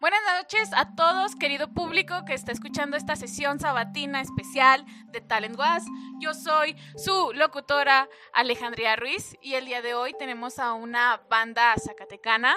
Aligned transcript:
Buenas 0.00 0.20
noches 0.38 0.70
a 0.76 0.94
todos, 0.94 1.34
querido 1.34 1.72
público 1.74 2.24
que 2.24 2.32
está 2.32 2.52
escuchando 2.52 2.96
esta 2.96 3.16
sesión 3.16 3.58
sabatina 3.58 4.20
especial 4.20 4.86
de 5.06 5.20
Talent 5.20 5.58
Was. 5.58 5.84
Yo 6.20 6.34
soy 6.34 6.76
su 6.96 7.32
locutora 7.32 8.08
Alejandría 8.32 8.94
Ruiz 8.94 9.36
y 9.42 9.54
el 9.54 9.64
día 9.64 9.82
de 9.82 9.94
hoy 9.94 10.14
tenemos 10.16 10.60
a 10.60 10.74
una 10.74 11.20
banda 11.28 11.74
zacatecana 11.84 12.56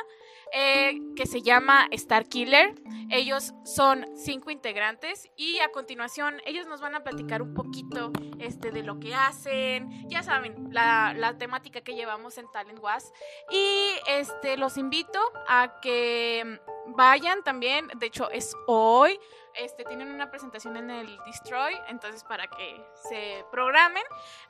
eh, 0.53 0.99
que 1.15 1.25
se 1.25 1.41
llama 1.41 1.87
Star 1.91 2.25
Killer. 2.25 2.75
Ellos 3.09 3.53
son 3.65 4.05
cinco 4.15 4.51
integrantes 4.51 5.29
y 5.35 5.59
a 5.59 5.69
continuación 5.71 6.41
ellos 6.45 6.65
nos 6.67 6.79
van 6.79 6.95
a 6.95 7.03
platicar 7.03 7.41
un 7.41 7.53
poquito 7.53 8.11
este, 8.39 8.71
de 8.71 8.83
lo 8.83 8.99
que 8.99 9.13
hacen. 9.13 10.07
Ya 10.09 10.23
saben, 10.23 10.69
la, 10.71 11.13
la 11.15 11.37
temática 11.37 11.81
que 11.81 11.93
llevamos 11.93 12.37
en 12.37 12.49
Talent 12.51 12.79
Was. 12.79 13.11
Y 13.51 13.91
este, 14.07 14.57
los 14.57 14.77
invito 14.77 15.19
a 15.47 15.79
que 15.81 16.59
vayan 16.87 17.43
también. 17.43 17.87
De 17.97 18.07
hecho, 18.07 18.29
es 18.31 18.55
hoy. 18.67 19.19
Este, 19.53 19.83
tienen 19.83 20.09
una 20.09 20.29
presentación 20.29 20.77
en 20.77 20.89
el 20.89 21.17
Destroy, 21.25 21.73
entonces 21.89 22.23
para 22.23 22.47
que 22.47 22.81
se 23.09 23.43
programen. 23.51 24.03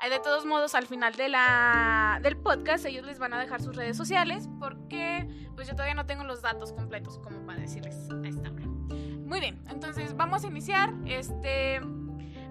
Eh, 0.04 0.10
de 0.10 0.20
todos 0.20 0.46
modos, 0.46 0.76
al 0.76 0.86
final 0.86 1.16
de 1.16 1.30
la, 1.30 2.20
del 2.22 2.38
podcast, 2.38 2.86
ellos 2.86 3.06
les 3.06 3.18
van 3.18 3.34
a 3.34 3.40
dejar 3.40 3.62
sus 3.62 3.76
redes 3.76 3.98
sociales 3.98 4.48
porque 4.60 5.28
pues 5.62 5.70
yo 5.70 5.76
todavía 5.76 5.94
no 5.94 6.08
tengo 6.08 6.24
los 6.24 6.42
datos 6.42 6.74
completos 6.74 7.20
como 7.20 7.46
para 7.46 7.60
decirles 7.60 7.96
a 8.10 8.28
esta 8.28 8.50
hora. 8.50 8.66
Muy 8.66 9.40
bien, 9.40 9.62
entonces 9.70 10.18
vamos 10.18 10.44
a 10.44 10.48
iniciar. 10.48 10.92
Este, 11.06 11.80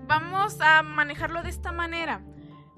vamos 0.07 0.61
a 0.61 0.85
manejarlo 0.85 1.43
de 1.43 1.51
esta 1.51 1.73
manera. 1.73 2.23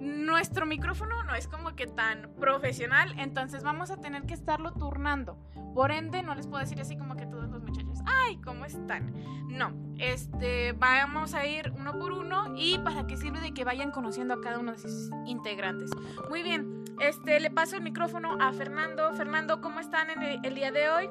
Nuestro 0.02 0.66
micrófono 0.66 1.22
no 1.22 1.36
es 1.36 1.46
como 1.46 1.76
que 1.76 1.86
tan 1.86 2.34
profesional, 2.34 3.14
entonces 3.18 3.62
vamos 3.62 3.92
a 3.92 3.98
tener 3.98 4.24
que 4.24 4.34
estarlo 4.34 4.72
turnando. 4.72 5.38
Por 5.76 5.92
ende, 5.92 6.24
no 6.24 6.34
les 6.34 6.48
puedo 6.48 6.58
decir 6.58 6.80
así 6.80 6.96
como 6.96 7.14
que 7.14 7.24
todos 7.24 7.48
los 7.48 7.62
muchachos, 7.62 8.00
ay, 8.04 8.36
¿cómo 8.38 8.64
están? 8.64 9.14
No, 9.46 9.72
este, 9.98 10.72
vamos 10.72 11.34
a 11.34 11.46
ir 11.46 11.72
uno 11.76 11.96
por 12.00 12.10
uno 12.10 12.52
y 12.56 12.78
para 12.78 13.06
que 13.06 13.16
sirve 13.16 13.40
de 13.40 13.54
que 13.54 13.62
vayan 13.62 13.92
conociendo 13.92 14.34
a 14.34 14.40
cada 14.40 14.58
uno 14.58 14.72
de 14.72 14.78
sus 14.78 15.08
integrantes. 15.24 15.90
Muy 16.28 16.42
bien, 16.42 16.84
este, 17.00 17.38
le 17.38 17.52
paso 17.52 17.76
el 17.76 17.82
micrófono 17.82 18.38
a 18.40 18.52
Fernando. 18.52 19.14
Fernando, 19.14 19.60
¿cómo 19.60 19.78
están 19.78 20.10
en 20.10 20.44
el, 20.44 20.54
día 20.56 20.72
de 20.72 20.90
hoy? 20.90 21.10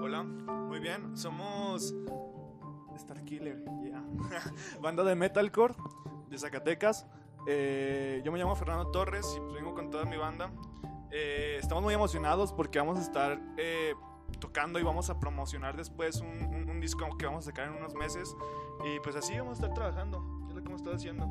Hola, 0.00 0.22
muy 0.22 0.78
bien, 0.78 1.16
somos 1.16 1.92
Star 2.94 3.24
Killer, 3.24 3.64
yeah. 3.82 4.04
banda 4.80 5.02
de 5.02 5.16
metalcore 5.16 5.74
de 6.28 6.38
Zacatecas. 6.38 7.04
Eh, 7.46 8.22
yo 8.24 8.32
me 8.32 8.38
llamo 8.38 8.54
Fernando 8.54 8.86
Torres 8.88 9.32
y 9.36 9.40
pues 9.40 9.52
vengo 9.54 9.74
con 9.74 9.90
toda 9.90 10.04
mi 10.04 10.16
banda. 10.16 10.50
Eh, 11.10 11.56
estamos 11.60 11.82
muy 11.82 11.92
emocionados 11.94 12.52
porque 12.52 12.78
vamos 12.78 12.98
a 12.98 13.02
estar 13.02 13.38
eh, 13.58 13.94
tocando 14.40 14.78
y 14.78 14.82
vamos 14.82 15.10
a 15.10 15.18
promocionar 15.20 15.76
después 15.76 16.20
un, 16.20 16.28
un- 16.28 16.70
un 16.70 16.80
disco 16.80 17.06
que 17.18 17.26
vamos 17.26 17.46
a 17.46 17.50
sacar 17.50 17.68
en 17.68 17.74
unos 17.74 17.94
meses. 17.94 18.34
Y 18.84 18.98
pues 19.00 19.16
así 19.16 19.36
vamos 19.38 19.58
a 19.58 19.62
estar 19.62 19.74
trabajando, 19.74 20.24
es 20.48 20.54
lo 20.54 20.60
que 20.62 20.68
hemos 20.68 20.80
estado 20.80 20.96
haciendo. 20.96 21.26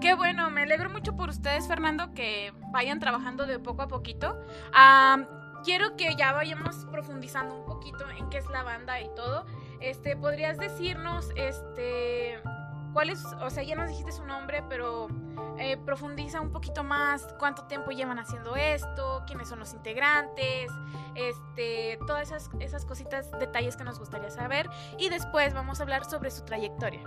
Qué 0.00 0.14
bueno, 0.14 0.50
me 0.50 0.62
alegro 0.62 0.90
mucho 0.90 1.16
por 1.16 1.28
ustedes, 1.28 1.66
Fernando, 1.66 2.14
que 2.14 2.52
vayan 2.72 3.00
trabajando 3.00 3.46
de 3.46 3.58
poco 3.58 3.82
a 3.82 3.88
poquito. 3.88 4.38
Am, 4.72 5.26
quiero 5.64 5.96
que 5.96 6.14
ya 6.16 6.32
vayamos 6.32 6.84
profundizando 6.90 7.54
un 7.56 7.64
poquito 7.64 8.08
en 8.18 8.28
qué 8.30 8.38
es 8.38 8.46
la 8.48 8.62
banda 8.62 9.00
y 9.00 9.08
todo. 9.16 9.44
Este, 9.80 10.16
¿podrías 10.16 10.56
decirnos, 10.58 11.30
este, 11.36 12.40
cuál 12.98 13.10
es, 13.10 13.24
o 13.40 13.48
sea, 13.48 13.62
ya 13.62 13.76
nos 13.76 13.88
dijiste 13.90 14.10
su 14.10 14.24
nombre, 14.24 14.64
pero 14.68 15.06
eh, 15.56 15.76
profundiza 15.76 16.40
un 16.40 16.50
poquito 16.50 16.82
más 16.82 17.32
cuánto 17.38 17.62
tiempo 17.68 17.92
llevan 17.92 18.18
haciendo 18.18 18.56
esto, 18.56 19.22
quiénes 19.24 19.48
son 19.48 19.60
los 19.60 19.72
integrantes, 19.72 20.68
este, 21.14 22.00
todas 22.08 22.26
esas, 22.26 22.50
esas 22.58 22.84
cositas, 22.84 23.30
detalles 23.38 23.76
que 23.76 23.84
nos 23.84 24.00
gustaría 24.00 24.30
saber. 24.30 24.68
Y 24.98 25.10
después 25.10 25.54
vamos 25.54 25.78
a 25.78 25.84
hablar 25.84 26.06
sobre 26.06 26.32
su 26.32 26.44
trayectoria. 26.44 27.00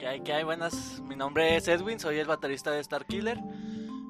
¿Qué 0.00 0.08
hay? 0.08 0.20
¿Qué 0.22 0.32
hay? 0.32 0.42
Buenas. 0.42 1.00
Mi 1.02 1.14
nombre 1.14 1.54
es 1.54 1.68
Edwin, 1.68 2.00
soy 2.00 2.18
el 2.18 2.26
baterista 2.26 2.72
de 2.72 2.80
Star 2.80 3.06
Killer. 3.06 3.38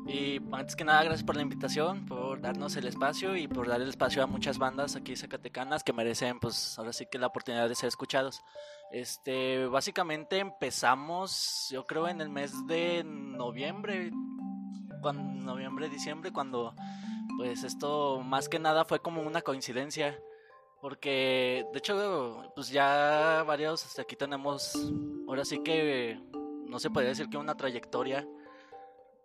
Y 0.06 0.40
antes 0.52 0.76
que 0.76 0.84
nada, 0.84 1.02
gracias 1.02 1.24
por 1.24 1.34
la 1.34 1.42
invitación, 1.42 2.06
por 2.06 2.40
darnos 2.40 2.76
el 2.76 2.86
espacio 2.86 3.36
y 3.36 3.48
por 3.48 3.66
dar 3.66 3.80
el 3.80 3.88
espacio 3.88 4.22
a 4.22 4.26
muchas 4.26 4.56
bandas 4.56 4.94
aquí 4.94 5.16
zacatecanas 5.16 5.82
que 5.82 5.92
merecen, 5.92 6.38
pues 6.38 6.78
ahora 6.78 6.92
sí 6.92 7.06
que 7.10 7.18
la 7.18 7.26
oportunidad 7.26 7.68
de 7.68 7.74
ser 7.74 7.88
escuchados. 7.88 8.42
Este, 8.92 9.66
básicamente 9.66 10.38
empezamos, 10.38 11.68
yo 11.70 11.84
creo, 11.86 12.06
en 12.06 12.20
el 12.20 12.28
mes 12.28 12.52
de 12.68 13.02
noviembre, 13.04 14.12
cuando, 15.02 15.44
noviembre, 15.44 15.88
diciembre, 15.88 16.32
cuando 16.32 16.74
pues 17.36 17.64
esto 17.64 18.22
más 18.22 18.48
que 18.48 18.60
nada 18.60 18.84
fue 18.84 19.00
como 19.00 19.22
una 19.22 19.42
coincidencia. 19.42 20.16
Porque, 20.80 21.66
de 21.72 21.78
hecho, 21.78 22.52
pues 22.54 22.68
ya 22.68 23.42
varios 23.44 23.84
hasta 23.84 24.02
aquí 24.02 24.14
tenemos, 24.14 24.72
ahora 25.26 25.44
sí 25.44 25.62
que 25.64 26.20
no 26.66 26.78
se 26.78 26.90
podría 26.90 27.10
decir 27.10 27.28
que 27.28 27.38
una 27.38 27.56
trayectoria, 27.56 28.26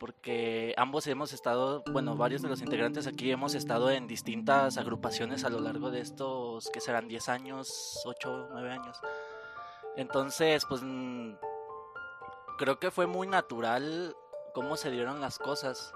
porque 0.02 0.74
ambos 0.78 1.06
hemos 1.06 1.32
estado, 1.32 1.84
bueno, 1.92 2.16
varios 2.16 2.42
de 2.42 2.50
los 2.50 2.60
integrantes 2.60 3.06
aquí 3.06 3.30
hemos 3.30 3.54
estado 3.54 3.92
en 3.92 4.08
distintas 4.08 4.80
agrupaciones 4.80 5.44
a 5.44 5.50
lo 5.50 5.60
largo 5.60 5.92
de 5.92 6.02
estos, 6.02 6.72
que 6.72 6.82
serán 6.82 7.08
10 7.08 7.30
años, 7.30 8.02
8, 8.06 8.48
9 8.50 8.72
años. 8.72 9.00
Entonces, 9.96 10.66
pues 10.68 10.82
mm, 10.84 11.34
creo 12.58 12.80
que 12.80 12.90
fue 12.90 13.06
muy 13.06 13.28
natural 13.28 14.16
cómo 14.56 14.76
se 14.76 14.90
dieron 14.90 15.22
las 15.22 15.38
cosas. 15.38 15.94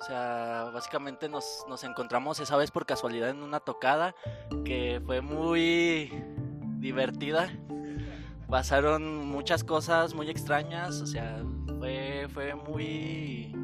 O 0.00 0.04
sea, 0.04 0.70
básicamente 0.74 1.28
nos, 1.28 1.64
nos 1.68 1.84
encontramos 1.84 2.40
esa 2.40 2.56
vez 2.56 2.72
por 2.72 2.86
casualidad 2.86 3.30
en 3.30 3.40
una 3.40 3.60
tocada 3.60 4.16
que 4.64 5.00
fue 5.06 5.20
muy 5.20 6.10
divertida. 6.78 7.56
Pasaron 8.48 9.28
muchas 9.28 9.62
cosas 9.62 10.12
muy 10.12 10.28
extrañas, 10.28 11.00
o 11.00 11.06
sea, 11.06 11.40
fue, 12.28 12.54
muy, 12.54 13.54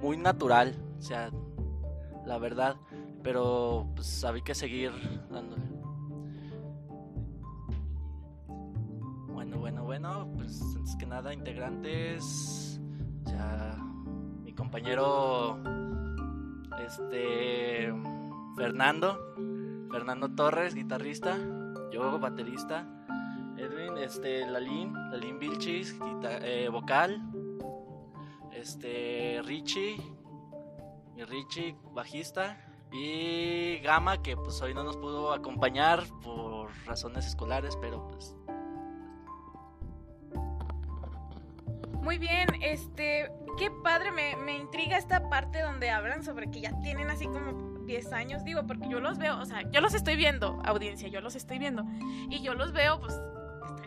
muy 0.00 0.16
natural, 0.16 0.74
o 0.98 1.02
sea, 1.02 1.30
la 2.26 2.38
verdad. 2.38 2.76
Pero 3.22 3.86
pues 3.94 4.24
había 4.24 4.42
que 4.42 4.54
seguir 4.54 4.92
dándole. 5.30 5.62
Bueno, 9.28 9.58
bueno, 9.58 9.84
bueno, 9.84 10.30
pues 10.34 10.62
antes 10.76 10.96
que 10.96 11.06
nada, 11.06 11.34
integrantes, 11.34 12.80
o 13.26 13.28
sea, 13.28 13.76
mi 14.42 14.52
compañero, 14.54 15.58
este, 16.86 17.92
Fernando, 18.56 19.34
Fernando 19.90 20.30
Torres, 20.30 20.74
guitarrista, 20.74 21.38
yo 21.92 22.18
baterista, 22.18 22.86
Este, 23.98 24.46
Lalín, 24.46 24.92
Lalín 25.10 25.38
Vilchis, 25.38 25.96
eh, 26.42 26.68
vocal, 26.70 27.20
este, 28.52 29.40
Richie, 29.44 29.96
mi 31.14 31.24
Richie, 31.24 31.76
bajista, 31.92 32.58
y 32.92 33.78
Gama, 33.78 34.22
que 34.22 34.36
pues 34.36 34.60
hoy 34.62 34.74
no 34.74 34.82
nos 34.82 34.96
pudo 34.96 35.32
acompañar 35.32 36.04
por 36.22 36.70
razones 36.86 37.26
escolares, 37.26 37.76
pero 37.80 38.06
pues. 38.08 38.34
Muy 42.02 42.18
bien, 42.18 42.48
este, 42.62 43.30
qué 43.58 43.70
padre, 43.70 44.10
me, 44.10 44.34
me 44.36 44.56
intriga 44.56 44.96
esta 44.96 45.28
parte 45.28 45.60
donde 45.60 45.90
hablan 45.90 46.24
sobre 46.24 46.50
que 46.50 46.60
ya 46.60 46.80
tienen 46.80 47.10
así 47.10 47.26
como 47.26 47.80
10 47.84 48.12
años, 48.12 48.44
digo, 48.44 48.66
porque 48.66 48.88
yo 48.88 49.00
los 49.00 49.18
veo, 49.18 49.38
o 49.38 49.44
sea, 49.44 49.62
yo 49.70 49.80
los 49.80 49.94
estoy 49.94 50.16
viendo, 50.16 50.60
audiencia, 50.64 51.08
yo 51.08 51.20
los 51.20 51.34
estoy 51.34 51.58
viendo, 51.58 51.84
y 52.28 52.40
yo 52.40 52.54
los 52.54 52.72
veo, 52.72 53.00
pues, 53.00 53.20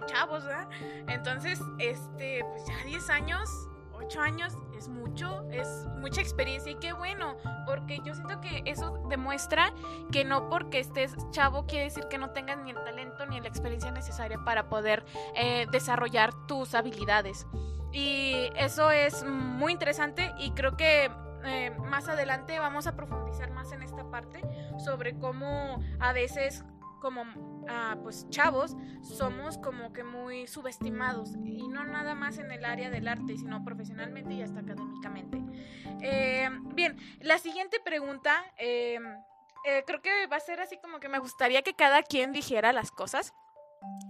chavos, 0.05 0.45
¿verdad? 0.45 0.69
Entonces, 1.07 1.59
este, 1.79 2.43
pues 2.49 2.65
ya 2.67 2.83
10 2.85 3.09
años, 3.09 3.49
8 3.93 4.21
años, 4.21 4.57
es 4.77 4.89
mucho, 4.89 5.45
es 5.51 5.67
mucha 5.97 6.21
experiencia, 6.21 6.71
y 6.71 6.75
qué 6.75 6.93
bueno, 6.93 7.37
porque 7.65 7.99
yo 8.03 8.13
siento 8.13 8.41
que 8.41 8.63
eso 8.65 9.01
demuestra 9.09 9.73
que 10.11 10.25
no 10.25 10.49
porque 10.49 10.79
estés 10.79 11.15
chavo 11.31 11.65
quiere 11.65 11.85
decir 11.85 12.07
que 12.09 12.17
no 12.17 12.31
tengas 12.31 12.57
ni 12.57 12.71
el 12.71 12.83
talento 12.83 13.25
ni 13.25 13.39
la 13.39 13.47
experiencia 13.47 13.91
necesaria 13.91 14.43
para 14.43 14.69
poder 14.69 15.05
eh, 15.35 15.67
desarrollar 15.71 16.33
tus 16.47 16.75
habilidades. 16.75 17.47
Y 17.91 18.49
eso 18.55 18.91
es 18.91 19.23
muy 19.23 19.71
interesante 19.71 20.33
y 20.39 20.51
creo 20.51 20.75
que 20.75 21.11
eh, 21.45 21.71
más 21.85 22.07
adelante 22.07 22.57
vamos 22.59 22.87
a 22.87 22.95
profundizar 22.95 23.51
más 23.51 23.71
en 23.71 23.83
esta 23.83 24.09
parte 24.09 24.41
sobre 24.83 25.17
cómo 25.17 25.79
a 25.99 26.11
veces 26.13 26.63
como 27.01 27.23
ah, 27.67 27.97
pues 28.01 28.29
chavos 28.29 28.75
somos 29.01 29.57
como 29.57 29.93
que 29.93 30.03
muy 30.03 30.47
subestimados 30.47 31.35
y 31.43 31.67
no 31.67 31.83
nada 31.83 32.15
más 32.15 32.37
en 32.37 32.51
el 32.51 32.65
área 32.65 32.89
del 32.89 33.07
arte 33.07 33.37
sino 33.37 33.63
profesionalmente 33.63 34.33
y 34.33 34.41
hasta 34.41 34.59
académicamente. 34.59 35.41
Eh, 36.01 36.49
bien 36.73 36.97
la 37.21 37.37
siguiente 37.37 37.79
pregunta 37.79 38.43
eh, 38.57 38.99
eh, 39.65 39.83
creo 39.87 40.01
que 40.01 40.27
va 40.27 40.37
a 40.37 40.41
ser 40.41 40.59
así 40.59 40.77
como 40.77 40.99
que 40.99 41.07
me 41.07 41.19
gustaría 41.19 41.61
que 41.61 41.73
cada 41.73 42.03
quien 42.03 42.33
dijera 42.33 42.73
las 42.73 42.91
cosas 42.91 43.33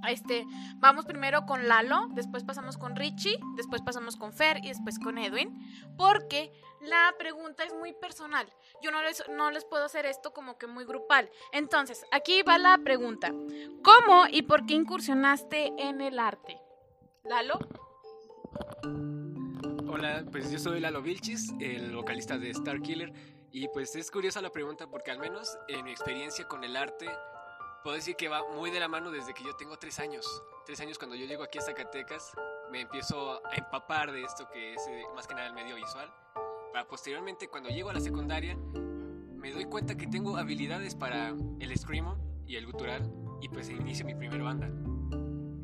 Este, 0.08 0.46
vamos 0.78 1.06
primero 1.06 1.46
con 1.46 1.68
Lalo, 1.68 2.08
después 2.12 2.44
pasamos 2.44 2.78
con 2.78 2.96
Richie, 2.96 3.40
después 3.56 3.82
pasamos 3.82 4.18
con 4.18 4.34
Fer 4.34 4.58
y 4.64 4.68
después 4.68 5.00
con 5.00 5.18
Edwin, 5.18 5.58
porque 5.98 6.52
la 6.82 7.14
pregunta 7.18 7.64
es 7.64 7.74
muy 7.74 7.94
personal. 7.94 8.52
Yo 8.82 8.92
no 8.92 9.02
les, 9.02 9.24
no 9.30 9.50
les 9.52 9.64
puedo 9.64 9.86
hacer 9.86 10.06
esto 10.06 10.34
como 10.34 10.58
que 10.58 10.68
muy 10.68 10.84
grupal. 10.84 11.30
Entonces, 11.54 12.06
aquí 12.12 12.42
va 12.42 12.58
la 12.58 12.78
pregunta. 12.80 13.32
¿Cómo 13.84 14.26
y 14.30 14.42
por 14.42 14.66
qué 14.66 14.74
incursionaste 14.74 15.72
en 15.78 16.02
el 16.02 16.20
arte? 16.20 16.60
Lalo. 17.24 17.60
Hola, 19.88 20.26
pues 20.30 20.52
yo 20.52 20.60
soy 20.60 20.82
Lalo 20.82 21.02
Vilchis, 21.02 21.54
el 21.62 21.96
vocalista 21.96 22.38
de 22.38 22.50
Star 22.50 22.82
Killer. 22.82 23.14
Y 23.52 23.68
pues 23.70 23.96
es 23.96 24.10
curiosa 24.10 24.42
la 24.42 24.50
pregunta 24.50 24.88
porque 24.88 25.12
al 25.12 25.20
menos 25.20 25.58
en 25.68 25.86
mi 25.86 25.92
experiencia 25.92 26.48
con 26.48 26.64
el 26.64 26.76
arte, 26.76 27.06
puedo 27.84 27.98
decir 27.98 28.16
que 28.16 28.30
va 28.30 28.42
muy 28.56 28.72
de 28.72 28.80
la 28.80 28.88
mano 28.88 29.12
desde 29.12 29.34
que 29.34 29.44
yo 29.44 29.56
tengo 29.56 29.78
tres 29.78 30.00
años. 30.00 30.26
Tres 30.66 30.80
años 30.80 30.98
cuando 30.98 31.16
yo 31.16 31.26
llego 31.26 31.44
aquí 31.44 31.60
a 31.60 31.62
Zacatecas, 31.62 32.32
me 32.72 32.82
empiezo 32.82 33.46
a 33.46 33.56
empapar 33.56 34.12
de 34.12 34.24
esto 34.24 34.48
que 34.52 34.74
es 34.74 34.88
eh, 34.88 35.04
más 35.14 35.28
que 35.28 35.36
nada 35.36 35.48
el 35.48 35.54
medio 35.54 35.76
visual. 35.76 36.12
Para 36.72 36.88
posteriormente, 36.88 37.50
cuando 37.50 37.70
llego 37.70 37.90
a 37.90 37.94
la 37.94 38.00
secundaria, 38.00 38.56
me 38.56 39.52
doy 39.52 39.66
cuenta 39.66 39.96
que 39.96 40.08
tengo 40.08 40.38
habilidades 40.38 40.96
para 40.96 41.36
el 41.60 41.78
screamo 41.78 42.18
y 42.48 42.56
el 42.56 42.66
gutural 42.66 43.12
y 43.42 43.50
pues 43.50 43.70
inicio 43.70 44.06
mi 44.06 44.16
primera 44.16 44.44
banda. 44.44 44.70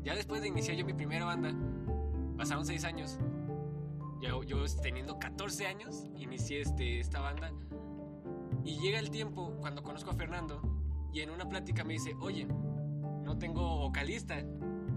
Ya 0.02 0.14
después 0.14 0.42
de 0.42 0.48
iniciar 0.48 0.76
yo 0.76 0.84
mi 0.84 0.92
primera 0.92 1.24
banda, 1.24 1.54
pasaron 2.36 2.66
seis 2.66 2.84
años. 2.84 3.18
Yo, 4.20 4.42
yo 4.42 4.62
teniendo 4.82 5.18
14 5.18 5.66
años, 5.66 6.04
inicié 6.16 6.60
este, 6.60 7.00
esta 7.00 7.20
banda. 7.20 7.50
Y 8.62 8.78
llega 8.78 8.98
el 8.98 9.10
tiempo 9.10 9.56
cuando 9.60 9.82
conozco 9.82 10.10
a 10.10 10.14
Fernando 10.14 10.69
y 11.12 11.20
en 11.20 11.30
una 11.30 11.48
plática 11.48 11.84
me 11.84 11.94
dice, 11.94 12.14
oye, 12.20 12.46
no 13.24 13.38
tengo 13.38 13.78
vocalista. 13.78 14.42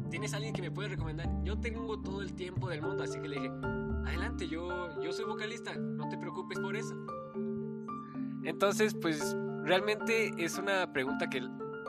¿Tienes 0.10 0.34
alguien 0.34 0.54
que 0.54 0.62
me 0.62 0.72
puede 0.72 0.90
recomendar? 0.90 1.28
Yo 1.44 1.60
tengo 1.60 2.00
todo 2.02 2.22
el 2.22 2.34
tiempo 2.34 2.70
del 2.70 2.82
mundo, 2.82 3.04
así 3.04 3.20
que 3.20 3.28
le 3.28 3.36
dije, 3.40 3.52
adelante, 4.06 4.48
yo, 4.48 5.02
yo 5.02 5.12
soy 5.12 5.26
vocalista, 5.26 5.74
no 5.76 6.08
te 6.08 6.18
preocupes 6.18 6.60
por 6.60 6.76
eso. 6.76 6.96
Entonces, 8.44 8.94
pues 8.94 9.36
realmente 9.64 10.34
es 10.38 10.58
una 10.58 10.92
pregunta 10.94 11.30
que 11.30 11.42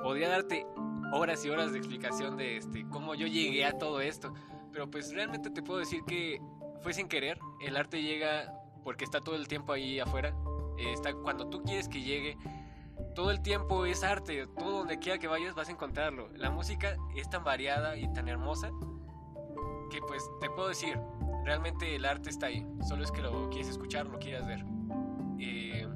podría 0.02 0.28
darte 0.28 0.66
horas 1.12 1.44
y 1.44 1.50
horas 1.50 1.72
de 1.72 1.78
explicación 1.78 2.36
de 2.36 2.56
este, 2.56 2.86
cómo 2.88 3.14
yo 3.14 3.26
llegué 3.26 3.64
a 3.64 3.76
todo 3.76 4.00
esto. 4.00 4.32
Pero 4.72 4.90
pues 4.90 5.12
realmente 5.12 5.50
te 5.50 5.62
puedo 5.62 5.80
decir 5.80 6.02
que 6.06 6.40
fue 6.82 6.92
sin 6.92 7.08
querer. 7.08 7.38
El 7.60 7.76
arte 7.76 8.02
llega 8.02 8.52
porque 8.82 9.04
está 9.04 9.20
todo 9.20 9.36
el 9.36 9.48
tiempo 9.48 9.72
ahí 9.72 10.00
afuera. 10.00 10.34
Está 10.78 11.14
cuando 11.14 11.48
tú 11.48 11.62
quieres 11.62 11.88
que 11.88 12.02
llegue. 12.02 12.36
Todo 13.14 13.30
el 13.30 13.40
tiempo 13.42 13.86
es 13.86 14.02
arte. 14.02 14.46
Todo 14.58 14.78
donde 14.78 14.98
quiera 14.98 15.18
que 15.18 15.28
vayas 15.28 15.54
vas 15.54 15.68
a 15.68 15.72
encontrarlo. 15.72 16.28
La 16.34 16.50
música 16.50 16.96
es 17.14 17.30
tan 17.30 17.44
variada 17.44 17.96
y 17.96 18.12
tan 18.12 18.28
hermosa 18.28 18.70
que 19.90 20.00
pues 20.00 20.28
te 20.40 20.50
puedo 20.50 20.68
decir, 20.68 20.98
realmente 21.44 21.94
el 21.94 22.04
arte 22.04 22.30
está 22.30 22.46
ahí. 22.46 22.66
Solo 22.88 23.04
es 23.04 23.12
que 23.12 23.22
lo 23.22 23.48
quieres 23.50 23.68
escuchar, 23.68 24.06
lo 24.06 24.18
quieras 24.18 24.46
ver. 24.46 24.64
Eh, 25.38 25.86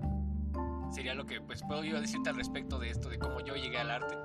sería 0.90 1.14
lo 1.14 1.26
que 1.26 1.40
pues 1.40 1.62
puedo 1.64 1.82
yo 1.82 2.00
decirte 2.00 2.30
al 2.30 2.36
respecto 2.36 2.78
de 2.78 2.90
esto, 2.90 3.08
de 3.08 3.18
cómo 3.18 3.40
yo 3.40 3.56
llegué 3.56 3.78
al 3.78 3.90
arte. 3.90 4.16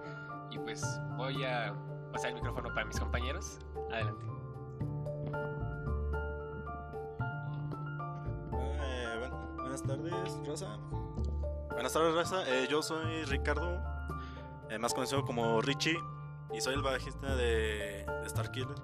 Y 0.51 0.59
pues 0.59 0.83
voy 1.17 1.43
a 1.43 1.73
pasar 2.11 2.29
el 2.29 2.35
micrófono 2.35 2.69
para 2.73 2.85
mis 2.85 2.99
compañeros. 2.99 3.57
Adelante. 3.91 4.25
Eh, 8.53 9.15
bueno, 9.17 9.55
buenas 9.57 9.81
tardes, 9.81 10.39
Rosa. 10.45 10.77
Buenas 11.73 11.91
tardes, 11.91 12.13
Rosa. 12.13 12.43
Eh, 12.47 12.67
yo 12.69 12.83
soy 12.83 13.25
Ricardo, 13.25 13.81
eh, 14.69 14.77
más 14.77 14.93
conocido 14.93 15.25
como 15.25 15.59
Richie, 15.59 15.97
y 16.53 16.61
soy 16.61 16.75
el 16.75 16.83
bajista 16.83 17.35
de, 17.35 18.05
de 18.05 18.29
Starkiller. 18.29 18.75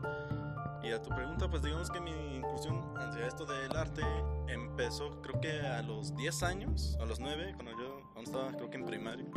Y 0.84 0.92
a 0.92 1.02
tu 1.02 1.10
pregunta, 1.12 1.48
pues 1.48 1.62
digamos 1.62 1.92
que 1.92 2.02
mi 2.02 2.38
incursión 2.38 2.98
hacia 2.98 3.28
esto 3.28 3.46
del 3.46 3.76
arte 3.78 4.02
empezó 4.48 5.22
creo 5.22 5.40
que 5.40 5.62
a 5.62 5.84
los 5.84 6.16
10 6.16 6.44
años, 6.44 6.98
a 7.00 7.06
los 7.06 7.20
9, 7.20 7.54
cuando 7.56 7.72
yo 7.80 8.02
aún 8.16 8.24
estaba 8.24 8.52
creo 8.54 8.72
que 8.72 8.78
en 8.78 8.86
primaria. 8.86 9.28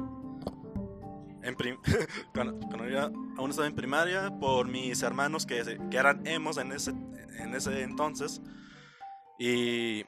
En 1.43 1.55
prim 1.55 1.77
cuando, 2.35 2.89
yo 2.89 3.11
aún 3.37 3.51
estaba 3.51 3.67
en 3.67 3.75
primaria 3.75 4.31
por 4.41 4.67
mis 4.67 5.03
hermanos 5.03 5.45
que, 5.45 5.79
que 5.91 5.97
eran 5.97 6.27
emos 6.27 6.57
en 6.57 6.73
ese, 6.73 6.93
en 7.39 7.55
ese 7.55 7.83
entonces. 7.83 8.41
Y 9.39 10.05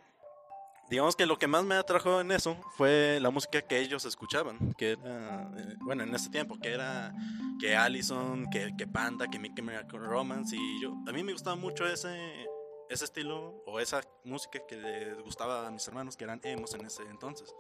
digamos 0.89 1.17
que 1.17 1.27
lo 1.27 1.39
que 1.39 1.47
más 1.47 1.65
me 1.65 1.75
atrajo 1.75 2.21
en 2.21 2.31
eso 2.31 2.57
fue 2.77 3.19
la 3.21 3.31
música 3.31 3.63
que 3.63 3.79
ellos 3.81 4.05
escuchaban, 4.05 4.75
que 4.75 4.93
era, 4.93 5.51
eh, 5.57 5.75
bueno, 5.81 6.03
en 6.03 6.15
ese 6.15 6.31
tiempo, 6.31 6.59
que 6.59 6.73
era 6.73 7.15
que 7.61 7.77
Allison, 7.77 8.49
que, 8.51 8.75
que 8.77 8.87
Panda, 8.87 9.29
que 9.29 9.39
Mickey 9.39 9.65
Miracle 9.65 9.99
Romance, 9.99 10.57
y 10.57 10.83
yo, 10.83 10.95
a 11.07 11.13
mí 11.13 11.23
me 11.23 11.33
gustaba 11.33 11.57
mucho 11.57 11.87
ese, 11.87 12.47
ese 12.89 13.05
estilo 13.05 13.63
o 13.67 13.81
esa 13.81 14.03
música 14.25 14.61
que 14.67 14.77
les 14.77 15.21
gustaba 15.23 15.67
a 15.67 15.71
mis 15.71 15.87
hermanos, 15.89 16.17
que 16.17 16.25
eran 16.25 16.41
emos 16.43 16.75
en 16.75 16.87
ese 16.87 17.03
entonces. 17.05 17.55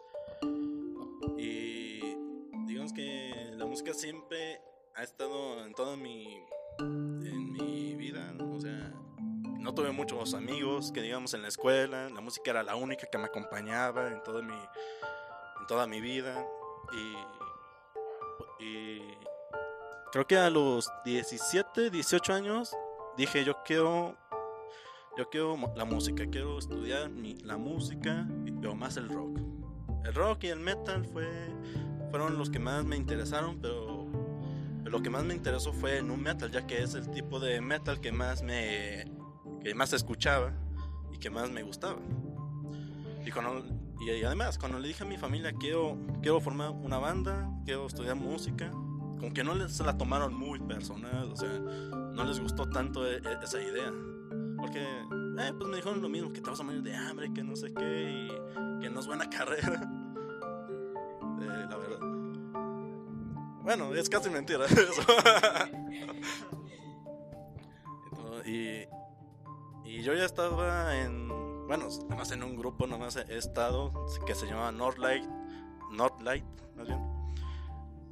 Y 1.38 2.00
digamos 2.66 2.92
que 2.92 3.50
la 3.56 3.66
música 3.66 3.94
siempre 3.94 4.60
ha 4.94 5.02
estado 5.02 5.64
en 5.64 5.74
toda 5.74 5.96
mi, 5.96 6.44
en 6.78 7.52
mi 7.52 7.83
no 9.64 9.72
tuve 9.72 9.92
muchos 9.92 10.34
amigos 10.34 10.92
que 10.92 11.00
digamos 11.00 11.32
en 11.32 11.40
la 11.40 11.48
escuela, 11.48 12.10
la 12.10 12.20
música 12.20 12.50
era 12.50 12.62
la 12.62 12.76
única 12.76 13.06
que 13.10 13.16
me 13.16 13.24
acompañaba 13.24 14.08
en 14.08 14.22
toda 14.22 14.42
mi, 14.42 14.52
en 14.52 15.66
toda 15.66 15.86
mi 15.86 16.02
vida 16.02 16.46
y, 16.92 17.14
creo 20.12 20.26
que 20.26 20.36
a 20.36 20.50
los 20.50 20.90
17, 21.06 21.90
18 21.90 22.32
años 22.34 22.76
dije 23.16 23.42
yo 23.42 23.62
quiero, 23.64 24.16
yo 25.16 25.30
quiero 25.30 25.56
la 25.74 25.86
música, 25.86 26.24
quiero 26.30 26.58
estudiar 26.58 27.10
la 27.42 27.56
música, 27.56 28.28
pero 28.60 28.74
más 28.74 28.98
el 28.98 29.08
rock. 29.08 29.40
El 30.04 30.14
rock 30.14 30.44
y 30.44 30.48
el 30.48 30.60
metal 30.60 31.06
fue, 31.06 31.26
fueron 32.10 32.36
los 32.36 32.50
que 32.50 32.58
más 32.58 32.84
me 32.84 32.96
interesaron, 32.96 33.60
pero 33.60 34.06
lo 34.84 35.02
que 35.02 35.08
más 35.08 35.24
me 35.24 35.34
interesó 35.34 35.72
fue 35.72 35.98
el 35.98 36.06
nu 36.06 36.16
metal, 36.18 36.50
ya 36.50 36.66
que 36.66 36.82
es 36.82 36.94
el 36.94 37.10
tipo 37.10 37.40
de 37.40 37.60
metal 37.62 38.00
que 38.00 38.12
más 38.12 38.42
me 38.42 39.13
que 39.64 39.74
más 39.74 39.92
escuchaba 39.94 40.52
y 41.12 41.18
que 41.18 41.30
más 41.30 41.50
me 41.50 41.62
gustaba. 41.62 41.98
Y, 43.24 43.30
cuando, 43.30 43.64
y, 44.00 44.22
además, 44.22 44.58
cuando 44.58 44.78
le 44.78 44.88
dije 44.88 45.04
a 45.04 45.06
mi 45.06 45.16
familia 45.16 45.52
quiero, 45.52 45.96
quiero 46.20 46.38
formar 46.40 46.70
una 46.70 46.98
banda, 46.98 47.50
quiero 47.64 47.86
estudiar 47.86 48.14
música, 48.14 48.70
como 48.70 49.32
que 49.32 49.42
no 49.42 49.54
les, 49.54 49.72
se 49.72 49.82
la 49.82 49.96
tomaron 49.96 50.34
muy 50.34 50.60
personal, 50.60 51.32
o 51.32 51.36
sea, 51.36 51.48
no 51.48 52.24
les 52.24 52.38
gustó 52.40 52.68
tanto 52.68 53.06
e- 53.10 53.16
e- 53.16 53.38
esa 53.42 53.60
idea. 53.62 53.90
Porque, 54.58 54.82
eh, 54.82 55.52
pues 55.56 55.70
me 55.70 55.76
dijeron 55.76 56.02
lo 56.02 56.10
mismo, 56.10 56.30
que 56.32 56.42
te 56.42 56.50
vas 56.50 56.60
a 56.60 56.62
morir 56.62 56.82
de 56.82 56.94
hambre, 56.94 57.32
que 57.32 57.42
no 57.42 57.56
sé 57.56 57.72
qué, 57.72 58.28
y 58.28 58.28
que 58.82 58.90
no 58.90 59.00
es 59.00 59.06
buena 59.06 59.30
carrera. 59.30 59.80
Eh, 61.40 61.66
la 61.70 61.76
verdad. 61.78 62.00
Bueno, 63.62 63.94
es 63.94 64.10
casi 64.10 64.28
mentira 64.28 64.66
eso. 64.66 65.02
Entonces, 68.10 68.46
y, 68.46 68.86
y 69.84 70.02
yo 70.02 70.14
ya 70.14 70.24
estaba 70.24 70.96
en, 70.96 71.28
bueno, 71.66 71.88
nomás 72.08 72.30
en 72.32 72.42
un 72.42 72.56
grupo, 72.56 72.86
nomás 72.86 73.16
he 73.16 73.36
estado, 73.36 73.92
que 74.26 74.34
se 74.34 74.46
llamaba 74.46 74.72
Northlight, 74.72 75.24
Northlight, 75.90 76.44
más 76.76 76.86
bien. 76.86 77.00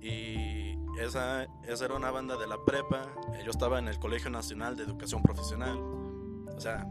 Y 0.00 0.78
esa, 1.00 1.44
esa 1.66 1.84
era 1.84 1.94
una 1.94 2.10
banda 2.10 2.36
de 2.36 2.46
la 2.46 2.62
prepa. 2.64 3.06
Yo 3.44 3.50
estaba 3.50 3.78
en 3.78 3.88
el 3.88 3.98
Colegio 3.98 4.30
Nacional 4.30 4.76
de 4.76 4.84
Educación 4.84 5.22
Profesional. 5.22 5.78
O 5.78 6.60
sea, 6.60 6.86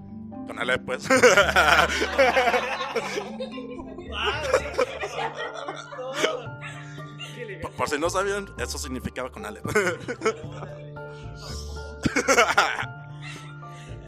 con 0.48 0.58
Ale, 0.58 0.80
pues. 0.80 1.08
por, 7.62 7.72
por 7.72 7.90
si 7.90 8.00
no 8.00 8.10
sabían, 8.10 8.48
eso 8.58 8.78
significaba 8.78 9.32
con 9.32 9.46
Ale. 9.46 9.62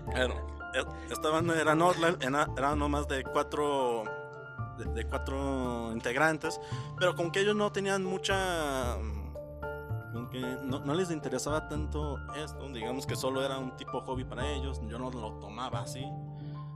Bueno, 0.06 0.36
esta 1.10 1.30
banda 1.30 1.60
era 1.60 1.76
Northland, 1.76 2.22
era, 2.24 2.48
era 2.58 2.76
nomás 2.76 3.08
de 3.08 3.24
cuatro, 3.24 4.04
de, 4.78 4.86
de 4.86 5.06
cuatro 5.08 5.92
integrantes, 5.94 6.60
pero 6.98 7.16
con 7.16 7.32
que 7.32 7.42
ellos 7.42 7.56
no 7.56 7.72
tenían 7.72 8.04
mucha, 8.04 8.98
mm, 8.98 10.14
como 10.14 10.30
que 10.30 10.40
no, 10.64 10.80
no 10.80 10.94
les 10.94 11.12
interesaba 11.12 11.68
tanto 11.70 12.18
esto, 12.36 12.68
digamos 12.70 13.06
que 13.06 13.16
solo 13.16 13.44
era 13.44 13.58
un 13.58 13.76
tipo 13.78 14.02
hobby 14.02 14.24
para 14.24 14.48
ellos, 14.50 14.82
yo 14.88 14.98
no 15.00 15.10
lo 15.12 15.34
tomaba 15.40 15.82
así, 15.82 16.06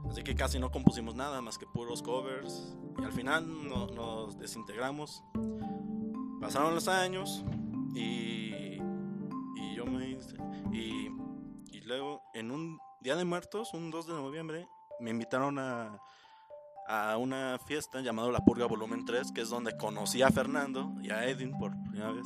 así 0.09 0.23
que 0.23 0.35
casi 0.35 0.59
no 0.59 0.69
compusimos 0.71 1.15
nada 1.15 1.41
más 1.41 1.57
que 1.57 1.65
puros 1.65 2.01
covers, 2.03 2.75
y 2.99 3.03
al 3.03 3.11
final 3.11 3.67
no- 3.67 3.87
nos 3.87 4.37
desintegramos, 4.37 5.23
pasaron 6.39 6.73
los 6.75 6.87
años 6.87 7.43
y, 7.95 8.79
y 9.55 9.75
yo 9.75 9.85
me 9.85 10.17
y, 10.71 11.09
y 11.71 11.81
luego 11.81 12.21
en 12.33 12.51
un 12.51 12.79
Día 12.99 13.15
de 13.15 13.25
Muertos, 13.25 13.73
un 13.73 13.91
2 13.91 14.07
de 14.07 14.13
noviembre, 14.13 14.67
me 14.99 15.11
invitaron 15.11 15.59
a, 15.59 16.01
a 16.87 17.17
una 17.17 17.59
fiesta 17.59 18.01
llamada 18.01 18.31
La 18.31 18.43
Purga 18.43 18.65
Volumen 18.65 19.05
3, 19.05 19.31
que 19.31 19.41
es 19.41 19.49
donde 19.49 19.77
conocí 19.77 20.23
a 20.23 20.31
Fernando 20.31 20.95
y 21.03 21.11
a 21.11 21.25
Edwin 21.25 21.51
por 21.59 21.71
primera 21.83 22.11
vez. 22.11 22.25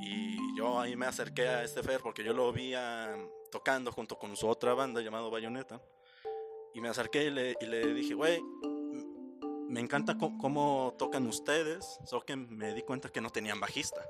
Y 0.00 0.56
yo 0.56 0.80
ahí 0.80 0.96
me 0.96 1.06
acerqué 1.06 1.48
a 1.48 1.62
este 1.62 1.84
Fer 1.84 2.00
porque 2.02 2.24
yo 2.24 2.32
lo 2.32 2.52
vi 2.52 2.74
ah, 2.74 3.14
tocando 3.52 3.92
junto 3.92 4.18
con 4.18 4.36
su 4.36 4.48
otra 4.48 4.74
banda 4.74 5.02
llamado 5.02 5.30
Bayonetta. 5.30 5.80
Y 6.74 6.80
me 6.80 6.88
acerqué 6.88 7.26
y 7.26 7.30
le, 7.30 7.56
y 7.60 7.66
le 7.66 7.94
dije, 7.94 8.14
güey, 8.14 8.42
me 9.68 9.78
encanta 9.78 10.18
cómo 10.18 10.94
tocan 10.98 11.28
ustedes, 11.28 12.00
solo 12.04 12.24
que 12.24 12.34
me 12.34 12.74
di 12.74 12.82
cuenta 12.82 13.08
que 13.08 13.20
no 13.20 13.30
tenían 13.30 13.60
bajista. 13.60 14.00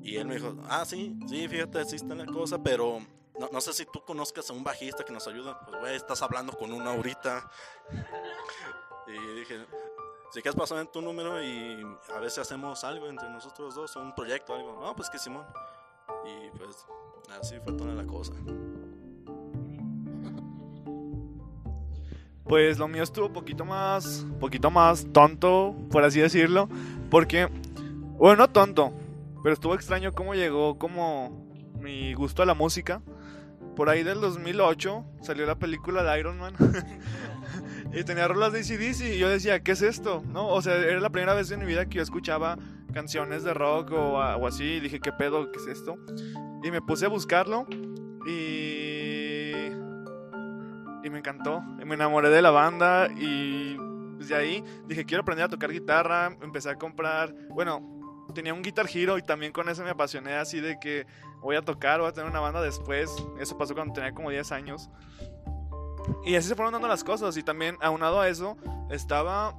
Y 0.00 0.16
él 0.16 0.28
me 0.28 0.36
dijo, 0.36 0.54
ah, 0.68 0.84
sí, 0.84 1.18
sí, 1.26 1.48
fíjate, 1.48 1.80
existe 1.80 2.14
la 2.14 2.26
cosa, 2.26 2.62
pero 2.62 3.00
no, 3.38 3.48
no 3.52 3.60
sé 3.60 3.72
si 3.72 3.84
tú 3.86 4.02
conozcas 4.04 4.48
a 4.50 4.52
un 4.52 4.64
bajista 4.64 5.04
que 5.04 5.12
nos 5.12 5.26
ayuda. 5.26 5.60
Pues, 5.60 5.80
güey, 5.80 5.96
estás 5.96 6.22
hablando 6.22 6.52
con 6.52 6.72
uno 6.72 6.90
ahorita. 6.90 7.50
Y 9.06 9.38
dije, 9.38 9.64
si 10.30 10.42
quieres 10.42 10.58
pasar 10.58 10.86
tu 10.86 11.00
número 11.00 11.42
y 11.42 11.86
a 12.14 12.28
si 12.28 12.40
hacemos 12.40 12.82
algo 12.84 13.08
entre 13.08 13.28
nosotros 13.30 13.74
dos, 13.74 13.94
un 13.96 14.14
proyecto, 14.14 14.54
algo. 14.54 14.80
No, 14.80 14.94
pues 14.94 15.10
que 15.10 15.18
Simón. 15.18 15.46
Y 16.24 16.56
pues 16.56 16.86
así 17.40 17.56
fue 17.64 17.72
toda 17.74 17.94
la 17.94 18.04
cosa. 18.04 18.32
Pues 22.44 22.78
lo 22.78 22.86
mío 22.86 23.02
estuvo 23.02 23.32
poquito 23.32 23.64
más, 23.64 24.24
poquito 24.38 24.70
más 24.70 25.06
tonto, 25.12 25.74
por 25.90 26.04
así 26.04 26.20
decirlo, 26.20 26.68
porque, 27.10 27.48
bueno, 28.18 28.36
no 28.36 28.50
tonto, 28.50 28.92
pero 29.42 29.52
estuvo 29.52 29.74
extraño 29.74 30.12
cómo 30.12 30.32
llegó 30.32 30.78
como 30.78 31.44
mi 31.80 32.14
gusto 32.14 32.42
a 32.42 32.46
la 32.46 32.54
música. 32.54 33.02
Por 33.76 33.88
ahí 33.90 34.02
del 34.02 34.20
2008 34.20 35.04
salió 35.20 35.46
la 35.46 35.58
película 35.58 36.02
de 36.02 36.18
Iron 36.18 36.38
Man 36.38 36.54
y 37.92 38.02
tenía 38.04 38.26
rolas 38.26 38.52
de 38.52 38.60
ACDC 38.60 39.14
y 39.14 39.18
yo 39.18 39.28
decía, 39.28 39.62
¿qué 39.62 39.72
es 39.72 39.82
esto? 39.82 40.24
¿No? 40.26 40.48
O 40.48 40.62
sea, 40.62 40.76
era 40.76 40.98
la 40.98 41.10
primera 41.10 41.34
vez 41.34 41.50
en 41.50 41.60
mi 41.60 41.66
vida 41.66 41.86
que 41.86 41.96
yo 41.96 42.02
escuchaba 42.02 42.56
canciones 42.92 43.44
de 43.44 43.52
rock 43.52 43.92
o, 43.92 44.14
o 44.14 44.46
así 44.46 44.64
y 44.64 44.80
dije, 44.80 44.98
¿qué 44.98 45.12
pedo? 45.12 45.52
¿Qué 45.52 45.58
es 45.58 45.66
esto? 45.66 45.96
Y 46.64 46.70
me 46.70 46.80
puse 46.80 47.04
a 47.04 47.08
buscarlo 47.08 47.66
y 48.26 49.26
y 51.06 51.10
me 51.10 51.18
encantó. 51.18 51.62
Y 51.80 51.84
me 51.84 51.94
enamoré 51.94 52.28
de 52.30 52.42
la 52.42 52.50
banda 52.50 53.08
y 53.16 53.76
desde 54.18 54.34
ahí 54.34 54.64
dije, 54.86 55.04
quiero 55.04 55.22
aprender 55.22 55.46
a 55.46 55.48
tocar 55.48 55.70
guitarra. 55.70 56.36
Empecé 56.42 56.70
a 56.70 56.76
comprar, 56.76 57.34
bueno, 57.50 57.95
tenía 58.36 58.54
un 58.54 58.62
Guitar 58.62 58.86
Hero 58.92 59.18
y 59.18 59.22
también 59.22 59.50
con 59.52 59.68
eso 59.68 59.82
me 59.82 59.90
apasioné 59.90 60.34
así 60.34 60.60
de 60.60 60.78
que 60.78 61.06
voy 61.40 61.56
a 61.56 61.62
tocar, 61.62 61.98
voy 62.00 62.08
a 62.08 62.12
tener 62.12 62.30
una 62.30 62.38
banda 62.40 62.60
después. 62.62 63.10
Eso 63.40 63.58
pasó 63.58 63.74
cuando 63.74 63.94
tenía 63.94 64.12
como 64.12 64.30
10 64.30 64.52
años. 64.52 64.88
Y 66.24 66.36
así 66.36 66.48
se 66.48 66.54
fueron 66.54 66.72
dando 66.72 66.86
las 66.88 67.02
cosas 67.02 67.36
y 67.36 67.42
también 67.42 67.76
aunado 67.80 68.20
a 68.20 68.28
eso 68.28 68.56
estaba 68.90 69.54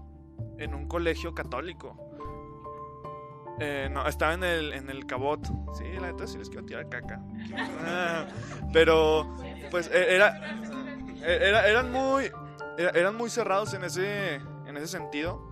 en 0.58 0.74
un 0.74 0.88
colegio 0.88 1.34
católico. 1.36 1.98
Eh, 3.60 3.90
no, 3.92 4.08
estaba 4.08 4.34
en 4.36 4.44
el, 4.44 4.74
en 4.74 4.90
el 4.90 5.06
Cabot. 5.08 5.44
Sí, 5.78 5.84
la 6.00 6.12
neta 6.12 6.28
sí 6.28 6.38
les 6.38 6.48
quiero 6.50 6.66
tirar 6.66 6.88
caca. 6.90 7.20
Ah, 7.86 8.26
Pero, 8.72 9.36
pues, 9.72 9.90
e- 9.92 10.16
era, 10.16 10.40
e- 11.24 11.40
era- 11.50 11.68
eran 11.68 11.92
muy 11.92 12.32
era- 12.78 12.92
eran 12.92 13.16
muy 13.16 13.30
cerrados 13.32 13.74
en 13.74 13.84
ese 13.84 14.36
en 14.36 14.78
ese 14.78 14.88
sentido 14.88 15.47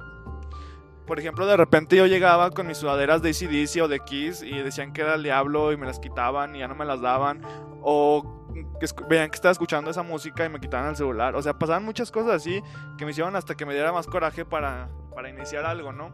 por 1.05 1.19
ejemplo 1.19 1.45
de 1.45 1.57
repente 1.57 1.95
yo 1.95 2.05
llegaba 2.07 2.51
con 2.51 2.67
mis 2.67 2.77
sudaderas 2.77 3.21
de 3.21 3.29
ACDC 3.29 3.83
o 3.83 3.87
de 3.87 3.99
Kiss 3.99 4.41
y 4.41 4.57
decían 4.59 4.93
que 4.93 5.01
era 5.01 5.15
el 5.15 5.23
diablo 5.23 5.71
y 5.71 5.77
me 5.77 5.85
las 5.85 5.99
quitaban 5.99 6.55
y 6.55 6.59
ya 6.59 6.67
no 6.67 6.75
me 6.75 6.85
las 6.85 7.01
daban. 7.01 7.41
O 7.81 8.49
que 8.79 8.87
veían 9.07 9.29
que 9.29 9.35
estaba 9.35 9.51
escuchando 9.51 9.91
esa 9.91 10.03
música 10.03 10.45
y 10.45 10.49
me 10.49 10.59
quitaban 10.59 10.89
el 10.89 10.95
celular. 10.95 11.35
O 11.35 11.41
sea 11.41 11.53
pasaban 11.57 11.83
muchas 11.83 12.11
cosas 12.11 12.31
así 12.33 12.61
que 12.97 13.05
me 13.05 13.11
hicieron 13.11 13.35
hasta 13.35 13.55
que 13.55 13.65
me 13.65 13.73
diera 13.73 13.91
más 13.91 14.07
coraje 14.07 14.45
para 14.45 14.89
para 15.13 15.29
iniciar 15.29 15.65
algo 15.65 15.93
no 15.93 16.11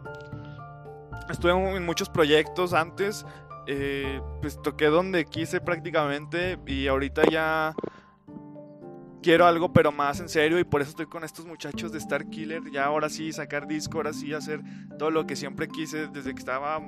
estuve 1.32 1.52
en 1.52 1.86
muchos 1.86 2.10
proyectos 2.10 2.74
antes 2.74 3.26
eh, 3.68 4.22
pues 4.42 4.62
toqué 4.62 4.88
donde 4.88 5.26
quise 5.26 5.62
prácticamente 5.62 6.58
y 6.66 6.88
ahorita 6.88 7.24
ya 7.30 7.74
quiero 9.22 9.46
algo 9.46 9.72
pero 9.72 9.92
más 9.92 10.20
en 10.20 10.30
serio 10.30 10.60
y 10.60 10.64
por 10.64 10.82
eso 10.82 10.92
estoy 10.92 11.06
con 11.06 11.24
estos 11.24 11.46
muchachos 11.46 11.92
de 11.92 11.98
Star 12.00 12.30
Killer, 12.30 12.62
ya 12.72 12.86
ahora 12.86 13.10
sí 13.10 13.32
sacar 13.32 13.68
disco, 13.68 13.98
ahora 13.98 14.14
sí 14.14 14.34
hacer 14.34 14.62
todo 14.98 15.12
lo 15.12 15.26
que 15.26 15.36
siempre 15.36 15.68
quise 15.68 16.08
desde 16.08 16.34
que 16.34 16.40
estaba 16.40 16.80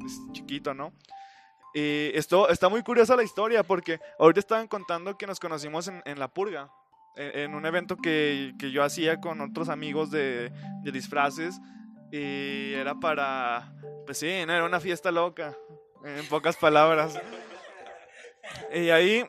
pues, 0.00 0.12
chiquito, 0.32 0.74
¿no? 0.74 0.92
Y 1.74 2.10
esto 2.14 2.48
está 2.50 2.68
muy 2.68 2.82
curiosa 2.82 3.16
la 3.16 3.22
historia 3.22 3.62
porque 3.62 3.98
ahorita 4.18 4.40
estaban 4.40 4.68
contando 4.68 5.16
que 5.16 5.26
nos 5.26 5.40
conocimos 5.40 5.88
en, 5.88 6.02
en 6.04 6.18
La 6.18 6.28
Purga, 6.28 6.70
en, 7.16 7.40
en 7.40 7.54
un 7.54 7.64
evento 7.64 7.96
que, 7.96 8.52
que 8.58 8.70
yo 8.70 8.84
hacía 8.84 9.20
con 9.20 9.40
otros 9.40 9.68
amigos 9.68 10.10
de, 10.10 10.52
de 10.82 10.92
disfraces 10.92 11.58
y 12.10 12.74
era 12.74 12.94
para, 12.96 13.72
pues 14.04 14.18
sí, 14.18 14.28
era 14.28 14.64
una 14.66 14.80
fiesta 14.80 15.10
loca, 15.10 15.56
en 16.04 16.26
pocas 16.26 16.56
palabras. 16.56 17.18
Y 18.74 18.90
ahí 18.90 19.24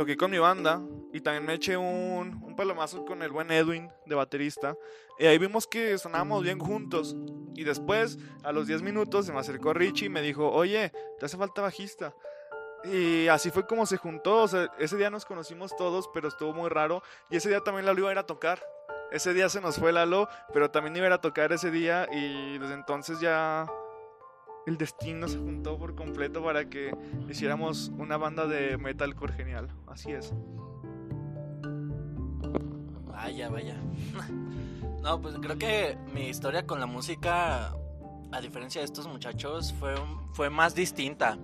toqué 0.00 0.16
con 0.16 0.30
mi 0.30 0.38
banda 0.38 0.80
y 1.12 1.20
también 1.20 1.44
me 1.44 1.52
eché 1.52 1.76
un, 1.76 2.42
un 2.42 2.56
palomazo 2.56 3.04
con 3.04 3.22
el 3.22 3.30
buen 3.30 3.50
Edwin 3.50 3.90
de 4.06 4.14
baterista. 4.14 4.74
Y 5.18 5.26
ahí 5.26 5.36
vimos 5.36 5.66
que 5.66 5.98
sonábamos 5.98 6.42
bien 6.42 6.58
juntos. 6.58 7.14
Y 7.54 7.64
después, 7.64 8.16
a 8.42 8.50
los 8.50 8.66
10 8.66 8.80
minutos, 8.80 9.26
se 9.26 9.32
me 9.34 9.40
acercó 9.40 9.74
Richie 9.74 10.06
y 10.06 10.08
me 10.08 10.22
dijo, 10.22 10.50
oye, 10.50 10.90
te 11.18 11.26
hace 11.26 11.36
falta 11.36 11.60
bajista. 11.60 12.14
Y 12.82 13.28
así 13.28 13.50
fue 13.50 13.66
como 13.66 13.84
se 13.84 13.98
juntó. 13.98 14.38
O 14.38 14.48
sea, 14.48 14.72
ese 14.78 14.96
día 14.96 15.10
nos 15.10 15.26
conocimos 15.26 15.76
todos, 15.76 16.08
pero 16.14 16.28
estuvo 16.28 16.54
muy 16.54 16.70
raro. 16.70 17.02
Y 17.28 17.36
ese 17.36 17.50
día 17.50 17.60
también 17.60 17.84
Lalo 17.84 17.98
iba 17.98 18.08
a 18.08 18.12
ir 18.12 18.18
a 18.18 18.26
tocar. 18.26 18.62
Ese 19.12 19.34
día 19.34 19.50
se 19.50 19.60
nos 19.60 19.76
fue 19.76 19.92
Lalo, 19.92 20.30
pero 20.54 20.70
también 20.70 20.96
iba 20.96 21.04
a 21.04 21.08
ir 21.08 21.12
a 21.12 21.20
tocar 21.20 21.52
ese 21.52 21.70
día. 21.70 22.08
Y 22.10 22.56
desde 22.56 22.72
entonces 22.72 23.20
ya 23.20 23.66
el 24.66 24.76
destino 24.76 25.28
se 25.28 25.38
juntó 25.38 25.78
por 25.78 25.94
completo 25.94 26.42
para 26.42 26.68
que 26.68 26.94
hiciéramos 27.28 27.90
una 27.98 28.16
banda 28.16 28.46
de 28.46 28.76
metalcore 28.76 29.32
genial. 29.32 29.68
Así 29.86 30.12
es. 30.12 30.32
Vaya, 33.06 33.48
vaya. 33.48 33.76
No, 35.02 35.18
pues 35.18 35.34
creo 35.40 35.56
que 35.56 35.96
mi 36.12 36.28
historia 36.28 36.66
con 36.66 36.78
la 36.78 36.84
música, 36.84 37.74
a 38.32 38.40
diferencia 38.42 38.82
de 38.82 38.84
estos 38.84 39.06
muchachos, 39.06 39.72
fue, 39.80 39.94
fue 40.34 40.50
más 40.50 40.74
distinta. 40.74 41.38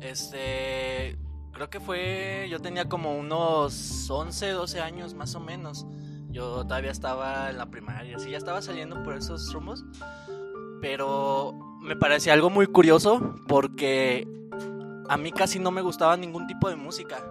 Este, 0.00 1.18
creo 1.52 1.68
que 1.68 1.80
fue, 1.80 2.48
yo 2.50 2.58
tenía 2.60 2.88
como 2.88 3.14
unos 3.14 4.08
11, 4.08 4.52
12 4.52 4.80
años 4.80 5.12
más 5.12 5.34
o 5.34 5.40
menos. 5.40 5.86
Yo 6.30 6.64
todavía 6.64 6.92
estaba 6.92 7.50
en 7.50 7.58
la 7.58 7.66
primaria, 7.66 8.18
sí, 8.18 8.30
ya 8.30 8.38
estaba 8.38 8.62
saliendo 8.62 9.02
por 9.02 9.16
esos 9.16 9.52
rumbos. 9.52 9.84
Pero 10.80 11.69
me 11.80 11.96
parecía 11.96 12.32
algo 12.32 12.50
muy 12.50 12.66
curioso 12.66 13.34
porque 13.48 14.28
a 15.08 15.16
mí 15.16 15.32
casi 15.32 15.58
no 15.58 15.70
me 15.70 15.82
gustaba 15.82 16.16
ningún 16.16 16.46
tipo 16.46 16.68
de 16.68 16.76
música. 16.76 17.24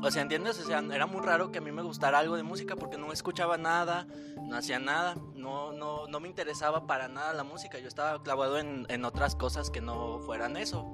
O 0.00 0.10
sea, 0.10 0.22
¿entiendes? 0.22 0.60
O 0.60 0.64
sea, 0.64 0.78
era 0.78 1.06
muy 1.06 1.22
raro 1.22 1.50
que 1.50 1.58
a 1.58 1.60
mí 1.60 1.72
me 1.72 1.82
gustara 1.82 2.20
algo 2.20 2.36
de 2.36 2.44
música 2.44 2.76
porque 2.76 2.96
no 2.96 3.12
escuchaba 3.12 3.58
nada, 3.58 4.06
no 4.42 4.56
hacía 4.56 4.78
nada, 4.78 5.16
no, 5.34 5.72
no, 5.72 6.06
no 6.06 6.20
me 6.20 6.28
interesaba 6.28 6.86
para 6.86 7.08
nada 7.08 7.32
la 7.32 7.42
música. 7.44 7.78
Yo 7.78 7.88
estaba 7.88 8.22
clavado 8.22 8.58
en, 8.58 8.86
en 8.88 9.04
otras 9.04 9.34
cosas 9.34 9.70
que 9.70 9.80
no 9.80 10.20
fueran 10.20 10.56
eso. 10.56 10.86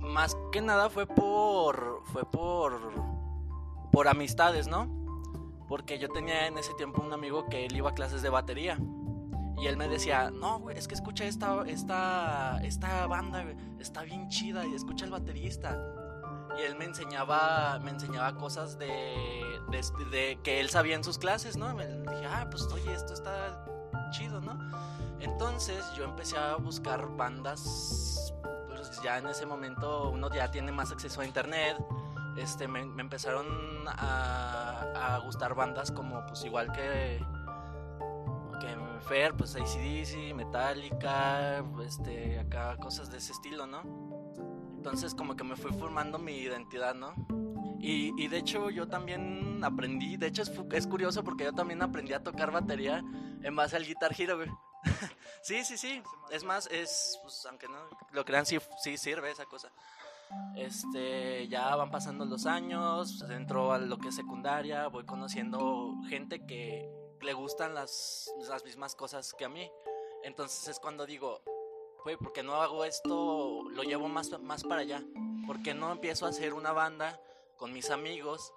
Más 0.00 0.36
que 0.52 0.60
nada 0.60 0.88
fue 0.88 1.06
por. 1.06 2.02
fue 2.06 2.24
por. 2.24 2.92
por 3.90 4.08
amistades, 4.08 4.68
¿no? 4.68 4.88
Porque 5.68 5.98
yo 5.98 6.08
tenía 6.10 6.46
en 6.46 6.58
ese 6.58 6.74
tiempo 6.74 7.02
un 7.02 7.12
amigo 7.12 7.48
que 7.48 7.66
él 7.66 7.76
iba 7.76 7.90
a 7.90 7.94
clases 7.94 8.22
de 8.22 8.28
batería. 8.28 8.78
Y 9.60 9.66
él 9.66 9.76
me 9.76 9.88
decía, 9.88 10.30
no, 10.30 10.58
güey, 10.58 10.76
es 10.76 10.88
que 10.88 10.94
escucha 10.94 11.24
esta, 11.24 11.62
esta, 11.66 12.60
esta 12.62 13.06
banda, 13.06 13.44
está 13.78 14.02
bien 14.02 14.28
chida 14.28 14.66
y 14.66 14.74
escucha 14.74 15.04
el 15.04 15.10
baterista 15.10 15.78
y 16.58 16.62
él 16.62 16.76
me 16.76 16.84
enseñaba 16.84 17.78
me 17.82 17.90
enseñaba 17.90 18.34
cosas 18.36 18.78
de, 18.78 19.14
de, 20.10 20.38
que 20.42 20.60
él 20.60 20.70
sabía 20.70 20.96
en 20.96 21.04
sus 21.04 21.18
clases, 21.18 21.56
¿no? 21.56 21.74
Me 21.74 21.86
dije, 21.86 22.26
ah, 22.26 22.46
pues 22.50 22.64
oye, 22.72 22.92
esto 22.92 23.14
está 23.14 23.64
chido, 24.10 24.40
¿no? 24.40 24.58
Entonces 25.20 25.84
yo 25.96 26.04
empecé 26.04 26.36
a 26.36 26.56
buscar 26.56 27.08
bandas, 27.16 28.34
pues 28.68 29.00
ya 29.02 29.18
en 29.18 29.28
ese 29.28 29.46
momento 29.46 30.10
uno 30.10 30.30
ya 30.32 30.50
tiene 30.50 30.72
más 30.72 30.90
acceso 30.90 31.20
a 31.20 31.24
internet, 31.24 31.76
este, 32.36 32.66
me, 32.66 32.84
me 32.84 33.02
empezaron 33.02 33.46
a, 33.86 35.14
a 35.14 35.18
gustar 35.18 35.54
bandas 35.54 35.90
como 35.90 36.24
pues 36.26 36.44
igual 36.44 36.72
que 36.72 37.24
Fer, 39.12 39.34
pues 39.36 39.54
ACDC, 39.54 40.34
Metallica, 40.34 41.62
este, 41.84 42.38
acá 42.38 42.78
cosas 42.78 43.10
de 43.10 43.18
ese 43.18 43.32
estilo, 43.32 43.66
¿no? 43.66 43.82
Entonces 44.74 45.14
como 45.14 45.36
que 45.36 45.44
me 45.44 45.54
fui 45.54 45.70
formando 45.70 46.18
mi 46.18 46.38
identidad, 46.38 46.94
¿no? 46.94 47.14
Y, 47.78 48.14
y 48.16 48.28
de 48.28 48.38
hecho 48.38 48.70
yo 48.70 48.88
también 48.88 49.62
aprendí, 49.62 50.16
de 50.16 50.28
hecho 50.28 50.40
es, 50.40 50.50
es 50.72 50.86
curioso 50.86 51.22
porque 51.22 51.44
yo 51.44 51.52
también 51.52 51.82
aprendí 51.82 52.14
a 52.14 52.22
tocar 52.22 52.52
batería 52.52 53.04
en 53.42 53.54
base 53.54 53.76
al 53.76 53.84
Guitar 53.84 54.18
Hero, 54.18 54.38
güey. 54.38 54.48
sí, 55.42 55.62
sí, 55.62 55.76
sí. 55.76 56.02
Es 56.30 56.42
más, 56.42 56.66
es, 56.68 57.18
pues, 57.22 57.44
aunque 57.44 57.68
no 57.68 57.80
lo 58.12 58.24
crean, 58.24 58.46
sí, 58.46 58.56
sí 58.82 58.96
sirve 58.96 59.30
esa 59.30 59.44
cosa. 59.44 59.70
Este, 60.56 61.48
ya 61.48 61.76
van 61.76 61.90
pasando 61.90 62.24
los 62.24 62.46
años, 62.46 63.22
entro 63.28 63.74
a 63.74 63.78
lo 63.78 63.98
que 63.98 64.08
es 64.08 64.14
secundaria, 64.14 64.88
voy 64.88 65.04
conociendo 65.04 65.96
gente 66.08 66.46
que 66.46 67.01
le 67.22 67.32
gustan 67.32 67.74
las, 67.74 68.32
las 68.48 68.64
mismas 68.64 68.94
cosas 68.94 69.32
que 69.34 69.44
a 69.44 69.48
mí. 69.48 69.70
Entonces 70.24 70.68
es 70.68 70.78
cuando 70.78 71.06
digo, 71.06 71.40
güey, 72.04 72.16
¿por 72.16 72.32
qué 72.32 72.42
no 72.42 72.60
hago 72.60 72.84
esto? 72.84 73.62
Lo 73.70 73.82
llevo 73.82 74.08
más, 74.08 74.30
más 74.40 74.62
para 74.64 74.82
allá. 74.82 75.02
¿Por 75.46 75.62
qué 75.62 75.74
no 75.74 75.90
empiezo 75.92 76.26
a 76.26 76.30
hacer 76.30 76.54
una 76.54 76.72
banda 76.72 77.20
con 77.56 77.72
mis 77.72 77.90
amigos? 77.90 78.52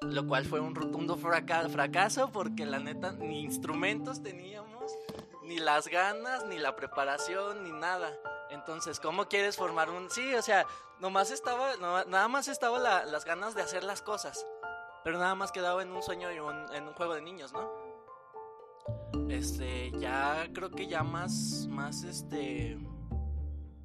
Lo 0.00 0.26
cual 0.26 0.44
fue 0.44 0.58
un 0.60 0.74
rotundo 0.74 1.16
fraca- 1.16 1.68
fracaso 1.68 2.30
porque 2.32 2.66
la 2.66 2.80
neta 2.80 3.12
ni 3.12 3.40
instrumentos 3.42 4.20
teníamos, 4.22 4.92
ni 5.44 5.58
las 5.58 5.86
ganas, 5.86 6.44
ni 6.46 6.58
la 6.58 6.74
preparación, 6.74 7.62
ni 7.62 7.70
nada. 7.72 8.18
Entonces, 8.50 8.98
¿cómo 8.98 9.28
quieres 9.28 9.56
formar 9.56 9.90
un...? 9.90 10.10
Sí, 10.10 10.34
o 10.34 10.42
sea, 10.42 10.66
nomás 10.98 11.30
estaba, 11.30 11.76
nada 11.76 12.26
más 12.28 12.48
estaba 12.48 12.78
la- 12.80 13.04
las 13.04 13.24
ganas 13.24 13.54
de 13.54 13.62
hacer 13.62 13.84
las 13.84 14.02
cosas. 14.02 14.44
Pero 15.04 15.18
nada 15.18 15.34
más 15.34 15.50
quedaba 15.52 15.82
en 15.82 15.90
un 15.90 16.02
sueño 16.02 16.30
y 16.32 16.38
un- 16.38 16.72
en 16.74 16.86
un 16.86 16.94
juego 16.94 17.14
de 17.14 17.22
niños, 17.22 17.52
¿no? 17.52 17.68
Este, 19.28 19.90
ya 19.98 20.48
creo 20.52 20.70
que 20.70 20.86
ya 20.86 21.02
más, 21.02 21.66
más 21.70 22.04
este... 22.04 22.78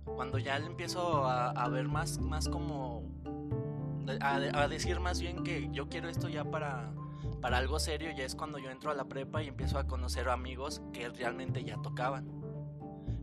Cuando 0.05 0.37
ya 0.37 0.57
le 0.57 0.67
empiezo 0.67 1.25
a, 1.25 1.67
ver 1.69 1.87
más, 1.87 2.19
más 2.19 2.47
como... 2.47 3.03
A, 4.21 4.35
a 4.35 4.67
decir 4.69 4.99
más 5.01 5.19
bien 5.19 5.43
que 5.43 5.69
yo 5.71 5.89
quiero 5.89 6.07
esto 6.07 6.29
ya 6.29 6.45
para, 6.45 6.93
para 7.41 7.57
algo 7.57 7.77
serio, 7.77 8.11
ya 8.15 8.23
es 8.23 8.35
cuando 8.35 8.57
yo 8.57 8.69
entro 8.71 8.89
a 8.89 8.93
la 8.93 9.03
prepa 9.05 9.43
y 9.43 9.47
empiezo 9.47 9.77
a 9.79 9.85
conocer 9.85 10.29
amigos 10.29 10.81
que 10.93 11.09
realmente 11.09 11.63
ya 11.65 11.75
tocaban. 11.81 12.25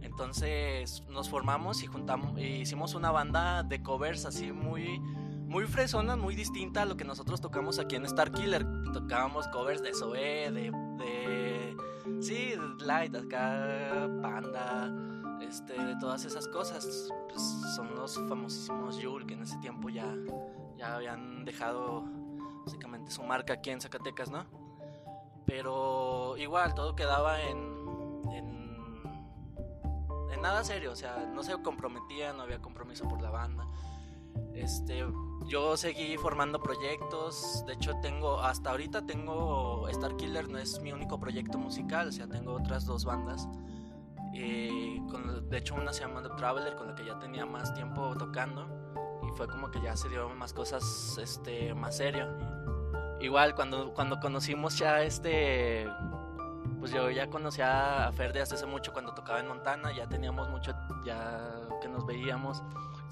Entonces 0.03 1.03
nos 1.09 1.31
formamos 1.31 1.83
y 1.83 1.87
juntamos, 1.87 2.39
e 2.39 2.47
hicimos 2.59 2.95
una 2.95 3.11
banda 3.11 3.63
de 3.63 3.83
covers 3.83 4.27
así 4.27 4.53
muy, 4.53 5.01
muy 5.55 5.67
fresona, 5.67 6.17
muy 6.17 6.35
distinta 6.35 6.83
a 6.83 6.85
lo 6.85 6.97
que 6.97 7.05
nosotros 7.05 7.41
tocamos 7.41 7.79
aquí 7.79 7.95
en 7.95 8.05
Star 8.07 8.33
Killer. 8.33 8.67
Tocábamos 8.93 9.47
covers 9.47 9.85
de 9.85 9.95
Zoé, 9.95 10.51
de, 10.51 10.73
de 10.99 11.77
sí, 12.21 12.55
Light, 12.81 13.15
acá, 13.15 14.09
Panda, 14.21 14.93
este, 15.41 15.81
de 15.81 15.95
todas 16.01 16.25
esas 16.25 16.49
cosas. 16.49 17.09
Pues 17.29 17.41
son 17.77 17.95
los 17.95 18.17
famosísimos 18.29 18.99
Yul 18.99 19.27
que 19.27 19.35
en 19.35 19.43
ese 19.43 19.57
tiempo 19.59 19.91
ya, 19.91 20.13
ya 20.77 20.97
habían 20.97 21.45
dejado 21.45 22.03
básicamente 22.65 23.13
su 23.13 23.23
marca 23.23 23.53
aquí 23.53 23.71
en 23.71 23.81
Zacatecas, 23.81 24.33
¿no? 24.33 24.47
Pero 25.47 26.37
igual 26.37 26.75
todo 26.75 26.97
quedaba 26.97 27.41
en, 27.41 27.59
en, 28.33 29.03
en 30.33 30.43
nada 30.43 30.65
serio, 30.65 30.91
o 30.91 30.97
sea, 30.97 31.31
no 31.33 31.45
se 31.45 31.53
comprometía, 31.63 32.33
no 32.33 32.43
había 32.43 32.61
compromiso 32.61 33.07
por 33.07 33.23
la 33.23 33.31
banda. 33.31 33.69
Este, 34.53 35.05
yo 35.47 35.77
seguí 35.77 36.17
formando 36.17 36.61
proyectos, 36.61 37.65
de 37.67 37.75
hecho 37.75 37.93
tengo, 38.01 38.41
hasta 38.41 38.71
ahorita 38.71 39.05
tengo, 39.07 39.89
Star 39.89 40.17
Killer 40.17 40.49
no 40.49 40.59
es 40.59 40.81
mi 40.81 40.93
único 40.93 41.19
proyecto 41.19 41.59
musical, 41.59 42.09
o 42.09 42.13
sea, 42.13 42.27
tengo 42.27 42.55
otras 42.55 42.87
dos 42.87 43.05
bandas. 43.05 43.49
Eh, 44.33 45.01
de 45.49 45.59
hecho 45.59 45.75
una 45.75 45.93
se 45.93 46.01
llama 46.01 46.23
The 46.23 46.31
Traveler, 46.31 46.75
con 46.75 46.89
la 46.89 46.95
que 46.95 47.05
ya 47.05 47.19
tenía 47.19 47.47
más 47.47 47.73
tiempo 47.75 48.15
tocando 48.17 48.67
y 49.23 49.37
fue 49.37 49.47
como 49.47 49.71
que 49.71 49.81
ya 49.81 49.97
se 49.97 50.09
dio 50.09 50.29
más 50.31 50.53
cosas 50.53 51.19
este, 51.19 51.75
más 51.75 51.97
serio. 51.97 52.27
Igual 53.21 53.55
cuando, 53.55 53.95
cuando 53.95 54.19
conocimos 54.19 54.77
ya 54.77 55.03
este, 55.03 55.87
pues 56.81 56.93
yo 56.93 57.11
ya 57.11 57.29
conocía 57.31 58.07
a 58.07 58.13
Fer 58.13 58.33
de 58.33 58.43
hace 58.43 58.67
mucho 58.67 58.93
cuando 58.93 59.15
tocaba 59.15 59.41
en 59.41 59.49
Montana, 59.49 59.93
ya 59.97 60.09
teníamos 60.09 60.49
mucho 60.49 60.75
ya 61.05 61.61
que 61.81 61.89
nos 61.89 62.05
veíamos. 62.05 62.63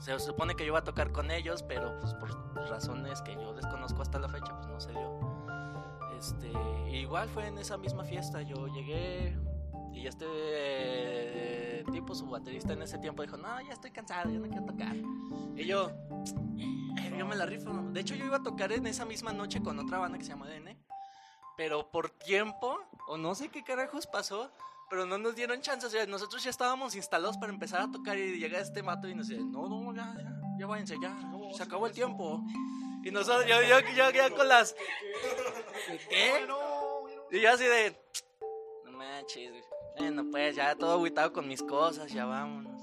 Se 0.03 0.19
supone 0.19 0.57
que 0.57 0.65
yo 0.65 0.69
iba 0.69 0.81
a 0.81 0.85
tocar 0.85 1.13
con 1.13 1.31
ellos, 1.31 1.63
pero 1.63 1.97
pues 2.01 2.13
por 2.15 2.31
razones 2.69 3.23
que 3.23 3.35
yo 3.35 3.55
desconozco 3.55 4.03
hasta 4.03 4.19
la 4.19 4.29
fecha, 4.29 4.53
pues 4.57 4.67
no 4.67 4.81
se 4.81 4.91
dio. 4.91 5.21
Este, 6.19 6.51
igual 6.91 7.29
fue 7.29 7.47
en 7.47 7.57
esa 7.59 7.79
misma 7.79 8.03
fiesta, 8.03 8.43
yo 8.43 8.67
llegué 8.67 9.39
y 9.93 10.09
este 10.09 10.27
eh, 10.29 11.85
tipo, 11.93 12.17
su 12.17 12.27
baterista 12.27 12.73
en 12.73 12.83
ese 12.83 12.99
tiempo 12.99 13.23
dijo, 13.23 13.37
no, 13.37 13.61
ya 13.61 13.73
estoy 13.73 13.93
cansado, 13.93 14.29
ya 14.29 14.41
no 14.41 14.49
quiero 14.49 14.67
tocar. 14.67 14.97
Y 15.55 15.67
yo, 15.67 15.91
"Eh, 16.59 17.15
yo 17.17 17.25
me 17.25 17.37
la 17.37 17.47
rifo. 17.47 17.73
¿no?". 17.73 17.93
De 17.93 18.01
hecho, 18.01 18.17
yo 18.17 18.25
iba 18.25 18.39
a 18.39 18.43
tocar 18.43 18.73
en 18.73 18.89
esa 18.89 19.05
misma 19.05 19.33
noche 19.33 19.63
con 19.63 19.79
otra 19.79 19.99
banda 19.99 20.19
que 20.19 20.25
se 20.25 20.31
llama 20.31 20.49
DN. 20.49 20.77
Pero 21.57 21.93
por 21.93 22.11
tiempo, 22.11 22.77
o 23.07 23.17
no 23.19 23.37
sé 23.37 23.51
qué 23.51 23.63
carajos 23.63 24.09
pasó, 24.09 24.51
pero 24.93 25.07
no 25.07 25.17
nos 25.17 25.35
dieron 25.35 25.59
chance. 25.63 25.87
O 25.87 25.89
sea, 25.89 26.05
nosotros 26.05 26.45
ya 26.45 26.51
estábamos 26.51 26.95
instalados 26.95 27.39
para 27.39 27.51
empezar 27.51 27.81
a 27.81 27.91
tocar 27.91 28.19
y 28.19 28.39
llega 28.39 28.61
este 28.61 28.83
mato 28.83 29.09
y 29.09 29.15
nos 29.15 29.29
dice, 29.29 29.43
no, 29.43 29.67
no, 29.67 29.95
ya, 29.95 30.15
ya, 30.19 30.39
ya 30.59 30.67
váyanse, 30.67 30.97
ya, 31.01 31.19
se 31.57 31.63
acabó 31.63 31.87
el 31.87 31.95
tiempo. 31.95 32.45
Y 33.03 33.11
nosotros, 33.11 33.47
yo, 33.47 33.63
yo, 33.63 33.81
yo, 33.97 34.11
ya 34.11 34.29
con 34.29 34.47
las... 34.47 34.77
¿Qué? 36.11 36.47
Y 37.31 37.41
yo 37.41 37.51
así 37.51 37.65
de... 37.65 37.97
No 38.85 38.93
manches, 38.93 39.51
güey. 39.51 39.65
Bueno, 39.97 40.27
pues 40.31 40.57
ya 40.57 40.75
todo 40.75 40.93
agüitado 40.93 41.33
con 41.33 41.49
mis 41.49 41.63
cosas, 41.63 42.13
ya 42.13 42.27
vámonos. 42.27 42.83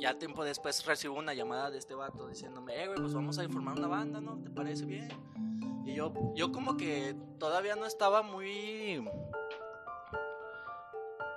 Ya 0.00 0.18
tiempo 0.18 0.44
después 0.44 0.86
recibo 0.86 1.18
una 1.18 1.34
llamada 1.34 1.70
de 1.70 1.76
este 1.76 1.94
vato 1.94 2.28
diciéndome, 2.28 2.82
eh, 2.82 2.86
güey, 2.86 2.98
pues 2.98 3.12
vamos 3.12 3.38
a 3.38 3.46
formar 3.50 3.78
una 3.78 3.88
banda, 3.88 4.22
¿no? 4.22 4.42
¿Te 4.42 4.48
parece 4.48 4.86
bien? 4.86 5.10
Y 5.84 5.96
yo, 5.96 6.14
yo 6.34 6.50
como 6.50 6.78
que 6.78 7.14
todavía 7.38 7.76
no 7.76 7.84
estaba 7.84 8.22
muy... 8.22 9.06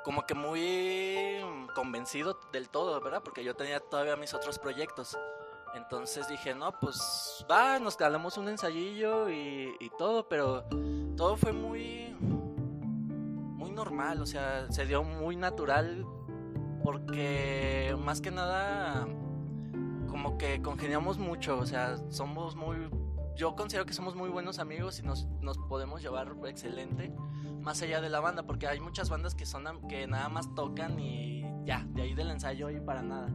Como 0.05 0.25
que 0.27 0.35
muy 0.35 1.41
convencido 1.73 2.39
del 2.53 2.69
todo, 2.69 3.01
¿verdad? 3.01 3.23
Porque 3.23 3.43
yo 3.43 3.55
tenía 3.55 3.79
todavía 3.79 4.15
mis 4.15 4.35
otros 4.35 4.59
proyectos. 4.59 5.17
Entonces 5.73 6.27
dije, 6.27 6.53
no, 6.53 6.79
pues 6.79 7.43
va, 7.51 7.79
nos 7.79 7.97
calamos 7.97 8.37
un 8.37 8.47
ensayillo 8.47 9.29
y, 9.29 9.75
y 9.79 9.89
todo, 9.97 10.29
pero 10.29 10.63
todo 11.17 11.35
fue 11.35 11.51
muy, 11.51 12.15
muy 12.19 13.71
normal, 13.71 14.21
o 14.21 14.25
sea, 14.27 14.71
se 14.71 14.85
dio 14.85 15.03
muy 15.03 15.35
natural 15.35 16.05
porque 16.83 17.95
más 17.99 18.21
que 18.21 18.29
nada 18.29 19.07
como 20.07 20.37
que 20.37 20.61
congeniamos 20.61 21.17
mucho, 21.17 21.57
o 21.57 21.65
sea, 21.65 21.97
somos 22.09 22.55
muy, 22.55 22.89
yo 23.35 23.55
considero 23.55 23.85
que 23.85 23.93
somos 23.93 24.15
muy 24.15 24.29
buenos 24.29 24.59
amigos 24.59 24.99
y 24.99 25.03
nos, 25.03 25.27
nos 25.41 25.57
podemos 25.57 26.01
llevar 26.01 26.35
excelente 26.45 27.13
más 27.61 27.81
allá 27.81 27.99
de 27.99 28.09
la 28.09 28.19
banda, 28.19 28.43
porque 28.43 28.67
hay 28.67 28.79
muchas 28.79 29.09
bandas 29.09 29.35
que 29.35 29.45
son 29.45 29.65
que 29.87 30.07
nada 30.07 30.29
más 30.29 30.53
tocan 30.53 30.99
y 30.99 31.43
ya, 31.65 31.85
de 31.89 32.03
ahí 32.03 32.13
del 32.13 32.29
ensayo 32.29 32.69
y 32.69 32.79
para 32.79 33.01
nada. 33.01 33.27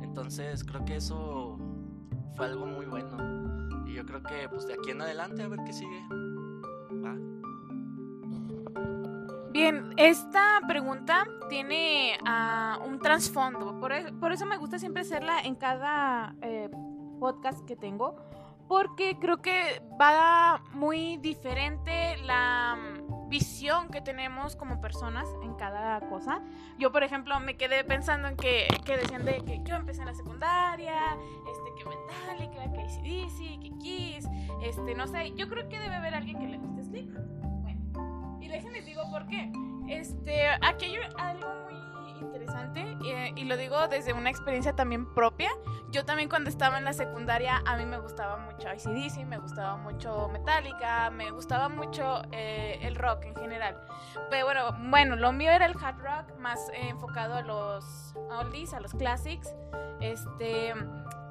Entonces 0.00 0.64
creo 0.64 0.84
que 0.84 0.96
eso 0.96 1.58
fue 2.34 2.46
algo 2.46 2.66
muy 2.66 2.86
bueno. 2.86 3.86
Y 3.86 3.94
yo 3.94 4.06
creo 4.06 4.22
que 4.22 4.48
pues 4.48 4.66
de 4.66 4.74
aquí 4.74 4.90
en 4.90 5.02
adelante 5.02 5.42
a 5.42 5.48
ver 5.48 5.60
qué 5.64 5.72
sigue. 5.72 6.02
Va. 7.04 7.14
Bien, 9.52 9.92
esta 9.98 10.60
pregunta 10.66 11.26
tiene 11.48 12.18
ah, 12.26 12.80
un 12.84 12.98
trasfondo, 12.98 13.78
por, 13.78 13.92
e- 13.92 14.12
por 14.14 14.32
eso 14.32 14.46
me 14.46 14.56
gusta 14.56 14.78
siempre 14.78 15.02
hacerla 15.02 15.40
en 15.42 15.54
cada 15.54 16.34
eh, 16.42 16.70
podcast 17.20 17.64
que 17.64 17.76
tengo, 17.76 18.16
porque 18.68 19.18
creo 19.18 19.42
que 19.42 19.82
va 20.00 20.62
muy 20.72 21.16
diferente 21.18 22.16
la 22.24 22.76
visión 23.28 23.88
que 23.88 24.00
tenemos 24.00 24.56
como 24.56 24.80
personas 24.80 25.28
en 25.42 25.54
cada 25.54 26.00
cosa. 26.08 26.40
Yo, 26.78 26.92
por 26.92 27.02
ejemplo, 27.02 27.38
me 27.40 27.56
quedé 27.56 27.84
pensando 27.84 28.28
en 28.28 28.36
que, 28.36 28.68
que 28.84 28.96
decían 28.96 29.24
de 29.24 29.44
que 29.44 29.60
yo 29.64 29.74
empecé 29.74 30.00
en 30.00 30.06
la 30.06 30.14
secundaria, 30.14 31.16
este, 31.50 31.74
que 31.76 31.84
Metallica, 31.84 32.72
que 32.72 32.80
ACDC, 32.80 33.60
que 33.60 33.72
Kiss, 33.80 34.28
este, 34.62 34.94
no 34.94 35.06
sé, 35.06 35.32
yo 35.34 35.48
creo 35.48 35.68
que 35.68 35.78
debe 35.78 35.94
haber 35.96 36.14
alguien 36.14 36.38
que 36.38 36.46
le 36.46 36.58
guste 36.58 36.84
Slipknot. 36.84 37.26
Bueno, 37.62 38.38
y 38.40 38.48
déjenles 38.48 38.86
digo 38.86 39.02
por 39.10 39.26
qué. 39.26 39.50
Este, 39.88 40.48
aquí 40.62 40.86
hay 40.86 40.96
algo 41.18 41.48
muy 41.64 41.83
interesante 42.20 42.96
eh, 43.04 43.32
y 43.36 43.44
lo 43.44 43.56
digo 43.56 43.88
desde 43.88 44.12
una 44.12 44.30
experiencia 44.30 44.74
también 44.74 45.12
propia. 45.14 45.50
Yo 45.90 46.04
también 46.04 46.28
cuando 46.28 46.50
estaba 46.50 46.78
en 46.78 46.84
la 46.84 46.92
secundaria 46.92 47.62
a 47.66 47.76
mí 47.76 47.86
me 47.86 47.98
gustaba 47.98 48.36
mucho 48.38 48.68
ICDC, 48.72 49.24
me 49.26 49.38
gustaba 49.38 49.76
mucho 49.76 50.28
Metallica, 50.28 51.10
me 51.10 51.30
gustaba 51.30 51.68
mucho 51.68 52.22
eh, 52.32 52.78
el 52.82 52.96
rock 52.96 53.24
en 53.24 53.36
general. 53.36 53.80
Pero 54.30 54.46
bueno, 54.46 54.76
bueno, 54.90 55.16
lo 55.16 55.32
mío 55.32 55.50
era 55.50 55.66
el 55.66 55.74
hard 55.80 55.98
rock 55.98 56.38
más 56.38 56.68
eh, 56.70 56.88
enfocado 56.88 57.34
a 57.34 57.42
los 57.42 58.14
oldies, 58.30 58.74
a 58.74 58.80
los 58.80 58.92
classics. 58.92 59.54
Este, 60.00 60.74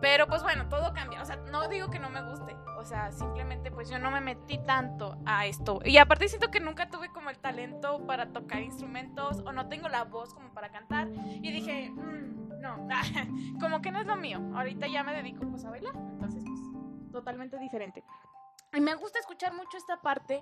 pero 0.01 0.27
pues 0.27 0.43
bueno, 0.43 0.67
todo 0.67 0.93
cambia. 0.93 1.21
O 1.21 1.25
sea, 1.25 1.37
no 1.51 1.67
digo 1.67 1.89
que 1.89 1.99
no 1.99 2.09
me 2.09 2.21
guste. 2.23 2.55
O 2.77 2.85
sea, 2.85 3.13
simplemente 3.13 3.71
pues 3.71 3.89
yo 3.89 3.97
no 3.99 4.11
me 4.11 4.19
metí 4.19 4.57
tanto 4.57 5.17
a 5.25 5.45
esto. 5.45 5.79
Y 5.85 5.97
aparte 5.97 6.27
siento 6.27 6.51
que 6.51 6.59
nunca 6.59 6.89
tuve 6.89 7.09
como 7.09 7.29
el 7.29 7.39
talento 7.39 8.05
para 8.05 8.33
tocar 8.33 8.61
instrumentos 8.61 9.41
o 9.45 9.53
no 9.53 9.69
tengo 9.69 9.87
la 9.87 10.03
voz 10.03 10.33
como 10.33 10.53
para 10.53 10.69
cantar. 10.73 11.07
Y 11.41 11.51
dije, 11.51 11.89
"Mm, 11.91 12.59
no, 12.59 12.87
como 13.59 13.81
que 13.81 13.91
no 13.91 13.99
es 14.01 14.07
lo 14.07 14.17
mío. 14.17 14.41
Ahorita 14.55 14.87
ya 14.87 15.03
me 15.03 15.13
dedico 15.13 15.47
pues 15.49 15.63
a 15.63 15.69
bailar. 15.69 15.95
Entonces 15.95 16.43
pues 16.45 17.11
totalmente 17.11 17.57
diferente. 17.59 18.03
Y 18.73 18.81
me 18.81 18.95
gusta 18.95 19.19
escuchar 19.19 19.53
mucho 19.53 19.77
esta 19.77 20.01
parte 20.01 20.41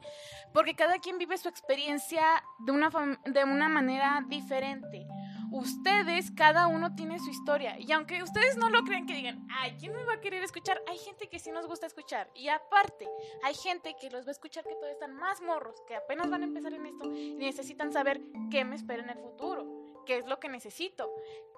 porque 0.53 0.73
cada 0.73 0.99
quien 0.99 1.17
vive 1.17 1.37
su 1.37 1.49
experiencia 1.49 2.23
de 2.59 2.71
una, 2.71 2.89
de 3.25 3.43
una 3.43 3.67
manera 3.67 4.23
diferente. 4.27 5.05
Ustedes, 5.51 6.31
cada 6.31 6.67
uno 6.67 6.95
tiene 6.95 7.19
su 7.19 7.29
historia. 7.29 7.77
Y 7.77 7.91
aunque 7.91 8.23
ustedes 8.23 8.55
no 8.55 8.69
lo 8.69 8.83
crean 8.83 9.05
que 9.05 9.13
digan, 9.13 9.45
ay, 9.51 9.75
¿quién 9.77 9.93
me 9.93 10.05
va 10.05 10.13
a 10.13 10.21
querer 10.21 10.41
escuchar? 10.43 10.81
Hay 10.87 10.97
gente 10.97 11.27
que 11.27 11.39
sí 11.39 11.51
nos 11.51 11.67
gusta 11.67 11.87
escuchar. 11.87 12.31
Y 12.33 12.47
aparte, 12.47 13.05
hay 13.43 13.53
gente 13.53 13.97
que 13.99 14.09
los 14.09 14.25
va 14.25 14.29
a 14.29 14.31
escuchar 14.31 14.63
que 14.63 14.75
todavía 14.75 14.93
están 14.93 15.13
más 15.13 15.41
morros, 15.41 15.75
que 15.85 15.97
apenas 15.97 16.29
van 16.29 16.43
a 16.43 16.45
empezar 16.45 16.73
en 16.73 16.85
esto 16.85 17.13
y 17.13 17.35
necesitan 17.35 17.91
saber 17.91 18.21
qué 18.49 18.63
me 18.63 18.77
espera 18.77 19.03
en 19.03 19.09
el 19.09 19.17
futuro. 19.19 19.80
Qué 20.05 20.17
es 20.17 20.25
lo 20.27 20.39
que 20.39 20.49
necesito, 20.49 21.09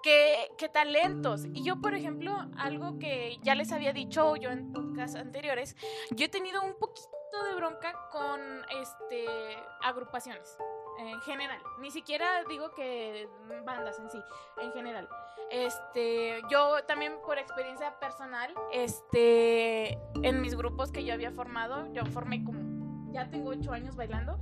qué, 0.02 0.50
qué 0.58 0.68
talentos. 0.68 1.46
Y 1.52 1.64
yo, 1.64 1.80
por 1.80 1.94
ejemplo, 1.94 2.36
algo 2.56 2.98
que 2.98 3.38
ya 3.42 3.54
les 3.54 3.72
había 3.72 3.92
dicho 3.92 4.36
yo 4.36 4.50
en 4.50 4.72
podcasts 4.72 5.16
anteriores, 5.16 5.76
yo 6.10 6.26
he 6.26 6.28
tenido 6.28 6.62
un 6.62 6.78
poquito 6.78 7.08
de 7.48 7.54
bronca 7.54 8.08
con 8.10 8.40
este 8.80 9.26
agrupaciones 9.82 10.56
en 10.98 11.20
general. 11.22 11.60
Ni 11.80 11.90
siquiera 11.90 12.44
digo 12.48 12.72
que 12.74 13.28
bandas 13.64 13.98
en 13.98 14.10
sí, 14.10 14.18
en 14.60 14.72
general. 14.72 15.08
Este, 15.50 16.40
yo 16.50 16.84
también 16.84 17.14
por 17.24 17.38
experiencia 17.38 17.98
personal, 17.98 18.54
este, 18.72 19.98
en 20.22 20.40
mis 20.40 20.54
grupos 20.54 20.90
que 20.90 21.04
yo 21.04 21.14
había 21.14 21.32
formado, 21.32 21.92
yo 21.92 22.04
formé 22.06 22.44
como, 22.44 23.12
ya 23.12 23.28
tengo 23.30 23.50
ocho 23.50 23.72
años 23.72 23.96
bailando, 23.96 24.38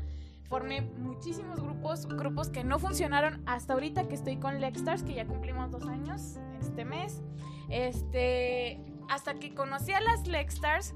formé 0.52 0.82
muchísimos 0.82 1.62
grupos, 1.62 2.06
grupos 2.06 2.50
que 2.50 2.62
no 2.62 2.78
funcionaron 2.78 3.42
hasta 3.46 3.72
ahorita 3.72 4.06
que 4.06 4.14
estoy 4.14 4.36
con 4.36 4.60
Lexstars, 4.60 5.02
que 5.02 5.14
ya 5.14 5.24
cumplimos 5.24 5.70
dos 5.70 5.86
años 5.86 6.36
este 6.60 6.84
mes. 6.84 7.22
Este, 7.70 8.78
hasta 9.08 9.32
que 9.32 9.54
conocí 9.54 9.92
a 9.92 10.02
las 10.02 10.26
Lexstars, 10.26 10.94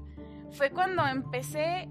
fue 0.51 0.69
cuando 0.69 1.07
empecé 1.07 1.89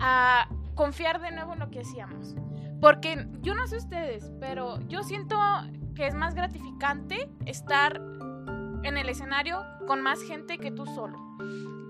a 0.00 0.48
confiar 0.74 1.20
de 1.20 1.30
nuevo 1.30 1.52
en 1.52 1.60
lo 1.60 1.70
que 1.70 1.82
hacíamos. 1.82 2.34
Porque 2.80 3.28
yo 3.42 3.54
no 3.54 3.68
sé 3.68 3.76
ustedes, 3.76 4.32
pero 4.40 4.80
yo 4.88 5.04
siento 5.04 5.38
que 5.94 6.08
es 6.08 6.16
más 6.16 6.34
gratificante 6.34 7.30
estar 7.46 8.02
en 8.82 8.96
el 8.96 9.08
escenario 9.08 9.64
con 9.86 10.00
más 10.00 10.20
gente 10.20 10.58
que 10.58 10.72
tú 10.72 10.84
solo. 10.84 11.16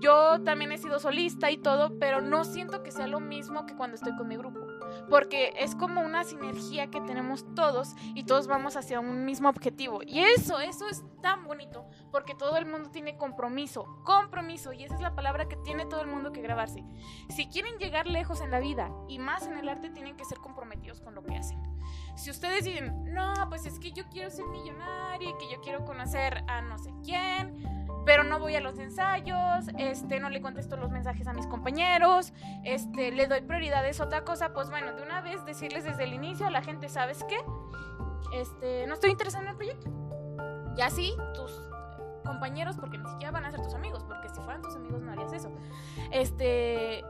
Yo 0.01 0.43
también 0.43 0.71
he 0.71 0.77
sido 0.77 0.99
solista 0.99 1.49
y 1.49 1.57
todo, 1.57 1.97
pero 1.97 2.21
no 2.21 2.43
siento 2.43 2.83
que 2.83 2.91
sea 2.91 3.07
lo 3.07 3.19
mismo 3.19 3.65
que 3.65 3.75
cuando 3.75 3.95
estoy 3.95 4.15
con 4.15 4.27
mi 4.27 4.37
grupo 4.37 4.68
porque 5.09 5.53
es 5.57 5.75
como 5.75 6.01
una 6.01 6.23
sinergia 6.23 6.89
que 6.89 7.01
tenemos 7.01 7.45
todos 7.55 7.95
y 8.15 8.23
todos 8.23 8.47
vamos 8.47 8.75
hacia 8.75 8.99
un 8.99 9.25
mismo 9.25 9.49
objetivo. 9.49 10.01
Y 10.05 10.19
eso, 10.19 10.59
eso 10.59 10.87
es 10.87 11.03
tan 11.21 11.45
bonito, 11.45 11.85
porque 12.11 12.35
todo 12.35 12.57
el 12.57 12.65
mundo 12.65 12.89
tiene 12.89 13.17
compromiso, 13.17 14.01
compromiso, 14.03 14.73
y 14.73 14.83
esa 14.83 14.95
es 14.95 15.01
la 15.01 15.15
palabra 15.15 15.47
que 15.47 15.57
tiene 15.57 15.85
todo 15.85 16.01
el 16.01 16.07
mundo 16.07 16.31
que 16.31 16.41
grabarse. 16.41 16.83
Si 17.29 17.47
quieren 17.47 17.77
llegar 17.77 18.07
lejos 18.07 18.41
en 18.41 18.51
la 18.51 18.59
vida 18.59 18.91
y 19.07 19.19
más 19.19 19.47
en 19.47 19.57
el 19.57 19.69
arte, 19.69 19.89
tienen 19.89 20.17
que 20.17 20.25
ser 20.25 20.39
comprometidos 20.39 21.01
con 21.01 21.15
lo 21.15 21.23
que 21.23 21.35
hacen. 21.35 21.61
Si 22.15 22.29
ustedes 22.29 22.65
dicen, 22.65 23.13
no, 23.13 23.33
pues 23.49 23.65
es 23.65 23.79
que 23.79 23.91
yo 23.91 24.07
quiero 24.09 24.29
ser 24.29 24.45
millonario, 24.45 25.37
que 25.37 25.49
yo 25.51 25.61
quiero 25.61 25.85
conocer 25.85 26.43
a 26.47 26.61
no 26.61 26.77
sé 26.77 26.91
quién, 27.03 27.87
pero 28.09 28.23
no 28.23 28.39
voy 28.39 28.55
a 28.55 28.59
los 28.59 28.79
ensayos, 28.79 29.67
este, 29.77 30.19
no 30.19 30.31
le 30.31 30.41
contesto 30.41 30.75
los 30.77 30.89
mensajes 30.89 31.27
a 31.27 31.33
mis 31.33 31.45
compañeros, 31.45 32.33
este, 32.63 33.11
le 33.11 33.27
doy 33.27 33.41
prioridades 33.41 34.01
a 34.01 34.05
otra 34.05 34.23
cosa, 34.23 34.51
pues 34.51 34.71
bueno, 34.71 34.93
de 34.93 35.03
una 35.03 35.21
vez 35.21 35.45
decirles 35.45 35.83
desde 35.83 36.05
el 36.05 36.15
inicio 36.15 36.47
a 36.47 36.49
la 36.49 36.63
gente, 36.63 36.89
¿sabes 36.89 37.23
qué? 37.25 37.37
Este, 38.33 38.87
no 38.87 38.95
estoy 38.95 39.11
interesado 39.11 39.43
en 39.43 39.51
el 39.51 39.55
proyecto. 39.55 39.91
Y 40.75 40.81
así 40.81 41.15
tus 41.35 41.61
compañeros, 42.25 42.77
porque 42.77 42.97
ni 42.97 43.07
siquiera 43.11 43.29
van 43.29 43.45
a 43.45 43.51
ser 43.51 43.61
tus 43.61 43.75
amigos, 43.75 44.03
porque 44.05 44.27
si 44.29 44.41
fueran 44.41 44.63
tus 44.63 44.75
amigos 44.75 45.03
no 45.03 45.11
harías 45.11 45.31
eso. 45.31 45.51
Este, 46.11 47.05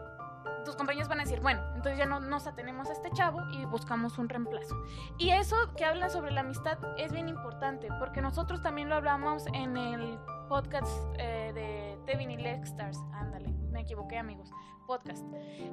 tus 0.65 0.75
compañeros 0.75 1.07
van 1.07 1.21
a 1.21 1.23
decir, 1.23 1.39
bueno, 1.39 1.61
entonces 1.75 1.97
ya 1.97 2.07
no 2.07 2.19
nos 2.19 2.45
atenemos 2.45 2.89
a 2.89 2.91
este 2.91 3.09
chavo 3.11 3.39
y 3.53 3.63
buscamos 3.63 4.17
un 4.17 4.27
reemplazo. 4.27 4.75
Y 5.17 5.29
eso 5.29 5.55
que 5.77 5.85
habla 5.85 6.09
sobre 6.09 6.31
la 6.31 6.41
amistad 6.41 6.77
es 6.97 7.13
bien 7.13 7.29
importante, 7.29 7.87
porque 7.99 8.21
nosotros 8.21 8.61
también 8.61 8.89
lo 8.89 8.95
hablamos 8.95 9.45
en 9.53 9.77
el 9.77 10.19
podcast 10.49 10.91
eh, 11.19 11.51
de 11.53 11.99
Tevin 12.11 12.31
y 12.31 12.37
Lexstars. 12.37 12.97
Ándale, 13.13 13.49
me 13.71 13.81
equivoqué, 13.81 14.17
amigos. 14.17 14.49
Podcast. 14.87 15.23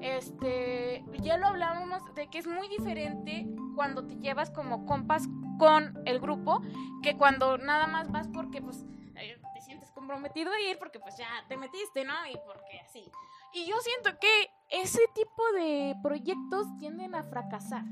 Este, 0.03 1.03
ya 1.23 1.39
lo 1.39 1.47
hablábamos 1.47 2.03
de 2.15 2.29
que 2.29 2.39
es 2.39 2.47
muy 2.47 2.69
diferente 2.69 3.47
cuando 3.75 4.07
te 4.07 4.17
llevas 4.17 4.51
como 4.51 4.85
compas 4.85 5.27
con 5.59 5.99
el 6.05 6.21
grupo 6.21 6.61
que 7.03 7.17
cuando 7.17 7.57
nada 7.57 7.87
más 7.87 8.13
vas 8.13 8.29
porque 8.29 8.61
pues 8.61 8.85
eh, 9.15 9.41
te 9.55 9.61
sientes 9.63 9.91
comprometido 9.93 10.53
a 10.53 10.61
ir 10.61 10.79
porque 10.79 11.01
pues 11.01 11.17
ya 11.17 11.27
te 11.49 11.57
metiste, 11.57 12.05
¿no? 12.05 12.13
Y 12.31 12.37
porque 12.45 12.79
así. 12.81 13.11
Y 13.55 13.65
yo 13.65 13.77
siento 13.81 14.19
que 14.21 14.51
ese 14.69 15.01
tipo 15.15 15.43
de 15.53 15.97
proyectos 16.03 16.67
tienden 16.77 17.15
a 17.15 17.23
fracasar 17.23 17.85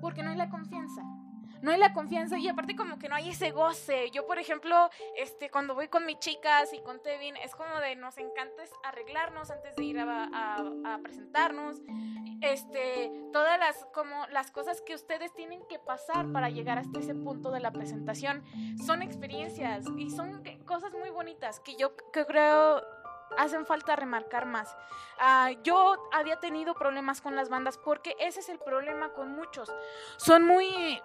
porque 0.00 0.22
no 0.22 0.30
hay 0.30 0.36
la 0.36 0.48
confianza 0.48 1.02
no 1.62 1.70
hay 1.70 1.78
la 1.78 1.92
confianza 1.92 2.38
y 2.38 2.48
aparte 2.48 2.76
como 2.76 2.98
que 2.98 3.08
no 3.08 3.14
hay 3.14 3.30
ese 3.30 3.50
goce. 3.50 4.10
Yo, 4.10 4.26
por 4.26 4.38
ejemplo, 4.38 4.90
este, 5.16 5.50
cuando 5.50 5.74
voy 5.74 5.88
con 5.88 6.06
mis 6.06 6.18
chicas 6.18 6.72
y 6.72 6.80
con 6.80 7.02
Tevin, 7.02 7.36
es 7.36 7.54
como 7.54 7.78
de 7.80 7.96
nos 7.96 8.18
encanta 8.18 8.62
arreglarnos 8.84 9.50
antes 9.50 9.76
de 9.76 9.84
ir 9.84 9.98
a, 9.98 10.98
presentarnos. 11.02 11.78
Este, 12.40 13.12
todas 13.32 13.58
las, 13.58 13.84
como 13.92 14.26
las 14.28 14.50
cosas 14.50 14.80
que 14.80 14.94
ustedes 14.94 15.32
tienen 15.34 15.60
que 15.68 15.78
pasar 15.78 16.32
para 16.32 16.48
llegar 16.48 16.78
hasta 16.78 16.98
ese 16.98 17.14
punto 17.14 17.50
de 17.50 17.60
la 17.60 17.70
presentación 17.70 18.42
son 18.86 19.02
experiencias 19.02 19.84
y 19.98 20.10
son 20.10 20.42
cosas 20.64 20.94
muy 20.94 21.10
bonitas 21.10 21.60
que 21.60 21.76
yo 21.76 21.94
que 22.12 22.24
creo 22.24 22.82
hacen 23.36 23.66
falta 23.66 23.96
remarcar 23.96 24.46
más. 24.46 24.76
Ah, 25.18 25.50
yo 25.62 26.08
había 26.12 26.40
tenido 26.40 26.74
problemas 26.74 27.20
con 27.20 27.36
las 27.36 27.48
bandas 27.48 27.78
porque 27.78 28.16
ese 28.18 28.40
es 28.40 28.48
el 28.48 28.58
problema 28.58 29.12
con 29.12 29.32
muchos. 29.32 29.72
Son 30.16 30.44
muy 30.44 31.00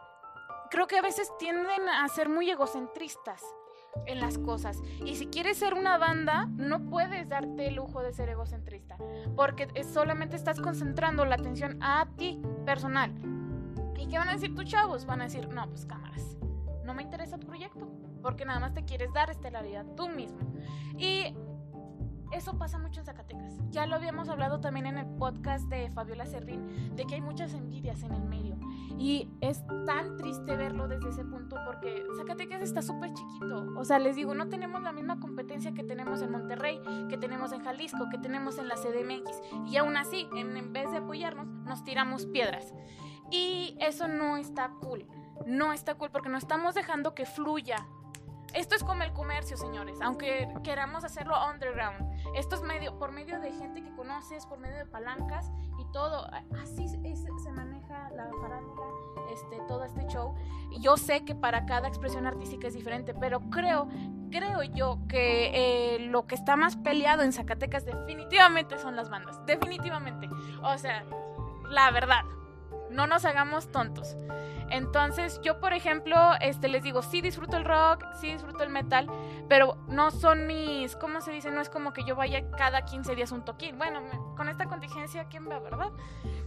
creo 0.76 0.88
que 0.88 0.98
a 0.98 1.02
veces 1.02 1.32
tienden 1.40 1.88
a 1.88 2.06
ser 2.10 2.28
muy 2.28 2.50
egocentristas 2.50 3.42
en 4.08 4.20
las 4.20 4.38
cosas. 4.38 4.82
Y 5.06 5.16
si 5.16 5.28
quieres 5.28 5.58
ser 5.58 5.74
una 5.74 5.98
banda, 5.98 6.48
no 6.58 6.90
puedes 6.90 7.30
darte 7.30 7.68
el 7.68 7.76
lujo 7.76 8.02
de 8.02 8.12
ser 8.12 8.28
egocentrista, 8.28 8.98
porque 9.38 9.70
solamente 9.86 10.36
estás 10.36 10.60
concentrando 10.60 11.24
la 11.24 11.36
atención 11.36 11.82
a 11.82 12.10
ti 12.18 12.42
personal. 12.66 13.14
¿Y 13.98 14.10
qué 14.10 14.18
van 14.18 14.28
a 14.28 14.34
decir 14.34 14.54
tus 14.54 14.66
chavos? 14.66 15.06
Van 15.06 15.22
a 15.22 15.24
decir, 15.24 15.48
no, 15.48 15.66
pues 15.70 15.86
cámaras, 15.86 16.36
no 16.84 16.94
me 16.94 17.04
interesa 17.04 17.38
tu 17.38 17.48
proyecto, 17.48 17.88
porque 18.22 18.44
nada 18.44 18.60
más 18.60 18.74
te 18.74 18.84
quieres 18.84 19.14
dar 19.14 19.30
estelaridad 19.30 19.86
tú 19.96 20.10
mismo. 20.10 20.40
Y 20.98 21.34
eso 22.36 22.58
pasa 22.58 22.78
mucho 22.78 23.00
en 23.00 23.06
Zacatecas. 23.06 23.58
Ya 23.72 23.86
lo 23.86 23.96
habíamos 23.96 24.30
hablado 24.30 24.60
también 24.60 24.86
en 24.86 24.98
el 24.98 25.06
podcast 25.06 25.68
de 25.70 25.90
Fabiola 25.92 26.26
Servín, 26.26 26.96
de 26.96 27.06
que 27.06 27.16
hay 27.16 27.22
muchas 27.22 27.54
envidias 27.54 28.04
en 28.04 28.14
el 28.14 28.24
medio. 28.24 28.58
Y 28.98 29.30
es 29.42 29.64
tan 29.86 30.18
triste 30.18 30.56
verlo 30.56 30.88
desde 30.88 31.10
ese 31.10 31.24
punto 31.24 31.58
porque 31.66 32.06
Zacatecas 32.18 32.62
está 32.62 32.82
súper 32.82 33.14
chiquito. 33.14 33.74
O 33.78 33.86
sea, 33.86 34.00
les 34.00 34.16
digo, 34.16 34.34
no 34.36 34.50
tenemos 34.50 34.82
la 34.82 34.92
misma 34.92 35.20
competencia 35.20 35.74
que 35.74 35.84
tenemos 35.84 36.22
en 36.22 36.32
Monterrey, 36.32 36.82
que 37.10 37.18
tenemos 37.18 37.52
en 37.52 37.64
Jalisco, 37.64 38.10
que 38.10 38.18
tenemos 38.18 38.58
en 38.58 38.68
la 38.68 38.76
CDMX. 38.76 39.42
Y 39.68 39.78
aún 39.78 39.98
así, 39.98 40.28
en, 40.36 40.58
en 40.58 40.74
vez 40.74 40.92
de 40.92 40.98
apoyarnos, 40.98 41.48
nos 41.48 41.84
tiramos 41.84 42.26
piedras. 42.26 42.74
Y 43.32 43.78
eso 43.80 44.08
no 44.08 44.38
está 44.38 44.72
cool. 44.82 45.08
No 45.46 45.74
está 45.74 45.96
cool 45.96 46.12
porque 46.12 46.30
no 46.30 46.38
estamos 46.38 46.76
dejando 46.76 47.14
que 47.14 47.26
fluya 47.26 47.86
esto 48.56 48.76
es 48.76 48.84
como 48.84 49.04
el 49.04 49.12
comercio, 49.14 49.58
señores, 49.58 50.00
aunque 50.02 50.48
queramos 50.64 51.04
hacerlo 51.04 51.36
underground. 51.52 52.10
Esto 52.36 52.56
es 52.56 52.62
medio, 52.62 52.98
por 52.98 53.12
medio 53.12 53.40
de 53.40 53.52
gente 53.52 53.84
que 53.84 53.94
conoces, 53.96 54.46
por 54.46 54.60
medio 54.60 54.78
de 54.78 54.86
palancas 54.86 55.52
y 55.78 55.86
todo. 55.92 56.28
Así 56.62 56.88
se 56.88 57.52
maneja 57.52 58.10
la 58.12 58.30
farándula, 58.42 58.88
este, 59.32 59.60
todo 59.68 59.84
este 59.84 60.08
show. 60.08 60.36
Yo 60.80 60.98
sé 60.98 61.26
que 61.26 61.36
para 61.36 61.66
cada 61.66 61.88
expresión 61.88 62.26
artística 62.26 62.68
es 62.68 62.74
diferente, 62.74 63.14
pero 63.14 63.42
creo, 63.50 63.88
creo 64.32 64.64
yo 64.64 65.00
que 65.08 65.96
eh, 65.96 66.00
lo 66.08 66.26
que 66.26 66.36
está 66.36 66.56
más 66.56 66.78
peleado 66.78 67.24
en 67.24 67.34
Zacatecas 67.34 67.86
definitivamente 67.86 68.78
son 68.78 68.96
las 68.96 69.10
bandas. 69.10 69.46
Definitivamente. 69.46 70.30
O 70.64 70.78
sea, 70.78 71.06
la 71.70 71.92
verdad. 71.92 72.24
No 72.96 73.08
nos 73.08 73.26
hagamos 73.26 73.72
tontos. 73.72 74.16
Entonces, 74.70 75.40
yo, 75.44 75.60
por 75.60 75.74
ejemplo, 75.74 76.16
este, 76.42 76.68
les 76.68 76.84
digo, 76.84 77.02
sí 77.02 77.22
disfruto 77.22 77.58
el 77.58 77.66
rock, 77.66 78.06
sí 78.20 78.32
disfruto 78.32 78.64
el 78.64 78.70
metal, 78.70 79.08
pero 79.48 79.78
no 79.88 80.10
son 80.12 80.48
mis, 80.48 80.96
¿cómo 80.96 81.22
se 81.22 81.32
dice? 81.32 81.52
No 81.52 81.62
es 81.62 81.70
como 81.70 81.94
que 81.94 82.04
yo 82.04 82.16
vaya 82.16 82.50
cada 82.52 82.84
15 82.84 83.16
días 83.16 83.32
un 83.32 83.46
toquín. 83.46 83.78
Bueno, 83.78 84.02
con 84.36 84.50
esta 84.50 84.66
contingencia, 84.66 85.26
¿quién 85.30 85.48
va, 85.50 85.60
verdad? 85.60 85.92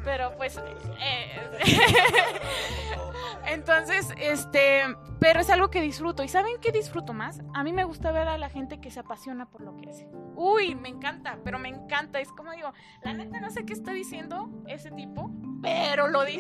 Pero 0.05 0.37
pues... 0.37 0.61
Eh, 0.99 1.51
entonces, 3.47 4.13
este, 4.19 4.83
pero 5.21 5.41
es 5.41 5.51
algo 5.51 5.71
que 5.71 5.81
disfruto. 5.81 6.23
¿Y 6.23 6.29
saben 6.29 6.57
qué 6.61 6.73
disfruto 6.73 7.13
más? 7.13 7.41
A 7.55 7.63
mí 7.65 7.73
me 7.73 7.85
gusta 7.85 8.11
ver 8.13 8.29
a 8.29 8.39
la 8.39 8.49
gente 8.49 8.81
que 8.81 8.91
se 8.91 9.01
apasiona 9.01 9.47
por 9.47 9.61
lo 9.61 9.77
que 9.77 9.91
hace. 9.91 10.09
Uy, 10.35 10.75
me 10.75 10.89
encanta, 10.89 11.39
pero 11.45 11.59
me 11.59 11.69
encanta. 11.69 12.21
Es 12.21 12.31
como 12.33 12.53
digo, 12.53 12.73
la 13.03 13.13
neta 13.13 13.41
no 13.41 13.51
sé 13.51 13.65
qué 13.65 13.73
está 13.73 13.93
diciendo 13.93 14.49
ese 14.67 14.91
tipo, 14.91 15.31
pero 15.63 16.09
lo 16.09 16.25
dice, 16.25 16.38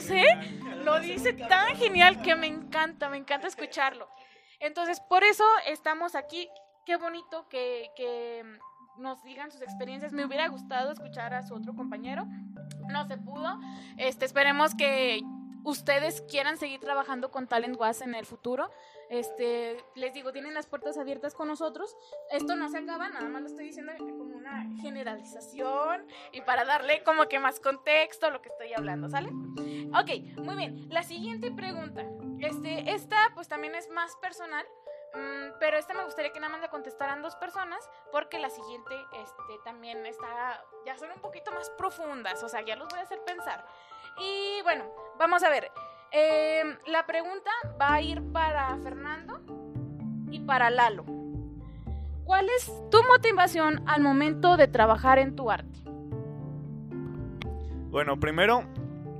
lo 0.84 1.00
dice 1.00 1.32
tan 1.32 1.76
genial 1.76 2.22
que 2.22 2.34
me 2.34 2.46
encanta, 2.46 3.08
me 3.08 3.16
encanta 3.16 3.46
escucharlo. 3.46 4.08
Entonces, 4.60 5.00
por 5.00 5.24
eso 5.24 5.44
estamos 5.66 6.14
aquí. 6.14 6.48
Qué 6.84 6.96
bonito 6.96 7.48
que, 7.48 7.90
que 7.96 8.42
nos 8.98 9.22
digan 9.22 9.50
sus 9.50 9.62
experiencias. 9.62 10.12
Me 10.12 10.24
hubiera 10.24 10.48
gustado 10.48 10.92
escuchar 10.92 11.34
a 11.34 11.42
su 11.42 11.54
otro 11.54 11.74
compañero. 11.74 12.26
No 12.88 13.06
se 13.06 13.18
pudo. 13.18 13.58
Este, 13.96 14.24
esperemos 14.24 14.74
que 14.74 15.20
ustedes 15.68 16.22
quieran 16.22 16.56
seguir 16.56 16.80
trabajando 16.80 17.30
con 17.30 17.46
Talent 17.46 17.78
Was 17.78 18.00
en 18.00 18.14
el 18.14 18.24
futuro. 18.24 18.70
Este, 19.10 19.82
les 19.94 20.14
digo, 20.14 20.32
tienen 20.32 20.54
las 20.54 20.66
puertas 20.66 20.96
abiertas 20.98 21.34
con 21.34 21.48
nosotros. 21.48 21.96
Esto 22.30 22.56
no 22.56 22.68
se 22.68 22.78
acaba, 22.78 23.08
nada 23.08 23.28
más 23.28 23.42
lo 23.42 23.48
estoy 23.48 23.66
diciendo 23.66 23.92
como 23.98 24.36
una 24.36 24.66
generalización 24.80 26.06
y 26.32 26.40
para 26.40 26.64
darle 26.64 27.02
como 27.04 27.28
que 27.28 27.38
más 27.38 27.60
contexto 27.60 28.26
a 28.26 28.30
lo 28.30 28.40
que 28.40 28.48
estoy 28.48 28.72
hablando, 28.72 29.08
¿sale? 29.08 29.28
Ok, 29.28 30.38
muy 30.38 30.56
bien. 30.56 30.88
La 30.90 31.02
siguiente 31.02 31.50
pregunta. 31.50 32.04
Este, 32.40 32.92
esta 32.92 33.32
pues 33.34 33.48
también 33.48 33.74
es 33.74 33.88
más 33.90 34.16
personal. 34.16 34.66
Mm, 35.14 35.58
pero 35.58 35.78
esta 35.78 35.94
me 35.94 36.04
gustaría 36.04 36.32
que 36.32 36.40
nada 36.40 36.52
más 36.52 36.60
le 36.60 36.68
contestaran 36.68 37.22
dos 37.22 37.34
personas, 37.36 37.88
porque 38.12 38.38
la 38.38 38.50
siguiente 38.50 38.94
este, 39.14 39.58
también 39.64 40.04
está, 40.04 40.62
ya 40.84 40.98
son 40.98 41.10
un 41.12 41.20
poquito 41.20 41.50
más 41.50 41.70
profundas, 41.70 42.42
o 42.42 42.48
sea, 42.48 42.60
ya 42.60 42.76
los 42.76 42.88
voy 42.88 42.98
a 42.98 43.02
hacer 43.02 43.22
pensar. 43.24 43.64
Y 44.20 44.62
bueno, 44.62 44.84
vamos 45.18 45.42
a 45.42 45.50
ver. 45.50 45.70
Eh, 46.10 46.62
la 46.86 47.06
pregunta 47.06 47.50
va 47.80 47.94
a 47.94 48.02
ir 48.02 48.22
para 48.32 48.76
Fernando 48.78 49.40
y 50.30 50.40
para 50.40 50.70
Lalo. 50.70 51.04
¿Cuál 52.24 52.48
es 52.50 52.70
tu 52.90 53.02
motivación 53.04 53.82
al 53.86 54.02
momento 54.02 54.56
de 54.56 54.68
trabajar 54.68 55.18
en 55.18 55.34
tu 55.34 55.50
arte? 55.50 55.78
Bueno, 57.90 58.20
primero 58.20 58.64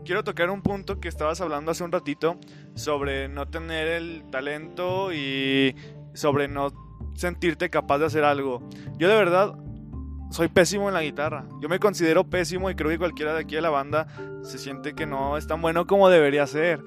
quiero 0.05 0.25
tocar 0.25 0.51
un 0.51 0.63
punto 0.63 1.01
que 1.01 1.09
estabas 1.09 1.41
hablando 1.41 1.71
hace 1.71 1.85
un 1.85 1.93
ratito 1.93 2.39
sobre 2.75 3.29
no 3.29 3.47
tener 3.49 3.89
el 3.89 4.25
talento 4.31 5.13
y 5.13 5.75
sobre 6.15 6.49
no 6.49 6.73
sentirte 7.15 7.71
capaz 7.71 7.99
de 7.99 8.07
hacer 8.07 8.25
algo. 8.25 8.63
Yo 8.99 9.09
de 9.09 9.17
verdad 9.17 9.55
soy 10.31 10.49
pésimo 10.49 10.89
en 10.89 10.95
la 10.95 11.03
guitarra. 11.03 11.45
Yo 11.61 11.69
me 11.69 11.79
considero 11.79 12.25
pésimo 12.25 12.71
y 12.71 12.75
creo 12.75 12.91
que 12.91 12.99
cualquiera 12.99 13.35
de 13.35 13.41
aquí 13.41 13.55
de 13.55 13.63
la 13.63 13.71
banda 13.71 14.07
se 14.43 14.59
siente 14.59 14.95
que 14.95 15.07
no 15.07 15.37
es 15.37 15.47
tan 15.47 15.61
bueno 15.63 15.87
como 15.87 16.09
debería 16.09 16.47
ser. 16.47 16.83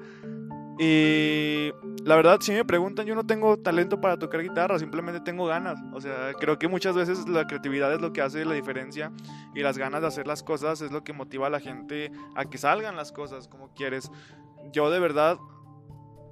Y 0.78 1.70
la 2.04 2.16
verdad, 2.16 2.38
si 2.40 2.52
me 2.52 2.64
preguntan, 2.64 3.06
yo 3.06 3.14
no 3.14 3.24
tengo 3.24 3.58
talento 3.58 4.00
para 4.00 4.18
tocar 4.18 4.42
guitarra, 4.42 4.78
simplemente 4.78 5.20
tengo 5.20 5.46
ganas. 5.46 5.78
O 5.92 6.00
sea, 6.00 6.32
creo 6.38 6.58
que 6.58 6.66
muchas 6.66 6.94
veces 6.94 7.28
la 7.28 7.46
creatividad 7.46 7.92
es 7.92 8.00
lo 8.00 8.12
que 8.12 8.22
hace 8.22 8.44
la 8.44 8.54
diferencia 8.54 9.12
y 9.54 9.60
las 9.60 9.78
ganas 9.78 10.00
de 10.00 10.08
hacer 10.08 10.26
las 10.26 10.42
cosas 10.42 10.80
es 10.80 10.90
lo 10.90 11.04
que 11.04 11.12
motiva 11.12 11.46
a 11.48 11.50
la 11.50 11.60
gente 11.60 12.10
a 12.34 12.46
que 12.46 12.58
salgan 12.58 12.96
las 12.96 13.12
cosas 13.12 13.48
como 13.48 13.72
quieres. 13.74 14.10
Yo 14.72 14.90
de 14.90 15.00
verdad 15.00 15.38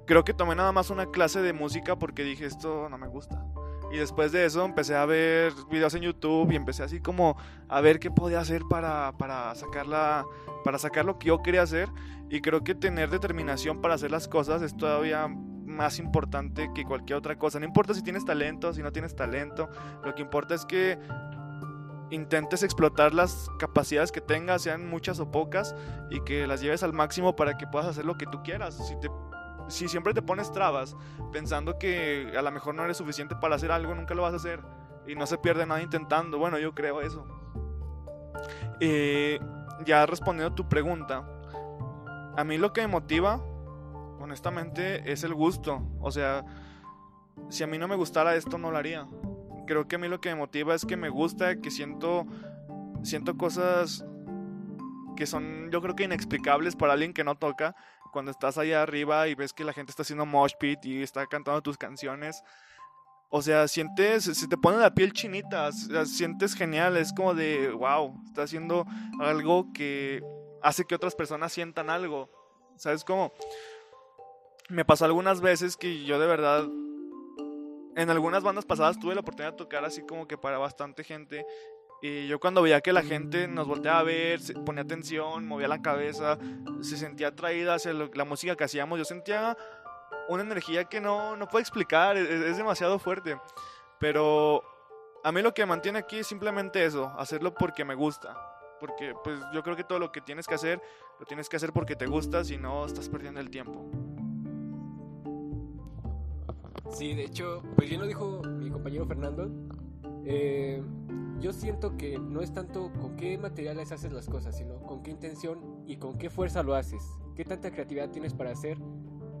creo 0.07 0.23
que 0.23 0.33
tomé 0.33 0.55
nada 0.55 0.71
más 0.71 0.89
una 0.89 1.05
clase 1.05 1.41
de 1.41 1.53
música 1.53 1.97
porque 1.97 2.23
dije 2.23 2.45
esto 2.45 2.89
no 2.89 2.97
me 2.97 3.07
gusta. 3.07 3.45
Y 3.91 3.97
después 3.97 4.31
de 4.31 4.45
eso 4.45 4.63
empecé 4.63 4.95
a 4.95 5.05
ver 5.05 5.53
videos 5.69 5.93
en 5.95 6.03
YouTube 6.03 6.51
y 6.51 6.55
empecé 6.55 6.83
así 6.83 7.01
como 7.01 7.35
a 7.67 7.81
ver 7.81 7.99
qué 7.99 8.09
podía 8.09 8.39
hacer 8.39 8.61
para, 8.69 9.11
para, 9.17 9.53
sacarla, 9.55 10.25
para 10.63 10.77
sacar 10.77 11.05
lo 11.05 11.19
que 11.19 11.27
yo 11.27 11.41
quería 11.41 11.63
hacer. 11.63 11.89
Y 12.29 12.41
creo 12.41 12.63
que 12.63 12.73
tener 12.73 13.09
determinación 13.09 13.81
para 13.81 13.95
hacer 13.95 14.11
las 14.11 14.27
cosas 14.29 14.61
es 14.61 14.77
todavía 14.77 15.27
más 15.27 15.99
importante 15.99 16.69
que 16.73 16.85
cualquier 16.85 17.17
otra 17.17 17.37
cosa. 17.37 17.59
No 17.59 17.65
importa 17.65 17.93
si 17.93 18.01
tienes 18.01 18.23
talento, 18.23 18.73
si 18.73 18.81
no 18.81 18.91
tienes 18.91 19.15
talento. 19.15 19.69
Lo 20.05 20.15
que 20.15 20.21
importa 20.21 20.55
es 20.55 20.65
que 20.65 20.97
intentes 22.11 22.61
explotar 22.63 23.13
las 23.13 23.49
capacidades 23.57 24.11
que 24.11 24.21
tengas, 24.21 24.61
sean 24.61 24.87
muchas 24.87 25.19
o 25.19 25.31
pocas, 25.31 25.75
y 26.09 26.21
que 26.21 26.45
las 26.45 26.61
lleves 26.61 26.83
al 26.83 26.93
máximo 26.93 27.35
para 27.35 27.57
que 27.57 27.67
puedas 27.67 27.87
hacer 27.87 28.05
lo 28.05 28.17
que 28.17 28.25
tú 28.25 28.43
quieras. 28.43 28.79
Si 29.71 29.87
siempre 29.87 30.13
te 30.13 30.21
pones 30.21 30.51
trabas 30.51 30.95
pensando 31.31 31.79
que 31.79 32.33
a 32.37 32.41
lo 32.41 32.51
mejor 32.51 32.75
no 32.75 32.83
eres 32.83 32.97
suficiente 32.97 33.35
para 33.35 33.55
hacer 33.55 33.71
algo, 33.71 33.95
nunca 33.95 34.13
lo 34.13 34.21
vas 34.21 34.33
a 34.33 34.37
hacer. 34.37 34.61
Y 35.07 35.15
no 35.15 35.25
se 35.25 35.37
pierde 35.37 35.65
nada 35.65 35.81
intentando. 35.81 36.37
Bueno, 36.37 36.59
yo 36.59 36.75
creo 36.75 37.01
eso. 37.01 37.25
Eh, 38.79 39.39
ya 39.85 40.05
respondiendo 40.05 40.53
a 40.53 40.55
tu 40.55 40.69
pregunta, 40.69 41.25
a 42.37 42.43
mí 42.43 42.57
lo 42.57 42.71
que 42.73 42.81
me 42.81 42.87
motiva, 42.87 43.43
honestamente, 44.19 45.11
es 45.11 45.23
el 45.23 45.33
gusto. 45.33 45.81
O 45.99 46.11
sea, 46.11 46.45
si 47.49 47.63
a 47.63 47.67
mí 47.67 47.77
no 47.77 47.87
me 47.87 47.95
gustara 47.95 48.35
esto, 48.35 48.57
no 48.57 48.71
lo 48.71 48.77
haría. 48.77 49.07
Creo 49.67 49.87
que 49.87 49.95
a 49.95 49.99
mí 49.99 50.07
lo 50.07 50.21
que 50.21 50.29
me 50.29 50.35
motiva 50.35 50.75
es 50.75 50.85
que 50.85 50.97
me 50.97 51.09
gusta, 51.09 51.59
que 51.61 51.71
siento, 51.71 52.25
siento 53.03 53.37
cosas 53.37 54.05
que 55.15 55.25
son, 55.25 55.69
yo 55.71 55.81
creo 55.81 55.95
que 55.95 56.03
inexplicables 56.03 56.75
para 56.75 56.93
alguien 56.93 57.13
que 57.13 57.23
no 57.23 57.35
toca 57.35 57.75
cuando 58.11 58.31
estás 58.31 58.57
allá 58.57 58.83
arriba 58.83 59.27
y 59.27 59.35
ves 59.35 59.53
que 59.53 59.63
la 59.63 59.73
gente 59.73 59.91
está 59.91 60.03
haciendo 60.03 60.25
mosh 60.25 60.53
pit 60.59 60.85
y 60.85 61.01
está 61.01 61.25
cantando 61.27 61.61
tus 61.61 61.77
canciones. 61.77 62.43
O 63.29 63.41
sea, 63.41 63.67
sientes, 63.67 64.25
se 64.25 64.47
te 64.47 64.57
pone 64.57 64.77
la 64.77 64.93
piel 64.93 65.13
chinita, 65.13 65.71
sientes 65.71 66.53
genial, 66.53 66.97
es 66.97 67.13
como 67.13 67.33
de, 67.33 67.71
wow, 67.71 68.13
está 68.27 68.43
haciendo 68.43 68.85
algo 69.21 69.71
que 69.73 70.21
hace 70.61 70.85
que 70.85 70.95
otras 70.95 71.15
personas 71.15 71.53
sientan 71.53 71.89
algo. 71.89 72.29
¿Sabes 72.75 73.05
cómo? 73.05 73.31
Me 74.69 74.83
pasó 74.83 75.05
algunas 75.05 75.39
veces 75.39 75.77
que 75.77 76.03
yo 76.03 76.19
de 76.19 76.27
verdad, 76.27 76.65
en 77.95 78.09
algunas 78.09 78.43
bandas 78.43 78.65
pasadas 78.65 78.99
tuve 78.99 79.15
la 79.15 79.21
oportunidad 79.21 79.53
de 79.53 79.57
tocar 79.57 79.85
así 79.85 80.05
como 80.05 80.27
que 80.27 80.37
para 80.37 80.57
bastante 80.57 81.03
gente 81.03 81.45
y 82.01 82.27
yo 82.27 82.39
cuando 82.39 82.63
veía 82.63 82.81
que 82.81 82.93
la 82.93 83.03
gente 83.03 83.47
nos 83.47 83.67
volteaba 83.67 83.99
a 83.99 84.03
ver, 84.03 84.39
ponía 84.65 84.81
atención, 84.81 85.47
movía 85.47 85.67
la 85.67 85.81
cabeza, 85.81 86.37
se 86.81 86.97
sentía 86.97 87.27
atraída 87.27 87.75
hacia 87.75 87.93
la 87.93 88.25
música 88.25 88.55
que 88.55 88.63
hacíamos, 88.63 88.97
yo 88.97 89.05
sentía 89.05 89.55
una 90.27 90.41
energía 90.41 90.85
que 90.85 90.99
no, 90.99 91.35
no 91.35 91.47
puedo 91.47 91.61
explicar, 91.61 92.17
es, 92.17 92.27
es, 92.27 92.57
demasiado 92.57 92.97
fuerte. 92.97 93.37
Pero 93.99 94.63
a 95.23 95.31
mí 95.31 95.41
lo 95.43 95.53
que 95.53 95.65
mantiene 95.65 95.99
aquí 95.99 96.17
es 96.17 96.27
simplemente 96.27 96.83
eso, 96.83 97.13
hacerlo 97.17 97.53
porque 97.53 97.85
me 97.85 97.93
gusta. 97.93 98.35
Porque 98.79 99.13
pues 99.23 99.39
yo 99.53 99.61
creo 99.61 99.75
que 99.75 99.83
todo 99.83 99.99
lo 99.99 100.11
que 100.11 100.21
tienes 100.21 100.47
que 100.47 100.55
hacer, 100.55 100.81
lo 101.19 101.25
tienes 101.27 101.49
que 101.49 101.57
hacer 101.57 101.71
porque 101.71 101.95
te 101.95 102.07
gusta, 102.07 102.43
si 102.43 102.57
no 102.57 102.85
estás 102.85 103.09
perdiendo 103.09 103.39
el 103.39 103.51
tiempo. 103.51 103.91
Sí, 106.91 107.13
de 107.13 107.25
hecho, 107.25 107.61
pues 107.75 107.89
bien 107.89 108.01
lo 108.01 108.07
dijo 108.07 108.41
mi 108.43 108.71
compañero 108.71 109.05
Fernando. 109.05 109.49
Eh, 110.25 110.81
yo 111.41 111.51
siento 111.51 111.97
que 111.97 112.19
no 112.19 112.41
es 112.41 112.53
tanto 112.53 112.91
con 112.93 113.15
qué 113.15 113.37
materiales 113.37 113.91
haces 113.91 114.13
las 114.13 114.29
cosas, 114.29 114.55
sino 114.55 114.75
con 114.83 115.01
qué 115.01 115.11
intención 115.11 115.83
y 115.87 115.97
con 115.97 116.17
qué 116.17 116.29
fuerza 116.29 116.61
lo 116.61 116.75
haces. 116.75 117.03
Qué 117.35 117.43
tanta 117.43 117.71
creatividad 117.71 118.11
tienes 118.11 118.33
para 118.33 118.51
hacer 118.51 118.77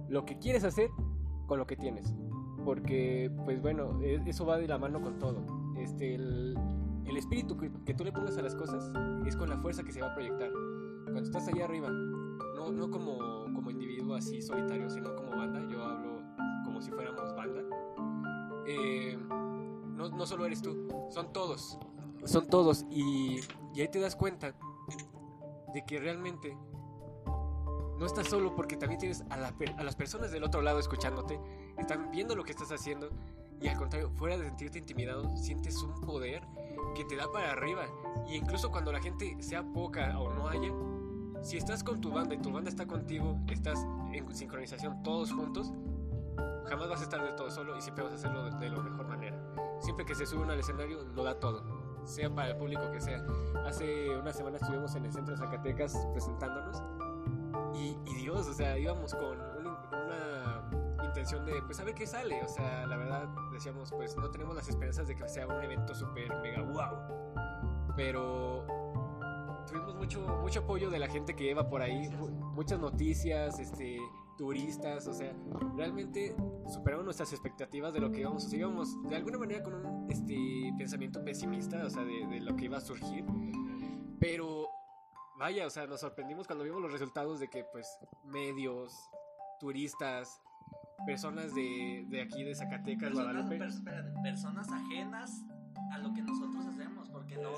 lo 0.09 0.25
que 0.25 0.39
quieres 0.39 0.63
hacer 0.63 0.89
con 1.45 1.59
lo 1.59 1.67
que 1.67 1.75
tienes. 1.75 2.13
Porque, 2.65 3.31
pues 3.45 3.61
bueno, 3.61 3.99
e, 4.01 4.21
eso 4.25 4.45
va 4.45 4.57
de 4.57 4.67
la 4.67 4.79
mano 4.79 4.99
con 5.01 5.19
todo. 5.19 5.45
Este, 5.77 6.15
el, 6.15 6.57
espíritu 7.15 7.55
que, 7.57 7.93
tú 7.93 8.03
le 8.03 8.11
pongas 8.11 8.37
a 8.37 8.41
las 8.41 8.55
cosas 8.55 8.89
es 9.25 9.35
con 9.35 9.49
la 9.49 9.57
fuerza 9.57 9.83
que 9.83 9.91
se 9.91 10.01
va 10.01 10.07
a 10.07 10.13
proyectar. 10.15 10.49
Cuando 11.03 11.21
estás 11.21 11.47
allá 11.49 11.65
arriba, 11.65 11.89
no, 11.89 12.71
no 12.71 12.89
como, 12.89 13.19
como 13.53 13.69
individuo 13.69 14.15
así 14.15 14.41
solitario, 14.41 14.89
sino 14.89 15.15
como 15.15 15.31
banda, 15.31 15.61
yo 15.69 15.83
hablo 15.83 16.23
como 16.63 16.81
si 16.81 16.89
fuéramos 16.89 17.35
banda. 17.35 17.61
Eh, 18.65 19.19
no, 20.09 20.25
solo 20.25 20.45
eres 20.45 20.61
tú, 20.61 20.87
son 21.09 21.31
todos 21.33 21.77
son 22.25 22.47
todos. 22.47 22.85
Y, 22.89 23.39
ahí 23.75 23.87
te 23.87 23.99
das 23.99 24.15
cuenta 24.15 24.53
de 25.73 25.85
que 25.85 25.99
realmente 25.99 26.57
no 27.97 28.05
estás 28.05 28.27
solo 28.27 28.55
porque 28.55 28.75
también 28.75 28.99
tienes 28.99 29.23
a, 29.29 29.37
las 29.37 29.95
personas 29.95 30.31
del 30.31 30.43
otro 30.43 30.61
lado 30.61 30.79
escuchándote, 30.79 31.39
están 31.77 32.11
viendo 32.11 32.35
lo 32.35 32.43
que 32.43 32.51
estás 32.51 32.71
haciendo 32.71 33.09
y 33.61 33.67
al 33.67 33.77
contrario, 33.77 34.09
fuera 34.15 34.37
de 34.37 34.45
sentirte 34.45 34.79
intimidado, 34.79 35.37
sientes 35.37 35.81
un 35.83 36.01
poder 36.01 36.41
que 36.95 37.05
te 37.05 37.15
da 37.15 37.31
para 37.31 37.51
arriba. 37.51 37.85
Y 38.27 38.35
incluso 38.35 38.71
cuando 38.71 38.91
la 38.91 38.99
gente 38.99 39.37
sea 39.39 39.63
poca 39.63 40.17
o 40.19 40.33
no 40.33 40.47
haya, 40.49 40.71
si 41.43 41.57
estás 41.57 41.83
con 41.83 42.01
tu 42.01 42.11
banda 42.11 42.33
y 42.33 42.39
tu 42.39 42.51
banda 42.51 42.71
está 42.71 42.87
contigo, 42.87 43.37
estás 43.49 43.85
en 44.13 44.33
sincronización 44.33 45.03
todos 45.03 45.31
juntos, 45.31 45.71
jamás 46.65 46.89
vas 46.89 47.01
a 47.01 47.03
estar 47.03 47.23
de 47.23 47.33
todo 47.33 47.51
solo 47.51 47.77
y 47.77 47.81
siempre 47.81 48.03
vas 48.03 48.13
a 48.13 48.15
hacerlo 48.15 48.45
de, 48.45 48.57
de 48.57 48.69
la 48.69 48.81
mejor 48.81 49.07
manera. 49.07 49.20
Siempre 49.81 50.05
que 50.05 50.15
se 50.15 50.25
sube 50.25 50.43
uno 50.43 50.53
al 50.53 50.59
escenario, 50.59 51.03
lo 51.13 51.23
da 51.23 51.39
todo 51.39 51.81
sea 52.05 52.33
para 52.33 52.49
el 52.49 52.57
público 52.57 52.91
que 52.91 53.01
sea. 53.01 53.23
Hace 53.65 54.09
una 54.17 54.33
semana 54.33 54.57
estuvimos 54.57 54.95
en 54.95 55.05
el 55.05 55.13
centro 55.13 55.35
de 55.35 55.39
Zacatecas 55.39 55.95
presentándonos 56.13 56.81
y, 57.75 57.95
Dios, 58.15 58.47
o 58.47 58.53
sea, 58.53 58.77
íbamos 58.77 59.13
con 59.13 59.39
una, 59.39 60.69
intención 61.05 61.45
de, 61.45 61.61
pues, 61.63 61.79
a 61.79 61.83
ver 61.83 61.95
qué 61.95 62.05
sale. 62.05 62.41
O 62.43 62.47
sea, 62.47 62.85
la 62.85 62.97
verdad, 62.97 63.29
decíamos, 63.51 63.91
pues, 63.91 64.15
no 64.17 64.29
tenemos 64.29 64.55
las 64.55 64.67
esperanzas 64.69 65.07
de 65.07 65.15
que 65.15 65.27
sea 65.27 65.47
un 65.47 65.61
evento 65.63 65.93
súper 65.95 66.33
mega 66.41 66.61
wow. 66.61 67.93
Pero 67.95 68.65
tuvimos 69.67 69.95
mucho, 69.95 70.21
mucho 70.41 70.61
apoyo 70.61 70.89
de 70.89 70.99
la 70.99 71.07
gente 71.07 71.35
que 71.35 71.49
iba 71.49 71.67
por 71.69 71.81
ahí, 71.81 72.09
muchas 72.53 72.79
noticias, 72.79 73.59
este, 73.59 73.99
turistas, 74.41 75.05
o 75.05 75.13
sea, 75.13 75.35
realmente 75.77 76.35
superaron 76.67 77.05
nuestras 77.05 77.31
expectativas 77.31 77.93
de 77.93 77.99
lo 77.99 78.11
que 78.11 78.21
íbamos, 78.21 78.43
o 78.43 78.49
sea, 78.49 78.57
íbamos 78.57 78.99
de 79.03 79.15
alguna 79.15 79.37
manera 79.37 79.61
con 79.61 79.75
un 79.75 80.09
este, 80.09 80.73
pensamiento 80.79 81.23
pesimista, 81.23 81.85
o 81.85 81.89
sea, 81.91 82.03
de, 82.03 82.39
lo 82.39 82.55
que 82.55 82.65
iba 82.65 82.79
a 82.79 82.81
surgir, 82.81 83.23
pero 84.19 84.67
vaya, 85.37 85.67
o 85.67 85.69
sea, 85.69 85.85
nos 85.85 85.99
sorprendimos 85.99 86.47
cuando 86.47 86.63
vimos 86.63 86.81
los 86.81 86.91
resultados 86.91 87.39
de 87.39 87.51
que, 87.51 87.65
pues, 87.65 87.87
medios, 88.25 89.11
turistas, 89.59 90.41
personas 91.05 91.53
de, 91.53 92.07
de 92.09 92.23
aquí, 92.23 92.43
de 92.43 92.55
Zacatecas, 92.55 93.11
personas, 93.11 93.47
Guadalupe. 93.47 94.23
personas 94.23 94.71
ajenas 94.71 95.45
a 95.91 95.99
lo 95.99 96.15
que 96.15 96.23
nosotros 96.23 96.65
hacemos, 96.65 97.09
porque 97.09 97.37
no 97.37 97.51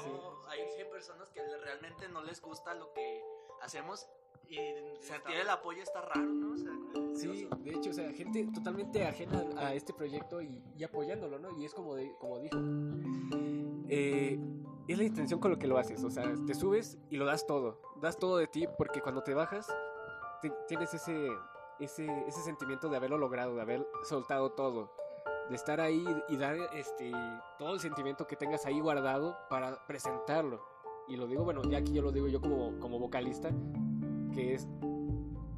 hay 0.49 0.59
personas 0.91 1.29
que 1.31 1.39
realmente 1.63 2.09
no 2.09 2.21
les 2.23 2.41
gusta 2.41 2.73
lo 2.73 2.91
que 2.91 3.21
hacemos 3.61 4.05
Y 4.49 4.57
sentir 5.01 5.35
el 5.41 5.49
apoyo 5.49 5.81
está 5.81 6.01
raro, 6.01 6.27
¿no? 6.31 6.53
O 6.53 6.57
sea, 6.57 6.71
como 6.93 7.15
Sí, 7.15 7.47
de 7.59 7.71
hecho, 7.71 7.89
o 7.89 7.93
sea, 7.93 8.11
gente 8.13 8.47
totalmente 8.53 9.05
ajena 9.05 9.43
a 9.57 9.73
este 9.73 9.93
proyecto 9.93 10.41
y, 10.41 10.61
y 10.77 10.83
apoyándolo, 10.83 11.39
¿no? 11.39 11.57
Y 11.59 11.65
es 11.65 11.73
como, 11.73 11.95
de, 11.95 12.15
como 12.19 12.39
dijo, 12.39 12.57
eh, 13.89 14.39
es 14.87 14.97
la 14.97 15.03
intención 15.03 15.39
con 15.39 15.51
lo 15.51 15.57
que 15.59 15.67
lo 15.67 15.77
haces, 15.77 16.03
o 16.03 16.09
sea, 16.09 16.33
te 16.45 16.53
subes 16.53 16.97
y 17.09 17.17
lo 17.17 17.25
das 17.25 17.45
todo, 17.47 17.79
das 18.01 18.17
todo 18.17 18.37
de 18.37 18.47
ti 18.47 18.65
porque 18.77 19.01
cuando 19.01 19.23
te 19.23 19.33
bajas 19.33 19.67
te- 20.41 20.51
tienes 20.67 20.93
ese, 20.93 21.27
ese, 21.79 22.05
ese 22.27 22.41
sentimiento 22.41 22.89
de 22.89 22.97
haberlo 22.97 23.17
logrado, 23.17 23.55
de 23.55 23.61
haber 23.61 23.87
soltado 24.03 24.51
todo, 24.51 24.91
de 25.49 25.55
estar 25.55 25.79
ahí 25.79 26.03
y 26.29 26.37
dar 26.37 26.57
este, 26.73 27.11
todo 27.57 27.73
el 27.75 27.79
sentimiento 27.79 28.27
que 28.27 28.35
tengas 28.35 28.65
ahí 28.65 28.79
guardado 28.79 29.37
para 29.49 29.85
presentarlo. 29.87 30.65
Y 31.07 31.17
lo 31.17 31.27
digo, 31.27 31.43
bueno, 31.43 31.61
ya 31.63 31.77
aquí 31.79 31.93
yo 31.93 32.01
lo 32.01 32.11
digo 32.11 32.27
yo 32.27 32.39
como, 32.41 32.79
como 32.79 32.97
vocalista, 32.99 33.49
que 34.33 34.55
es 34.55 34.67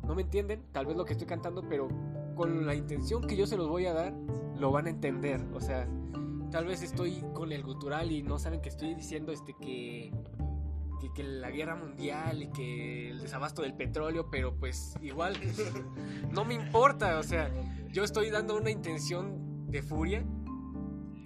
no 0.05 0.13
me 0.13 0.21
entienden, 0.21 0.63
tal 0.71 0.85
vez 0.85 0.95
lo 0.95 1.05
que 1.05 1.13
estoy 1.13 1.27
cantando, 1.27 1.63
pero 1.67 1.87
con 2.35 2.65
la 2.65 2.75
intención 2.75 3.25
que 3.25 3.35
yo 3.35 3.47
se 3.47 3.57
los 3.57 3.67
voy 3.67 3.85
a 3.85 3.93
dar, 3.93 4.13
lo 4.57 4.71
van 4.71 4.87
a 4.87 4.89
entender. 4.89 5.43
O 5.53 5.59
sea, 5.59 5.87
tal 6.51 6.65
vez 6.65 6.83
estoy 6.83 7.23
con 7.33 7.51
el 7.51 7.63
gutural 7.63 8.11
y 8.11 8.21
no 8.21 8.37
saben 8.37 8.61
que 8.61 8.69
estoy 8.69 8.93
diciendo 8.93 9.31
este 9.31 9.55
que, 9.59 10.11
que, 11.01 11.13
que 11.13 11.23
la 11.23 11.49
guerra 11.49 11.75
mundial 11.75 12.43
y 12.43 12.47
que 12.49 13.09
el 13.09 13.19
desabasto 13.19 13.61
del 13.63 13.73
petróleo, 13.73 14.29
pero 14.29 14.55
pues 14.55 14.95
igual 15.01 15.35
no 16.31 16.45
me 16.45 16.53
importa. 16.53 17.17
O 17.17 17.23
sea, 17.23 17.49
yo 17.91 18.03
estoy 18.03 18.29
dando 18.29 18.55
una 18.55 18.69
intención 18.69 19.71
de 19.71 19.81
furia 19.81 20.23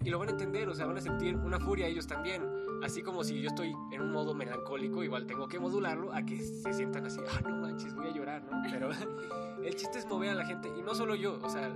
y 0.04 0.10
lo 0.10 0.20
van 0.20 0.30
a 0.30 0.32
entender, 0.32 0.70
o 0.70 0.76
sea, 0.76 0.86
van 0.86 0.98
a 0.98 1.02
sentir 1.02 1.36
una 1.36 1.60
furia 1.60 1.88
ellos 1.88 2.08
también. 2.08 2.44
Así 2.84 3.02
como 3.04 3.24
si 3.24 3.42
yo 3.42 3.50
estoy 3.50 3.76
en 3.92 4.02
un 4.02 4.12
modo 4.12 4.34
melancólico, 4.34 5.04
igual 5.04 5.26
tengo 5.26 5.48
que 5.48 5.60
modularlo 5.60 6.13
a 6.13 6.24
que 6.24 6.38
se 6.39 6.74
sientan 6.74 7.06
así, 7.06 7.20
ah, 7.30 7.42
no 7.42 7.58
manches, 7.58 7.94
voy 7.94 8.08
a 8.08 8.12
llorar, 8.12 8.44
¿no? 8.44 8.62
Pero 8.72 8.89
el 9.63 9.76
chiste 9.76 10.00
es 10.00 10.06
mover 10.06 10.30
a 10.30 10.36
la 10.36 10.46
gente, 10.46 10.70
y 10.78 10.82
no 10.82 10.96
solo 10.96 11.15
yo, 11.15 11.39
o 11.44 11.50
sea, 11.50 11.70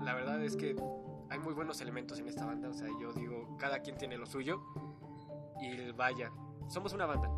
la 0.00 0.14
verdad 0.14 0.42
es 0.42 0.56
que 0.56 0.76
hay 1.30 1.38
muy 1.38 1.54
buenos 1.54 1.80
elementos 1.80 2.18
en 2.20 2.28
esta 2.28 2.46
banda, 2.46 2.68
o 2.68 2.74
sea, 2.74 2.88
yo 3.00 3.12
digo, 3.12 3.56
cada 3.58 3.80
quien 3.80 3.96
tiene 3.96 4.16
lo 4.16 4.26
suyo, 4.26 4.62
y 5.60 5.90
vaya, 5.92 6.30
somos 6.68 6.92
una 6.92 7.06
banda, 7.06 7.30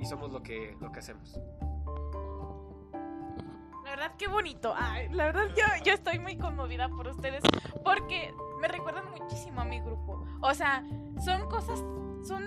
y 0.00 0.04
somos 0.04 0.32
lo 0.32 0.42
que, 0.42 0.76
lo 0.80 0.92
que 0.92 1.00
hacemos. 1.00 1.40
La 3.84 3.90
verdad, 3.90 4.16
qué 4.16 4.28
bonito. 4.28 4.72
Ay, 4.76 5.08
la 5.10 5.26
verdad, 5.26 5.48
yo, 5.56 5.64
yo 5.84 5.92
estoy 5.92 6.18
muy 6.18 6.38
conmovida 6.38 6.88
por 6.88 7.08
ustedes 7.08 7.42
porque 7.84 8.32
me 8.62 8.68
recuerdan 8.68 9.04
muchísimo 9.10 9.60
a 9.60 9.64
mi 9.64 9.80
grupo. 9.80 10.24
O 10.40 10.54
sea, 10.54 10.82
son 11.22 11.48
cosas, 11.50 11.80
son, 12.26 12.44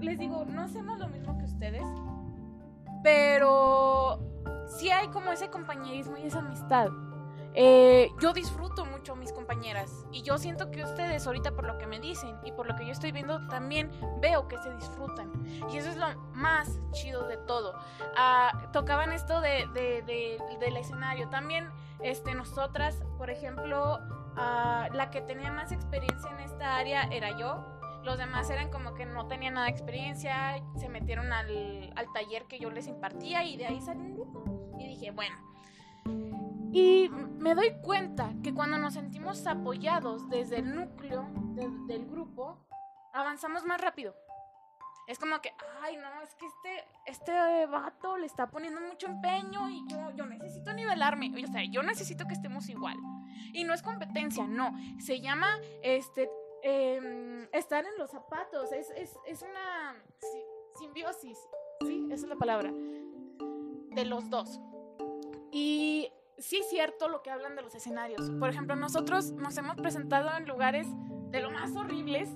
les 0.00 0.18
digo, 0.18 0.44
no 0.46 0.62
hacemos 0.62 0.98
lo 0.98 1.08
mismo 1.08 1.38
que 1.38 1.44
ustedes, 1.44 1.86
pero 3.02 4.18
sí 4.66 4.90
hay 4.90 5.08
como 5.08 5.30
ese 5.32 5.48
compañerismo 5.50 6.16
y 6.16 6.22
esa 6.26 6.40
amistad. 6.40 6.88
Eh, 7.56 8.10
yo 8.20 8.32
disfruto 8.32 8.84
mucho 8.84 9.12
a 9.12 9.16
mis 9.16 9.32
compañeras 9.32 10.04
y 10.10 10.22
yo 10.22 10.38
siento 10.38 10.72
que 10.72 10.82
ustedes 10.82 11.24
ahorita 11.24 11.52
por 11.52 11.64
lo 11.66 11.78
que 11.78 11.86
me 11.86 12.00
dicen 12.00 12.36
y 12.44 12.50
por 12.50 12.66
lo 12.66 12.74
que 12.74 12.84
yo 12.84 12.90
estoy 12.90 13.12
viendo 13.12 13.46
también 13.46 13.92
veo 14.20 14.48
que 14.48 14.58
se 14.58 14.74
disfrutan 14.74 15.30
y 15.70 15.76
eso 15.76 15.88
es 15.88 15.96
lo 15.96 16.06
más 16.32 16.80
chido 16.90 17.28
de 17.28 17.36
todo. 17.36 17.74
Ah, 18.16 18.68
tocaban 18.72 19.12
esto 19.12 19.40
de, 19.40 19.68
de- 19.72 20.02
de- 20.02 20.38
del 20.58 20.76
escenario. 20.76 21.28
También 21.28 21.70
este, 22.04 22.34
nosotras, 22.34 23.02
por 23.18 23.30
ejemplo, 23.30 23.98
ah, 24.36 24.88
la 24.92 25.10
que 25.10 25.20
tenía 25.22 25.50
más 25.50 25.72
experiencia 25.72 26.30
en 26.30 26.40
esta 26.40 26.76
área 26.76 27.02
era 27.10 27.36
yo. 27.38 27.64
Los 28.04 28.18
demás 28.18 28.50
eran 28.50 28.70
como 28.70 28.94
que 28.94 29.06
no 29.06 29.26
tenían 29.28 29.54
nada 29.54 29.66
de 29.66 29.72
experiencia, 29.72 30.62
se 30.76 30.88
metieron 30.90 31.32
al, 31.32 31.92
al 31.96 32.12
taller 32.12 32.44
que 32.46 32.58
yo 32.58 32.70
les 32.70 32.86
impartía 32.86 33.44
y 33.44 33.56
de 33.56 33.66
ahí 33.66 33.80
salió 33.80 34.02
un 34.02 34.14
grupo. 34.14 34.44
Y 34.78 34.86
dije, 34.86 35.10
bueno. 35.10 35.34
Y 36.72 37.08
me 37.38 37.54
doy 37.54 37.72
cuenta 37.82 38.32
que 38.42 38.52
cuando 38.52 38.76
nos 38.78 38.94
sentimos 38.94 39.46
apoyados 39.46 40.28
desde 40.28 40.58
el 40.58 40.74
núcleo 40.74 41.26
de- 41.54 41.70
del 41.86 42.06
grupo, 42.06 42.58
avanzamos 43.14 43.64
más 43.64 43.80
rápido. 43.80 44.14
Es 45.06 45.18
como 45.18 45.38
que, 45.40 45.52
ay, 45.82 45.96
no, 45.98 46.22
es 46.22 46.34
que 46.34 46.46
este, 46.46 46.84
este 47.06 47.66
vato 47.66 48.16
le 48.16 48.26
está 48.26 48.50
poniendo 48.50 48.80
mucho 48.80 49.06
empeño 49.06 49.68
y 49.68 49.84
yo, 49.88 50.10
yo 50.12 50.24
necesito 50.26 50.72
nivelarme. 50.72 51.30
O 51.44 51.46
sea, 51.52 51.62
yo 51.70 51.82
necesito 51.82 52.26
que 52.26 52.32
estemos 52.34 52.68
igual. 52.68 52.96
Y 53.52 53.64
no 53.64 53.74
es 53.74 53.82
competencia, 53.82 54.46
no. 54.46 54.72
Se 54.98 55.20
llama, 55.20 55.58
este, 55.82 56.30
em, 56.62 57.46
estar 57.52 57.84
en 57.84 57.96
los 57.98 58.10
zapatos. 58.10 58.72
Es, 58.72 58.90
es, 58.96 59.14
es 59.26 59.42
una 59.42 59.94
si- 60.20 60.78
simbiosis, 60.80 61.38
¿sí? 61.82 62.06
Esa 62.10 62.24
es 62.24 62.28
la 62.28 62.36
palabra. 62.36 62.72
De 62.72 64.04
los 64.06 64.30
dos. 64.30 64.58
Y 65.52 66.10
sí 66.38 66.56
es 66.58 66.68
cierto 66.70 67.08
lo 67.08 67.22
que 67.22 67.30
hablan 67.30 67.54
de 67.56 67.62
los 67.62 67.74
escenarios. 67.74 68.30
Por 68.40 68.48
ejemplo, 68.48 68.74
nosotros 68.74 69.32
nos 69.32 69.56
hemos 69.58 69.76
presentado 69.76 70.34
en 70.36 70.46
lugares 70.48 70.86
de 71.30 71.40
lo 71.40 71.50
más 71.50 71.76
horribles, 71.76 72.30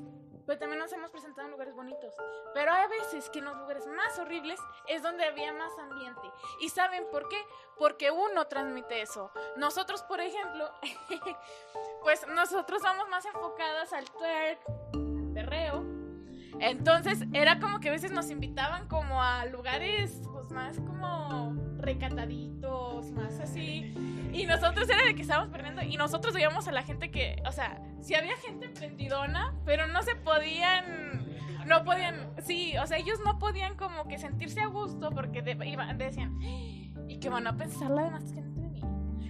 pero 0.49 0.61
también 0.61 0.79
nos 0.79 0.91
hemos 0.95 1.11
presentado 1.11 1.47
en 1.47 1.53
lugares 1.53 1.75
bonitos. 1.75 2.15
Pero 2.55 2.73
hay 2.73 2.89
veces 2.89 3.29
que 3.29 3.41
en 3.41 3.45
los 3.45 3.57
lugares 3.59 3.87
más 3.87 4.19
horribles 4.19 4.59
es 4.87 5.03
donde 5.03 5.27
había 5.27 5.53
más 5.53 5.79
ambiente. 5.79 6.33
¿Y 6.61 6.71
saben 6.71 7.07
por 7.11 7.29
qué? 7.29 7.37
Porque 7.77 8.11
uno 8.11 8.47
transmite 8.47 9.03
eso. 9.03 9.31
Nosotros, 9.57 10.03
por 10.05 10.23
ejemplo, 10.23 10.71
pues 12.03 12.27
nosotros 12.29 12.81
somos 12.81 13.11
más 13.11 13.27
enfocadas 13.27 13.93
al 13.93 14.11
twerk. 14.11 15.08
Entonces 16.61 17.25
era 17.33 17.59
como 17.61 17.81
que 17.81 17.89
a 17.89 17.93
veces 17.93 18.11
nos 18.13 18.31
invitaban 18.31 18.89
como 18.89 19.23
a 19.23 19.45
lugares 19.47 20.21
pues 20.33 20.51
más 20.51 20.79
como 20.81 21.55
recataditos, 21.79 23.11
más 23.13 23.39
así. 23.41 23.95
Y 24.33 24.47
nosotros 24.47 24.89
era 24.89 25.05
de 25.05 25.15
que 25.15 25.23
estábamos 25.23 25.51
perdiendo 25.51 25.83
y 25.83 25.97
nosotros 25.97 26.35
veíamos 26.35 26.69
a 26.69 26.73
la 26.73 26.83
gente 26.83 27.11
que, 27.11 27.43
o 27.47 27.53
sea, 27.53 27.81
si 28.01 28.15
había 28.15 28.37
gente 28.37 28.67
emprendidona, 28.67 29.55
pero 29.65 29.87
no 29.87 30.03
se 30.03 30.15
podían, 30.17 31.27
no 31.67 31.85
podían, 31.85 32.33
sí, 32.45 32.77
o 32.77 32.87
sea, 32.87 32.99
ellos 32.99 33.19
no 33.25 33.39
podían 33.39 33.77
como 33.77 34.07
que 34.07 34.19
sentirse 34.19 34.61
a 34.61 34.67
gusto 34.67 35.11
porque 35.11 35.43
de- 35.43 35.55
decían, 35.97 36.39
y 36.41 37.19
que 37.21 37.31
van 37.31 37.47
a 37.47 37.57
pensar 37.57 37.91
la 37.91 38.03
demás 38.03 38.31
gente. 38.33 38.48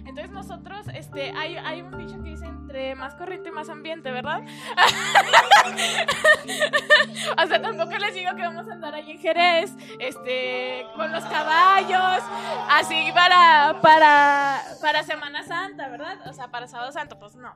Entonces 0.09 0.31
nosotros, 0.31 0.87
este, 0.95 1.31
hay, 1.37 1.55
hay 1.57 1.83
un 1.83 1.95
dicho 1.95 2.15
que 2.23 2.29
dice 2.29 2.47
entre 2.47 2.95
más 2.95 3.13
corriente 3.13 3.51
más 3.51 3.69
ambiente, 3.69 4.11
¿verdad? 4.11 4.41
o 7.37 7.47
sea, 7.47 7.61
tampoco 7.61 7.95
les 7.95 8.15
digo 8.15 8.35
que 8.35 8.41
vamos 8.41 8.67
a 8.67 8.73
andar 8.73 8.95
ahí 8.95 9.11
en 9.11 9.19
Jerez, 9.19 9.71
este, 9.99 10.83
con 10.95 11.11
los 11.11 11.23
caballos, 11.25 12.23
así 12.71 13.11
para, 13.13 13.79
para, 13.81 14.63
para 14.81 15.03
Semana 15.03 15.43
Santa, 15.43 15.89
¿verdad? 15.89 16.27
O 16.27 16.33
sea, 16.33 16.49
para 16.49 16.67
Sábado 16.67 16.91
Santo, 16.91 17.19
pues 17.19 17.35
no. 17.35 17.53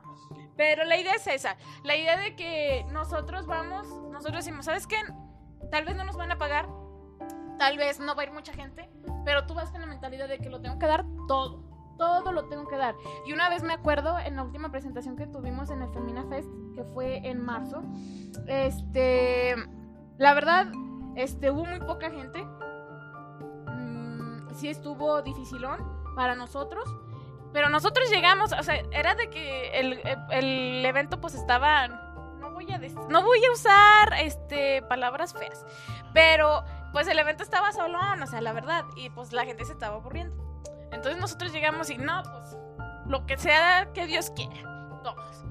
Pero 0.56 0.84
la 0.84 0.96
idea 0.96 1.14
es 1.14 1.26
esa, 1.26 1.56
la 1.82 1.96
idea 1.96 2.16
de 2.16 2.36
que 2.36 2.86
nosotros 2.92 3.46
vamos, 3.46 3.88
nosotros 4.12 4.44
decimos, 4.44 4.66
¿sabes 4.66 4.86
qué? 4.86 5.00
Tal 5.72 5.84
vez 5.84 5.96
no 5.96 6.04
nos 6.04 6.16
van 6.16 6.30
a 6.30 6.38
pagar, 6.38 6.68
tal 7.58 7.78
vez 7.78 7.98
no 7.98 8.14
va 8.14 8.22
a 8.22 8.26
ir 8.26 8.32
mucha 8.32 8.52
gente, 8.52 8.88
pero 9.24 9.44
tú 9.44 9.54
vas 9.54 9.72
con 9.72 9.80
la 9.80 9.88
mentalidad 9.88 10.28
de 10.28 10.38
que 10.38 10.50
lo 10.50 10.60
tengo 10.60 10.78
que 10.78 10.86
dar 10.86 11.04
todo. 11.26 11.73
Todo 11.98 12.32
lo 12.32 12.44
tengo 12.46 12.66
que 12.66 12.76
dar. 12.76 12.94
Y 13.26 13.32
una 13.32 13.48
vez 13.48 13.62
me 13.62 13.72
acuerdo 13.72 14.18
en 14.18 14.36
la 14.36 14.42
última 14.42 14.70
presentación 14.70 15.16
que 15.16 15.26
tuvimos 15.26 15.70
en 15.70 15.82
el 15.82 15.88
Femina 15.92 16.24
Fest, 16.28 16.48
que 16.74 16.84
fue 16.84 17.18
en 17.28 17.44
marzo, 17.44 17.82
este, 18.46 19.54
la 20.18 20.34
verdad, 20.34 20.66
este, 21.16 21.50
hubo 21.50 21.64
muy 21.64 21.80
poca 21.80 22.10
gente. 22.10 22.44
Mm, 23.68 24.48
sí 24.54 24.68
estuvo 24.68 25.22
dificilón 25.22 25.78
para 26.14 26.34
nosotros. 26.34 26.84
Pero 27.52 27.68
nosotros 27.68 28.10
llegamos, 28.10 28.52
o 28.52 28.62
sea, 28.64 28.74
era 28.90 29.14
de 29.14 29.30
que 29.30 29.78
el, 29.78 30.00
el- 30.30 30.84
evento 30.84 31.20
pues 31.20 31.34
estaba, 31.36 31.86
no 31.86 32.50
voy 32.50 32.68
a 32.72 32.78
no 33.08 33.22
voy 33.22 33.44
a 33.44 33.52
usar 33.52 34.12
este 34.20 34.82
palabras 34.82 35.34
feas, 35.34 35.64
pero 36.12 36.64
pues 36.92 37.06
el 37.06 37.16
evento 37.16 37.44
estaba 37.44 37.70
solón, 37.70 38.20
o 38.20 38.26
sea, 38.26 38.40
la 38.40 38.52
verdad, 38.52 38.84
y 38.96 39.08
pues 39.10 39.32
la 39.32 39.44
gente 39.44 39.64
se 39.64 39.72
estaba 39.72 39.94
aburriendo. 39.96 40.43
Entonces 40.94 41.20
nosotros 41.20 41.52
llegamos 41.52 41.90
y 41.90 41.98
no, 41.98 42.22
pues 42.22 42.56
lo 43.06 43.26
que 43.26 43.36
sea 43.36 43.92
que 43.92 44.06
Dios 44.06 44.30
quiera, 44.30 44.88
todos. 45.02 45.44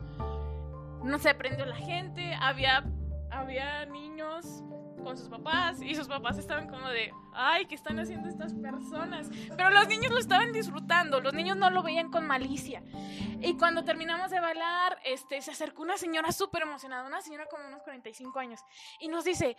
No 1.04 1.20
se 1.20 1.34
prendió 1.36 1.66
la 1.66 1.76
gente, 1.76 2.34
había, 2.36 2.84
había 3.30 3.86
niños 3.86 4.64
con 5.04 5.18
sus 5.18 5.28
papás 5.28 5.82
y 5.82 5.94
sus 5.96 6.08
papás 6.08 6.38
estaban 6.38 6.68
como 6.68 6.88
de, 6.90 7.12
ay, 7.34 7.66
¿qué 7.66 7.76
están 7.76 8.00
haciendo 8.00 8.30
estas 8.30 8.54
personas? 8.54 9.30
Pero 9.56 9.70
los 9.70 9.88
niños 9.88 10.12
lo 10.12 10.20
estaban 10.20 10.54
disfrutando, 10.54 11.20
los 11.20 11.34
niños 11.34 11.58
no 11.58 11.70
lo 11.70 11.84
veían 11.84 12.10
con 12.10 12.26
malicia. 12.26 12.82
Y 13.42 13.58
cuando 13.58 13.84
terminamos 13.84 14.32
de 14.32 14.40
bailar, 14.40 14.98
este, 15.04 15.42
se 15.42 15.52
acercó 15.52 15.82
una 15.82 15.98
señora 15.98 16.32
súper 16.32 16.62
emocionada, 16.62 17.06
una 17.06 17.22
señora 17.22 17.46
como 17.48 17.68
unos 17.68 17.84
45 17.84 18.40
años, 18.40 18.62
y 19.00 19.10
nos 19.10 19.26
dice, 19.26 19.58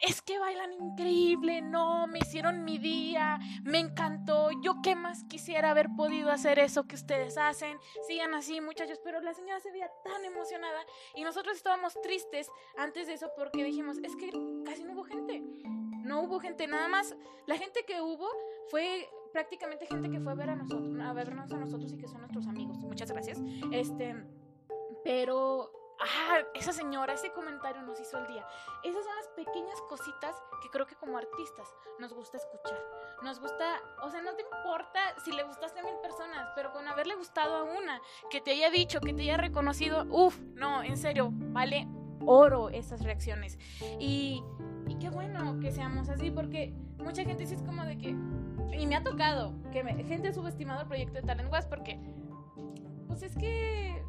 es 0.00 0.20
que 0.20 0.38
bailan 0.38 0.72
increíble, 0.72 1.62
no, 1.62 2.06
me 2.06 2.18
hicieron 2.18 2.64
mi 2.64 2.78
día, 2.78 3.38
me 3.62 3.78
encantó, 3.78 4.50
yo 4.62 4.82
qué 4.82 4.94
más 4.94 5.24
quisiera 5.24 5.70
haber 5.70 5.88
podido 5.96 6.30
hacer 6.30 6.58
eso 6.58 6.84
que 6.84 6.96
ustedes 6.96 7.38
hacen, 7.38 7.78
sigan 8.06 8.34
así 8.34 8.60
muchachos, 8.60 9.00
pero 9.04 9.20
la 9.20 9.32
señora 9.32 9.60
se 9.60 9.70
veía 9.70 9.90
tan 10.04 10.24
emocionada 10.24 10.80
y 11.14 11.22
nosotros 11.22 11.56
estábamos 11.56 12.00
tristes 12.02 12.50
antes 12.76 13.06
de 13.06 13.14
eso 13.14 13.30
porque 13.36 13.64
dijimos, 13.64 13.98
es 14.02 14.16
que 14.16 14.30
casi 14.64 14.84
no 14.84 14.94
hubo 14.94 15.04
gente, 15.04 15.40
no 16.04 16.22
hubo 16.22 16.40
gente, 16.40 16.66
nada 16.66 16.88
más, 16.88 17.14
la 17.46 17.56
gente 17.56 17.84
que 17.84 18.00
hubo 18.00 18.28
fue 18.70 19.08
prácticamente 19.32 19.86
gente 19.86 20.10
que 20.10 20.20
fue 20.20 20.32
a 20.32 20.34
ver 20.34 20.50
a 20.50 20.56
nosotros, 20.56 20.98
a 21.00 21.12
vernos 21.12 21.50
a 21.52 21.56
nosotros 21.56 21.92
y 21.92 21.96
que 21.96 22.08
son 22.08 22.20
nuestros 22.20 22.46
amigos, 22.46 22.78
muchas 22.78 23.10
gracias, 23.10 23.38
este, 23.70 24.16
pero 25.04 25.81
ah, 26.02 26.40
esa 26.54 26.72
señora, 26.72 27.14
ese 27.14 27.32
comentario 27.32 27.82
nos 27.82 28.00
hizo 28.00 28.18
el 28.18 28.26
día. 28.26 28.46
Esas 28.82 29.04
son 29.04 29.16
las 29.16 29.28
pequeñas 29.28 29.80
cositas 29.88 30.42
que 30.62 30.68
creo 30.68 30.86
que 30.86 30.96
como 30.96 31.18
artistas 31.18 31.74
nos 31.98 32.12
gusta 32.12 32.36
escuchar. 32.36 32.78
Nos 33.22 33.40
gusta, 33.40 33.80
o 34.02 34.10
sea, 34.10 34.22
no 34.22 34.34
te 34.34 34.42
importa 34.42 35.00
si 35.24 35.32
le 35.32 35.44
gustaste 35.44 35.80
a 35.80 35.82
mil 35.82 35.96
personas, 36.02 36.50
pero 36.54 36.72
con 36.72 36.86
haberle 36.88 37.14
gustado 37.14 37.56
a 37.56 37.62
una, 37.62 38.00
que 38.30 38.40
te 38.40 38.52
haya 38.52 38.70
dicho, 38.70 39.00
que 39.00 39.12
te 39.12 39.22
haya 39.22 39.36
reconocido, 39.36 40.06
uff, 40.10 40.38
no, 40.54 40.82
en 40.82 40.96
serio, 40.96 41.30
vale 41.32 41.86
oro 42.24 42.68
esas 42.70 43.02
reacciones. 43.02 43.58
Y, 43.98 44.42
y 44.88 44.94
qué 44.96 45.10
bueno 45.10 45.58
que 45.60 45.72
seamos 45.72 46.08
así, 46.08 46.30
porque 46.30 46.72
mucha 46.98 47.24
gente 47.24 47.46
sí 47.46 47.54
es 47.54 47.62
como 47.62 47.84
de 47.84 47.98
que, 47.98 48.08
y 48.08 48.86
me 48.86 48.96
ha 48.96 49.02
tocado, 49.02 49.54
que 49.72 49.82
me, 49.84 50.02
gente 50.04 50.28
ha 50.28 50.32
subestimado 50.32 50.82
el 50.82 50.88
proyecto 50.88 51.14
de 51.14 51.22
Talent 51.22 51.52
West 51.52 51.68
porque, 51.68 51.98
pues 53.06 53.22
es 53.22 53.36
que 53.36 54.02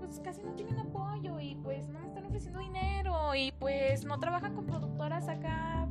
pues 0.00 0.20
casi 0.20 0.42
no 0.42 0.52
tienen 0.54 0.78
apoyo 0.78 1.38
y 1.38 1.54
pues 1.56 1.88
no 1.88 2.00
me 2.00 2.06
están 2.08 2.24
ofreciendo 2.26 2.58
dinero 2.60 3.34
y 3.34 3.52
pues 3.52 4.04
no 4.04 4.18
trabajan 4.18 4.54
con 4.54 4.66
productoras 4.66 5.28
acá, 5.28 5.86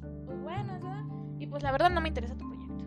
pues, 0.00 0.14
pues 0.24 0.40
buenas, 0.40 0.80
¿verdad? 0.80 1.04
Y 1.38 1.46
pues 1.46 1.62
la 1.62 1.72
verdad 1.72 1.90
no 1.90 2.00
me 2.00 2.08
interesa 2.08 2.36
tu 2.36 2.48
proyecto. 2.48 2.84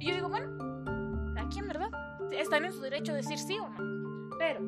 Y 0.00 0.08
yo 0.08 0.14
digo, 0.14 0.28
bueno, 0.28 1.34
aquí 1.38 1.58
en 1.58 1.68
verdad 1.68 1.90
están 2.32 2.64
en 2.64 2.72
su 2.72 2.80
derecho 2.80 3.12
de 3.12 3.18
decir 3.18 3.38
sí 3.38 3.58
o 3.58 3.68
no. 3.68 4.36
Pero 4.38 4.60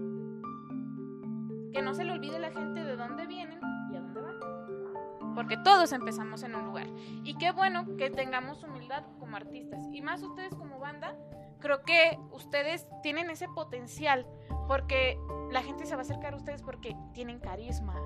que 1.73 1.83
no 1.83 1.95
se 1.95 2.05
le 2.05 2.13
olvide 2.13 2.39
la 2.39 2.51
gente 2.51 2.85
de 2.85 2.97
dónde 2.97 3.27
vienen 3.27 3.61
y 3.93 3.97
a 3.97 4.01
dónde 4.01 4.21
van. 4.21 5.35
Porque 5.35 5.57
todos 5.57 5.93
empezamos 5.93 6.43
en 6.43 6.55
un 6.55 6.67
lugar. 6.67 6.89
Y 7.23 7.35
qué 7.39 7.53
bueno 7.53 7.97
que 7.97 8.11
tengamos 8.11 8.63
humildad 8.65 9.05
como 9.19 9.37
artistas. 9.37 9.81
Y 9.93 10.03
más 10.03 10.23
ustedes 10.23 10.55
como 10.55 10.81
banda, 10.81 11.17
creo 11.61 11.83
que 11.83 12.19
ustedes 12.33 12.87
tienen 13.03 13.31
ese 13.31 13.49
potencial. 13.49 14.27
Porque 14.71 15.19
la 15.51 15.65
gente 15.65 15.85
se 15.85 15.97
va 15.97 16.03
a 16.03 16.03
acercar 16.03 16.33
a 16.33 16.37
ustedes 16.37 16.63
porque 16.63 16.97
tienen 17.13 17.41
carisma. 17.41 17.97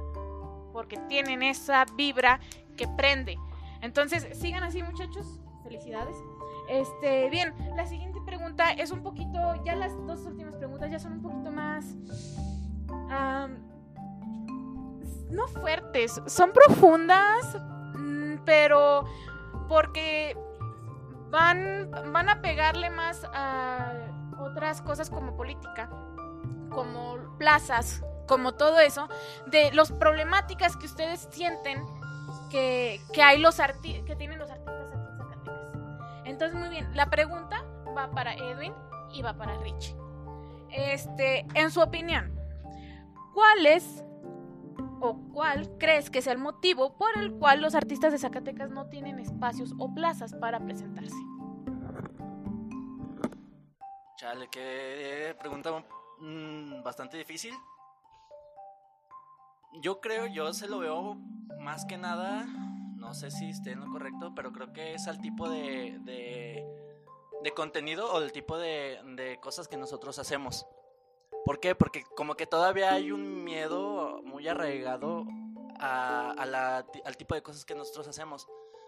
Porque 0.73 0.97
tienen 1.11 1.43
esa 1.43 1.85
vibra 1.95 2.41
que 2.75 2.89
prende. 2.89 3.37
Entonces, 3.83 4.27
sigan 4.33 4.65
así 4.65 4.83
muchachos. 4.83 5.41
Felicidades. 5.63 6.17
Este, 6.71 7.29
bien, 7.29 7.53
la 7.77 7.85
siguiente 7.85 8.19
pregunta 8.25 8.73
es 8.73 8.93
un 8.93 9.03
poquito, 9.03 9.63
ya 9.63 9.77
las 9.77 9.95
dos 10.07 10.25
últimas 10.25 10.57
preguntas 10.57 10.91
ya 10.91 10.99
son 10.99 11.13
un 11.13 11.21
poquito 11.21 11.51
más 11.51 11.85
no 15.29 15.47
fuertes, 15.49 16.23
son 16.25 16.51
profundas, 16.53 17.59
mm, 17.95 18.37
pero 18.47 19.05
porque 19.69 20.35
van, 21.29 21.91
van 21.91 22.31
a 22.31 22.41
pegarle 22.41 22.89
más 22.89 23.29
a 23.35 23.93
otras 24.39 24.81
cosas 24.81 25.11
como 25.11 25.37
política, 25.37 25.91
como 26.75 27.17
plazas, 27.39 28.03
como 28.27 28.53
todo 28.53 28.81
eso, 28.81 29.09
de 29.47 29.73
las 29.73 29.93
problemáticas 29.93 30.77
que 30.77 30.87
ustedes 30.87 31.29
sienten 31.31 31.85
que, 32.51 33.01
que 33.13 33.23
hay 33.23 33.39
los 33.39 33.61
arti 33.61 34.03
que 34.03 34.17
tienen 34.17 34.39
los 34.39 34.51
artistas 34.51 34.93
aquí 34.93 35.13
en 35.13 35.29
Zacatecas. 35.29 36.23
Entonces, 36.25 36.59
muy 36.59 36.69
bien, 36.69 36.97
la 36.97 37.11
pregunta 37.11 37.65
va 37.97 38.11
para 38.11 38.35
Edwin 38.35 38.73
y 39.13 39.23
va 39.23 39.35
para 39.35 39.57
Richie. 39.59 39.97
Este, 40.71 41.47
en 41.55 41.71
su 41.71 41.81
opinión, 41.81 42.35
¿cuál 43.33 43.67
es 43.67 44.05
o 45.01 45.17
cuál 45.33 45.77
crees 45.79 46.11
que 46.11 46.23
sea 46.23 46.33
el 46.33 46.39
motivo 46.39 46.97
por 46.97 47.17
el 47.19 47.33
cual 47.35 47.61
los 47.61 47.75
artistas 47.75 48.13
de 48.13 48.19
Zacatecas 48.19 48.71
no 48.71 48.87
tienen 48.89 49.19
espacios 49.19 49.73
o 49.79 49.95
plazas 49.95 50.35
para 50.35 50.61
presentarse? 50.61 51.17
Chale, 54.17 54.49
que 54.49 55.37
pregunta 55.39 55.71
mm, 56.19 56.83
bastante 56.83 57.17
difícil. 57.17 57.55
Yo 59.81 60.01
creo, 60.01 60.27
yo 60.27 60.53
se 60.53 60.69
lo 60.69 60.79
veo 60.79 61.17
más 61.59 61.85
que 61.85 61.99
nada, 61.99 62.45
no 62.97 63.15
sé 63.15 63.31
si 63.31 63.51
esté 63.51 63.73
en 63.73 63.81
lo 63.81 63.91
correcto, 63.91 64.33
pero 64.35 64.53
creo 64.53 64.73
que 64.73 64.95
es 64.95 65.09
al 65.09 65.21
tipo 65.21 65.49
de, 65.49 65.99
de, 66.01 66.65
de 67.43 67.51
contenido 67.53 68.13
o 68.13 68.21
el 68.21 68.33
tipo 68.33 68.57
de, 68.57 69.01
de 69.17 69.39
cosas 69.41 69.67
que 69.67 69.77
nosotros 69.77 70.19
hacemos. 70.19 70.67
¿Por 71.45 71.61
qué? 71.61 71.75
Porque 71.75 72.05
como 72.17 72.37
que 72.37 72.47
todavía 72.47 72.93
hay 72.93 73.13
un 73.13 73.45
miedo 73.45 74.23
muy 74.25 74.49
arraigado 74.49 75.27
a, 75.79 76.31
a 76.31 76.47
la, 76.47 76.87
al 77.05 77.17
tipo 77.17 77.35
de 77.35 77.43
cosas 77.43 77.65
que 77.65 77.75
nosotros 77.75 78.09
hacemos. 78.09 78.47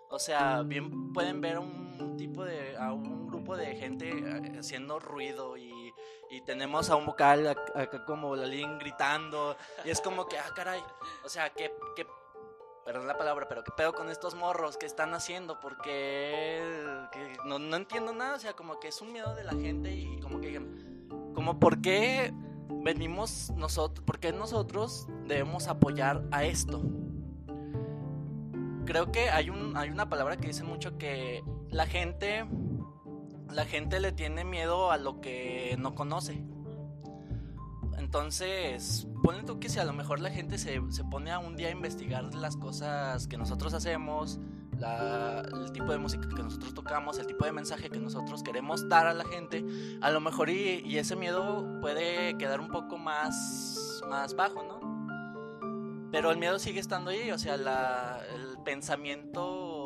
O 0.09 0.19
sea, 0.19 0.63
bien 0.63 1.13
pueden 1.13 1.41
ver 1.41 1.59
un 1.59 2.17
tipo 2.17 2.45
de, 2.45 2.77
a 2.77 2.93
un 2.93 3.27
grupo 3.27 3.57
de 3.57 3.75
gente 3.77 4.09
eh, 4.09 4.59
haciendo 4.59 4.99
ruido 4.99 5.57
y, 5.57 5.86
y 6.31 6.41
tenemos 6.43 6.91
a 6.91 6.97
un 6.97 7.07
vocal 7.07 7.47
ac- 7.47 7.73
acá 7.77 8.05
como 8.05 8.35
Lalín 8.37 8.79
gritando 8.79 9.57
y 9.85 9.91
es 9.91 10.01
como 10.01 10.27
que, 10.27 10.39
ah, 10.39 10.51
caray, 10.55 10.81
o 11.25 11.29
sea, 11.29 11.51
que, 11.51 11.73
que 11.95 12.07
perdón 12.85 13.07
la 13.07 13.17
palabra, 13.19 13.47
pero 13.49 13.65
qué 13.65 13.73
pedo 13.77 13.93
con 13.93 14.11
estos 14.11 14.35
morros 14.35 14.77
que 14.77 14.87
están 14.87 15.15
haciendo 15.15 15.59
porque 15.61 16.73
que 17.13 17.37
no, 17.45 17.59
no 17.59 17.77
entiendo 17.77 18.13
nada, 18.13 18.37
o 18.37 18.39
sea, 18.39 18.55
como 18.55 18.79
que 18.81 18.89
es 18.89 19.01
un 19.01 19.13
miedo 19.13 19.35
de 19.35 19.45
la 19.45 19.53
gente 19.53 19.93
y 19.93 20.21
como 20.21 20.41
que 20.41 20.61
como 21.35 21.59
por 21.61 21.81
qué 21.81 22.33
venimos 22.69 23.51
nosotros, 23.57 24.05
por 24.05 24.19
qué 24.19 24.33
nosotros 24.33 25.07
debemos 25.25 25.69
apoyar 25.69 26.23
a 26.31 26.45
esto. 26.45 26.83
Creo 28.85 29.11
que 29.11 29.31
hay, 29.31 29.51
un, 29.51 29.77
hay 29.77 29.91
una 29.91 30.09
palabra 30.09 30.37
que 30.37 30.47
dice 30.47 30.63
mucho 30.63 30.97
que 30.97 31.43
la 31.71 31.87
gente, 31.87 32.47
la 33.51 33.65
gente 33.65 34.01
le 34.01 34.13
tiene 34.13 34.45
miedo 34.45 34.91
a 34.91 34.99
lo 34.99 35.21
que 35.21 35.77
no 35.79 35.95
conoce. 35.95 36.43
Entonces, 37.99 39.09
ponle 39.23 39.43
tú 39.43 39.59
que 39.59 39.69
si 39.69 39.79
a 39.79 39.85
lo 39.85 39.93
mejor 39.93 40.21
la 40.21 40.31
gente 40.31 40.59
se, 40.59 40.81
se 40.91 41.05
pone 41.05 41.33
a 41.33 41.39
un 41.39 41.57
día 41.57 41.69
a 41.69 41.71
investigar 41.73 42.35
las 42.35 42.57
cosas 42.57 43.27
que 43.27 43.37
nosotros 43.37 43.75
hacemos, 43.75 44.39
el 44.83 45.73
tipo 45.73 45.91
de 45.91 45.99
música 45.99 46.29
que 46.29 46.43
nosotros 46.43 46.75
tocamos, 46.75 47.19
el 47.19 47.27
tipo 47.27 47.45
de 47.45 47.53
mensaje 47.53 47.89
que 47.89 47.99
nosotros 47.99 48.43
queremos 48.43 48.89
dar 48.89 49.07
a 49.07 49.15
la 49.15 49.25
gente, 49.25 49.65
a 50.01 50.11
lo 50.11 50.21
mejor 50.21 50.51
y, 50.51 50.99
ese 50.99 51.17
miedo 51.17 51.81
puede 51.81 52.37
quedar 52.39 52.61
un 52.61 52.69
poco 52.69 52.99
más, 52.99 54.03
más 54.09 54.35
bajo, 54.35 54.63
¿no? 54.63 56.09
Pero 56.11 56.31
el 56.31 56.39
miedo 56.39 56.59
sigue 56.59 56.81
estando 56.81 57.11
ahí, 57.11 57.31
o 57.31 57.39
sea, 57.39 57.55
el 57.55 58.59
pensamiento 58.65 59.86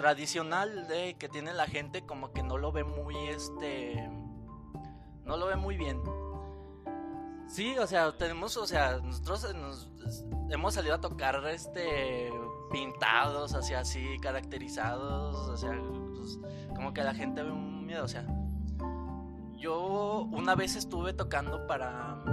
tradicional 0.00 0.88
de 0.88 1.14
que 1.18 1.28
tiene 1.28 1.52
la 1.52 1.66
gente 1.66 2.06
como 2.06 2.32
que 2.32 2.42
no 2.42 2.56
lo 2.56 2.72
ve 2.72 2.84
muy, 2.84 3.14
este, 3.28 4.08
no 5.26 5.36
lo 5.36 5.46
ve 5.46 5.56
muy 5.56 5.76
bien. 5.76 6.00
Sí, 7.46 7.76
o 7.76 7.86
sea, 7.86 8.16
tenemos, 8.16 8.56
o 8.56 8.66
sea, 8.66 8.96
nosotros 9.00 9.54
nos- 9.54 9.90
hemos 10.48 10.72
salido 10.72 10.94
a 10.94 11.02
tocar, 11.02 11.46
este, 11.48 12.32
pintados, 12.72 13.52
así, 13.52 13.74
así, 13.74 14.16
caracterizados, 14.22 15.36
o 15.36 15.56
sea, 15.58 15.78
pues, 16.16 16.38
como 16.74 16.94
que 16.94 17.02
la 17.02 17.12
gente 17.12 17.42
ve 17.42 17.50
un 17.50 17.84
miedo, 17.84 18.02
o 18.04 18.08
sea. 18.08 18.24
Yo 19.58 20.22
una 20.32 20.54
vez 20.54 20.76
estuve 20.76 21.12
tocando 21.12 21.66
para, 21.66 22.24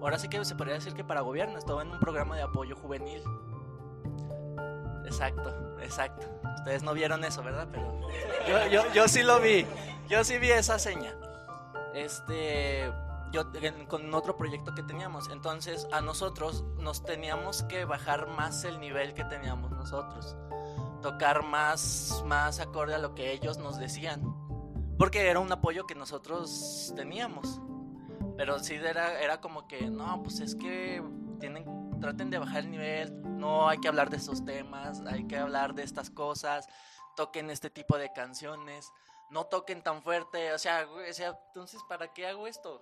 ahora 0.00 0.18
sí 0.18 0.28
que 0.28 0.44
se 0.44 0.56
podría 0.56 0.74
decir 0.74 0.94
que 0.94 1.04
para 1.04 1.20
gobierno, 1.20 1.56
estaba 1.56 1.82
en 1.82 1.92
un 1.92 2.00
programa 2.00 2.34
de 2.34 2.42
apoyo 2.42 2.74
juvenil. 2.74 3.22
Exacto, 5.04 5.76
exacto. 5.80 6.26
Ustedes 6.58 6.82
no 6.82 6.94
vieron 6.94 7.24
eso, 7.24 7.42
¿verdad? 7.42 7.68
Pero 7.70 8.00
yo, 8.48 8.66
yo, 8.70 8.92
yo 8.92 9.08
sí 9.08 9.22
lo 9.22 9.40
vi, 9.40 9.66
yo 10.08 10.24
sí 10.24 10.38
vi 10.38 10.50
esa 10.50 10.78
seña. 10.78 11.14
Este, 11.94 12.90
yo 13.34 13.50
con 13.88 14.14
otro 14.14 14.36
proyecto 14.36 14.74
que 14.74 14.82
teníamos. 14.82 15.28
Entonces 15.28 15.88
a 15.92 16.00
nosotros 16.00 16.64
nos 16.78 17.04
teníamos 17.04 17.64
que 17.64 17.84
bajar 17.84 18.28
más 18.28 18.64
el 18.64 18.80
nivel 18.80 19.12
que 19.12 19.24
teníamos 19.24 19.72
nosotros. 19.72 20.36
Tocar 21.02 21.42
más, 21.44 22.22
más 22.26 22.60
acorde 22.60 22.94
a 22.94 22.98
lo 22.98 23.14
que 23.14 23.32
ellos 23.32 23.58
nos 23.58 23.78
decían. 23.78 24.22
Porque 24.98 25.28
era 25.28 25.40
un 25.40 25.50
apoyo 25.50 25.86
que 25.86 25.94
nosotros 25.94 26.92
teníamos. 26.96 27.60
Pero 28.36 28.58
sí 28.60 28.74
era, 28.74 29.20
era 29.20 29.40
como 29.40 29.66
que, 29.66 29.90
no, 29.90 30.22
pues 30.22 30.40
es 30.40 30.54
que 30.54 31.02
tienen, 31.40 31.64
traten 32.04 32.30
de 32.30 32.38
bajar 32.38 32.64
el 32.64 32.70
nivel. 32.70 33.22
No 33.38 33.68
hay 33.68 33.78
que 33.78 33.88
hablar 33.88 34.10
de 34.10 34.18
estos 34.18 34.44
temas, 34.44 35.00
hay 35.06 35.26
que 35.26 35.38
hablar 35.38 35.74
de 35.74 35.82
estas 35.84 36.10
cosas. 36.10 36.66
Toquen 37.16 37.48
este 37.50 37.70
tipo 37.70 37.96
de 37.96 38.12
canciones 38.12 38.90
no 39.30 39.46
toquen 39.46 39.82
tan 39.82 40.02
fuerte, 40.02 40.52
o 40.52 40.58
sea, 40.58 40.86
o 40.86 41.12
sea, 41.12 41.36
entonces, 41.48 41.80
¿para 41.88 42.12
qué 42.12 42.26
hago 42.26 42.46
esto? 42.46 42.78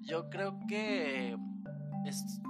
Yo 0.00 0.30
creo 0.30 0.58
que 0.68 1.36
es- 2.06 2.40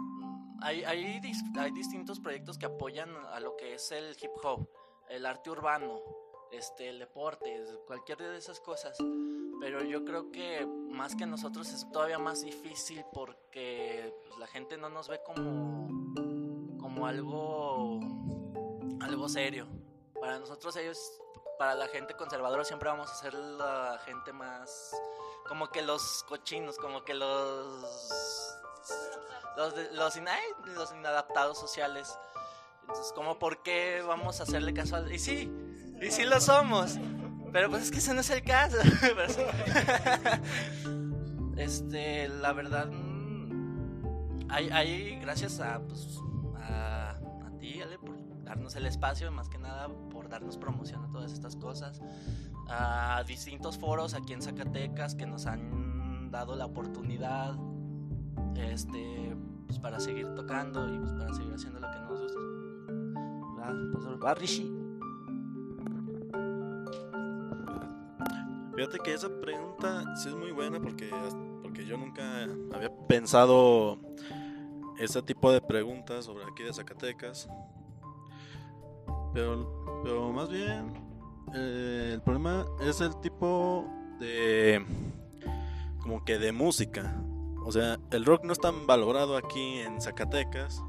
hay, 0.60 0.84
hay, 0.84 1.20
hay 1.58 1.70
distintos 1.72 2.20
proyectos 2.20 2.58
que 2.58 2.66
apoyan 2.66 3.10
a 3.32 3.40
lo 3.40 3.56
que 3.56 3.74
es 3.74 3.90
el 3.90 4.16
hip 4.22 4.30
hop, 4.44 4.68
el 5.08 5.26
arte 5.26 5.50
urbano, 5.50 5.98
este, 6.52 6.88
el 6.88 6.98
deporte, 6.98 7.64
cualquier 7.86 8.18
de 8.18 8.36
esas 8.36 8.60
cosas. 8.60 8.96
Pero 9.60 9.82
yo 9.82 10.04
creo 10.04 10.30
que 10.30 10.66
más 10.66 11.16
que 11.16 11.26
nosotros 11.26 11.68
es 11.72 11.90
todavía 11.90 12.18
más 12.18 12.42
difícil 12.42 13.04
porque 13.12 14.14
pues, 14.26 14.38
la 14.38 14.46
gente 14.46 14.76
no 14.76 14.88
nos 14.88 15.08
ve 15.08 15.20
como, 15.24 15.88
como 16.78 17.06
algo, 17.06 18.00
algo 19.00 19.28
serio. 19.28 19.66
Para 20.20 20.38
nosotros 20.38 20.76
ellos, 20.76 21.20
para 21.58 21.74
la 21.74 21.88
gente 21.88 22.14
conservadora 22.14 22.64
siempre 22.64 22.88
vamos 22.88 23.10
a 23.10 23.14
ser 23.14 23.34
la 23.34 24.00
gente 24.04 24.32
más, 24.32 24.96
como 25.48 25.70
que 25.70 25.82
los 25.82 26.24
cochinos, 26.28 26.76
como 26.76 27.04
que 27.04 27.14
los, 27.14 28.54
los, 29.56 29.92
los, 29.92 30.16
los 30.66 30.92
inadaptados 30.92 31.58
sociales. 31.58 32.16
Entonces, 32.82 33.12
como 33.12 33.38
por 33.38 33.62
qué 33.62 34.02
vamos 34.06 34.40
a 34.40 34.44
hacerle 34.44 34.72
caso 34.72 34.96
a... 34.96 35.12
Y 35.12 35.18
sí, 35.18 35.52
y 36.00 36.10
sí 36.10 36.24
lo 36.24 36.40
somos. 36.40 36.98
Pero 37.52 37.70
pues 37.70 37.84
es 37.84 37.90
que 37.90 37.98
ese 37.98 38.14
no 38.14 38.20
es 38.20 38.30
el 38.30 38.42
caso. 38.42 38.76
este, 41.56 42.28
la 42.28 42.52
verdad, 42.52 42.90
mm, 42.90 44.50
hay, 44.50 44.68
hay 44.68 45.18
gracias 45.20 45.60
a, 45.60 45.80
pues, 45.80 46.20
a, 46.56 47.10
a 47.10 47.58
ti, 47.58 47.80
Ale, 47.80 47.98
por 47.98 48.16
darnos 48.44 48.76
el 48.76 48.86
espacio, 48.86 49.30
más 49.32 49.48
que 49.48 49.58
nada 49.58 49.88
por 50.10 50.28
darnos 50.28 50.58
promoción 50.58 51.04
a 51.04 51.10
todas 51.10 51.32
estas 51.32 51.56
cosas. 51.56 52.00
A 52.68 53.24
distintos 53.26 53.78
foros 53.78 54.14
aquí 54.14 54.34
en 54.34 54.42
Zacatecas 54.42 55.14
que 55.14 55.26
nos 55.26 55.46
han 55.46 56.30
dado 56.30 56.54
la 56.54 56.66
oportunidad 56.66 57.56
este, 58.56 59.34
pues, 59.66 59.78
para 59.78 60.00
seguir 60.00 60.34
tocando 60.34 60.92
y 60.92 60.98
pues, 60.98 61.12
para 61.12 61.32
seguir 61.32 61.54
haciendo 61.54 61.80
lo 61.80 61.90
que 61.90 61.98
nos 61.98 62.20
gusta. 62.20 62.40
Va, 63.58 63.72
pues, 63.92 64.04
Fíjate 68.78 69.00
que 69.00 69.12
esa 69.12 69.28
pregunta 69.40 70.04
sí 70.14 70.28
es 70.28 70.36
muy 70.36 70.52
buena 70.52 70.78
porque, 70.78 71.10
porque 71.62 71.84
yo 71.84 71.96
nunca 71.96 72.44
había 72.72 72.96
pensado 73.08 73.98
ese 75.00 75.20
tipo 75.20 75.50
de 75.50 75.60
preguntas 75.60 76.26
sobre 76.26 76.44
aquí 76.44 76.62
de 76.62 76.72
Zacatecas. 76.72 77.48
Pero, 79.34 80.00
pero 80.04 80.30
más 80.30 80.48
bien 80.48 80.92
eh, 81.56 82.12
el 82.14 82.22
problema 82.22 82.66
es 82.80 83.00
el 83.00 83.16
tipo 83.20 83.84
de 84.20 84.86
como 86.00 86.24
que 86.24 86.38
de 86.38 86.52
música. 86.52 87.20
O 87.64 87.72
sea, 87.72 87.98
el 88.12 88.24
rock 88.24 88.44
no 88.44 88.52
es 88.52 88.60
tan 88.60 88.86
valorado 88.86 89.36
aquí 89.36 89.80
en 89.80 90.00
Zacatecas 90.00 90.80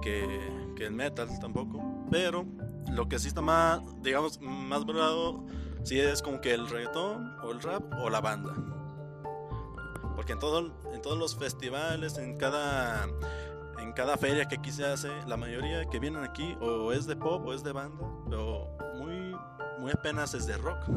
que, 0.00 0.72
que 0.76 0.86
el 0.86 0.94
metal 0.94 1.28
tampoco. 1.40 2.06
Pero 2.10 2.46
lo 2.90 3.06
que 3.06 3.18
sí 3.18 3.28
está 3.28 3.42
más, 3.42 3.82
digamos, 4.02 4.40
más 4.40 4.86
valorado 4.86 5.44
si 5.84 6.00
es 6.00 6.22
como 6.22 6.40
que 6.40 6.54
el 6.54 6.68
reggaetón 6.68 7.36
o 7.42 7.52
el 7.52 7.60
rap 7.60 7.82
o 8.00 8.08
la 8.10 8.20
banda. 8.20 8.54
Porque 10.16 10.32
en, 10.32 10.38
todo, 10.38 10.72
en 10.92 11.02
todos 11.02 11.18
los 11.18 11.36
festivales, 11.36 12.16
en 12.16 12.38
cada, 12.38 13.06
en 13.78 13.92
cada 13.92 14.16
feria 14.16 14.46
que 14.46 14.56
aquí 14.56 14.72
se 14.72 14.86
hace, 14.86 15.10
la 15.26 15.36
mayoría 15.36 15.84
que 15.84 15.98
vienen 15.98 16.24
aquí 16.24 16.56
o 16.60 16.92
es 16.92 17.06
de 17.06 17.16
pop 17.16 17.46
o 17.46 17.52
es 17.52 17.62
de 17.62 17.72
banda, 17.72 18.04
pero 18.28 18.76
muy, 18.96 19.36
muy 19.78 19.92
apenas 19.92 20.32
es 20.34 20.46
de 20.46 20.56
rock. 20.56 20.88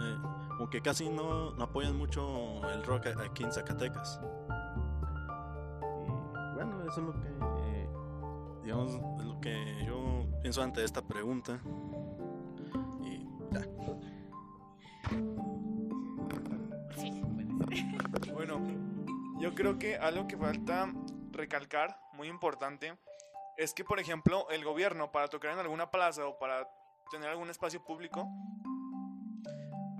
Eh, 0.00 0.18
como 0.56 0.68
que 0.68 0.82
casi 0.82 1.08
no, 1.08 1.52
no, 1.52 1.64
apoyan 1.64 1.96
mucho 1.96 2.68
el 2.70 2.82
rock 2.82 3.06
aquí 3.24 3.44
en 3.44 3.52
Zacatecas. 3.52 4.20
Y 6.02 6.54
bueno, 6.54 6.82
eso 6.82 7.00
es 7.00 7.06
lo 7.06 7.12
que, 7.12 7.88
digamos, 8.64 8.92
es 9.20 9.24
lo 9.24 9.40
que 9.40 9.84
yo 9.86 10.26
pienso 10.42 10.62
ante 10.62 10.82
esta 10.82 11.02
pregunta. 11.02 11.60
Bueno, 18.32 18.60
yo 19.38 19.54
creo 19.54 19.78
que 19.78 19.96
algo 19.96 20.26
que 20.26 20.36
falta 20.36 20.92
recalcar, 21.32 22.00
muy 22.12 22.28
importante, 22.28 22.96
es 23.56 23.74
que, 23.74 23.84
por 23.84 24.00
ejemplo, 24.00 24.48
el 24.50 24.64
gobierno 24.64 25.12
para 25.12 25.28
tocar 25.28 25.52
en 25.52 25.58
alguna 25.58 25.90
plaza 25.90 26.26
o 26.26 26.38
para 26.38 26.68
tener 27.10 27.28
algún 27.28 27.50
espacio 27.50 27.84
público, 27.84 28.28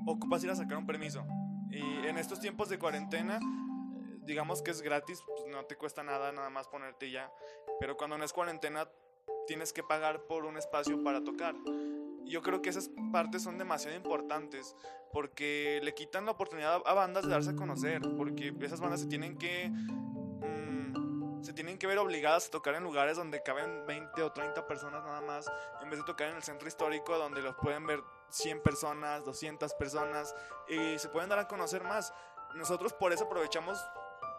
ocupas 0.07 0.42
ir 0.44 0.51
a 0.51 0.55
sacar 0.55 0.78
un 0.78 0.86
permiso. 0.86 1.26
Y 1.70 2.07
en 2.07 2.16
estos 2.18 2.40
tiempos 2.40 2.68
de 2.68 2.78
cuarentena, 2.78 3.38
digamos 4.22 4.62
que 4.62 4.70
es 4.70 4.82
gratis, 4.82 5.22
pues 5.26 5.44
no 5.51 5.64
te 5.64 5.76
cuesta 5.76 6.03
nada, 6.03 6.32
nada 6.32 6.51
más 6.51 6.68
ponerte 6.68 7.11
ya. 7.11 7.30
Pero 7.78 7.96
cuando 7.96 8.16
no 8.16 8.24
es 8.24 8.32
cuarentena, 8.32 8.88
tienes 9.46 9.72
que 9.72 9.82
pagar 9.82 10.22
por 10.26 10.44
un 10.44 10.57
espacio 10.57 11.03
para 11.03 11.22
tocar 11.22 11.55
yo 12.31 12.43
creo 12.43 12.62
que 12.62 12.70
esas 12.70 12.91
partes 13.12 13.43
son 13.43 13.59
demasiado 13.59 13.97
importantes 13.97 14.76
porque 15.12 15.81
le 15.83 15.95
quitan 15.95 16.24
la 16.24 16.33
oportunidad 16.33 16.81
a 16.87 16.95
bandas 16.95 17.24
de 17.24 17.31
darse 17.31 17.51
a 17.51 17.57
conocer, 17.57 18.01
porque 18.16 18.55
esas 18.61 18.81
bandas 18.81 19.01
se 19.01 19.07
tienen 19.07 19.37
que 19.37 19.68
mm, 19.68 21.43
se 21.43 21.53
tienen 21.53 21.78
que 21.78 21.87
ver 21.87 21.99
obligadas 21.99 22.47
a 22.47 22.51
tocar 22.51 22.74
en 22.74 22.85
lugares 22.85 23.16
donde 23.16 23.43
caben 23.43 23.87
20 23.87 24.22
o 24.22 24.33
30 24.33 24.66
personas 24.66 25.03
nada 25.05 25.20
más, 25.20 25.51
en 25.83 25.91
vez 25.91 25.99
de 25.99 26.05
tocar 26.05 26.28
en 26.28 26.37
el 26.37 26.43
centro 26.43 26.68
histórico 26.68 27.18
donde 27.18 27.43
los 27.43 27.57
pueden 27.57 27.87
ver 27.87 28.01
100 28.28 28.62
personas, 28.62 29.24
200 29.24 29.74
personas 29.74 30.35
y 30.68 30.99
se 30.99 31.09
pueden 31.09 31.28
dar 31.28 31.39
a 31.39 31.49
conocer 31.49 31.83
más. 31.83 32.12
Nosotros 32.55 32.93
por 32.93 33.12
eso 33.12 33.24
aprovechamos 33.24 33.78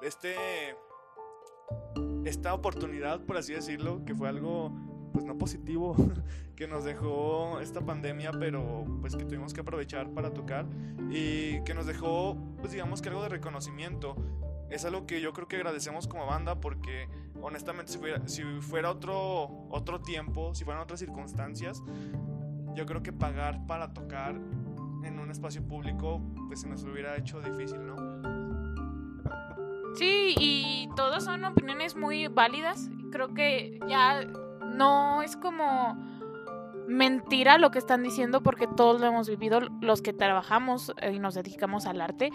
este 0.02 0.76
esta 2.26 2.54
oportunidad, 2.54 3.26
por 3.26 3.38
así 3.38 3.54
decirlo, 3.54 4.04
que 4.06 4.14
fue 4.14 4.30
algo 4.30 4.72
pues 5.12 5.26
no 5.26 5.38
positivo 5.38 5.96
que 6.56 6.68
nos 6.68 6.84
dejó 6.84 7.60
esta 7.60 7.82
pandemia, 7.82 8.32
pero 8.32 8.86
pues 9.02 9.16
que 9.16 9.26
tuvimos 9.26 9.54
que 9.54 9.62
aprovechar 9.62 10.10
para 10.12 10.32
tocar 10.32 10.66
y 11.10 11.62
que 11.62 11.74
nos 11.74 11.86
dejó 11.86 12.38
pues 12.60 12.72
digamos 12.72 13.02
que 13.02 13.10
algo 13.10 13.24
de 13.24 13.30
reconocimiento. 13.30 14.16
Es 14.70 14.86
algo 14.86 15.06
que 15.06 15.20
yo 15.20 15.34
creo 15.34 15.50
que 15.50 15.58
agradecemos 15.58 16.08
como 16.08 16.26
banda 16.26 16.62
porque 16.62 17.10
honestamente 17.42 17.92
si 17.92 17.98
fuera, 17.98 18.28
si 18.28 18.44
fuera 18.62 18.90
otro, 18.90 19.68
otro 19.70 20.00
tiempo, 20.00 20.56
si 20.56 20.64
fueran 20.64 20.82
otras 20.82 21.00
circunstancias, 21.00 21.84
yo 22.74 22.86
creo 22.86 23.04
que 23.04 23.12
pagar 23.12 23.66
para 23.68 23.94
tocar 23.94 24.36
en 25.04 25.20
un 25.20 25.30
espacio 25.30 25.62
público 25.68 26.22
pues 26.48 26.62
se 26.62 26.70
nos 26.70 26.84
hubiera 26.84 27.18
hecho 27.18 27.42
difícil, 27.42 27.86
¿no? 27.86 28.42
Sí, 29.96 30.36
y 30.40 30.90
todas 30.96 31.26
son 31.26 31.44
opiniones 31.44 31.96
muy 31.96 32.28
válidas. 32.28 32.90
Creo 33.12 33.34
que 33.34 33.80
ya 33.88 34.26
no 34.74 35.22
es 35.22 35.36
como 35.36 35.96
mentira 36.88 37.58
lo 37.58 37.72
que 37.72 37.80
están 37.80 38.04
diciendo 38.04 38.44
porque 38.44 38.68
todos 38.68 39.00
lo 39.00 39.08
hemos 39.08 39.30
vivido 39.30 39.62
los 39.82 40.02
que 40.02 40.14
trabajamos 40.14 40.94
y 41.12 41.20
nos 41.20 41.36
dedicamos 41.36 41.86
al 41.86 42.02
arte. 42.02 42.32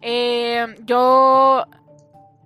Eh, 0.00 0.66
yo, 0.84 1.66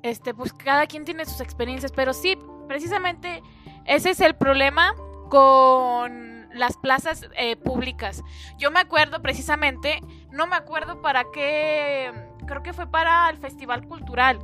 este, 0.03 0.35
pues 0.35 0.53
cada 0.53 0.87
quien 0.87 1.05
tiene 1.05 1.25
sus 1.25 1.41
experiencias, 1.41 1.93
pero 1.93 2.13
sí, 2.13 2.37
precisamente 2.69 3.43
ese 3.85 4.11
es 4.11 4.21
el 4.21 4.35
problema 4.35 4.95
con 5.29 6.49
las 6.55 6.77
plazas 6.77 7.29
eh, 7.37 7.57
públicas. 7.57 8.23
Yo 8.59 8.71
me 8.71 8.81
acuerdo 8.81 9.23
precisamente, 9.23 10.01
no 10.31 10.47
me 10.47 10.57
acuerdo 10.57 11.01
para 11.01 11.25
qué, 11.33 12.13
creo 12.47 12.63
que 12.63 12.73
fue 12.73 12.87
para 12.87 13.31
el 13.31 13.39
Festival 13.39 13.87
Cultural. 13.87 14.39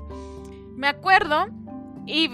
Me 0.74 0.88
acuerdo 0.88 1.48
y 2.06 2.30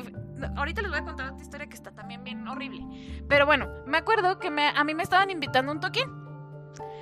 ahorita 0.56 0.82
les 0.82 0.90
voy 0.90 1.00
a 1.00 1.04
contar 1.04 1.30
otra 1.30 1.42
historia 1.42 1.66
que 1.66 1.74
está 1.74 1.90
también 1.92 2.24
bien 2.24 2.46
horrible. 2.46 3.24
Pero 3.28 3.46
bueno, 3.46 3.68
me 3.86 3.98
acuerdo 3.98 4.38
que 4.38 4.50
me, 4.50 4.68
a 4.68 4.84
mí 4.84 4.94
me 4.94 5.02
estaban 5.02 5.30
invitando 5.30 5.72
un 5.72 5.80
toquín. 5.80 6.24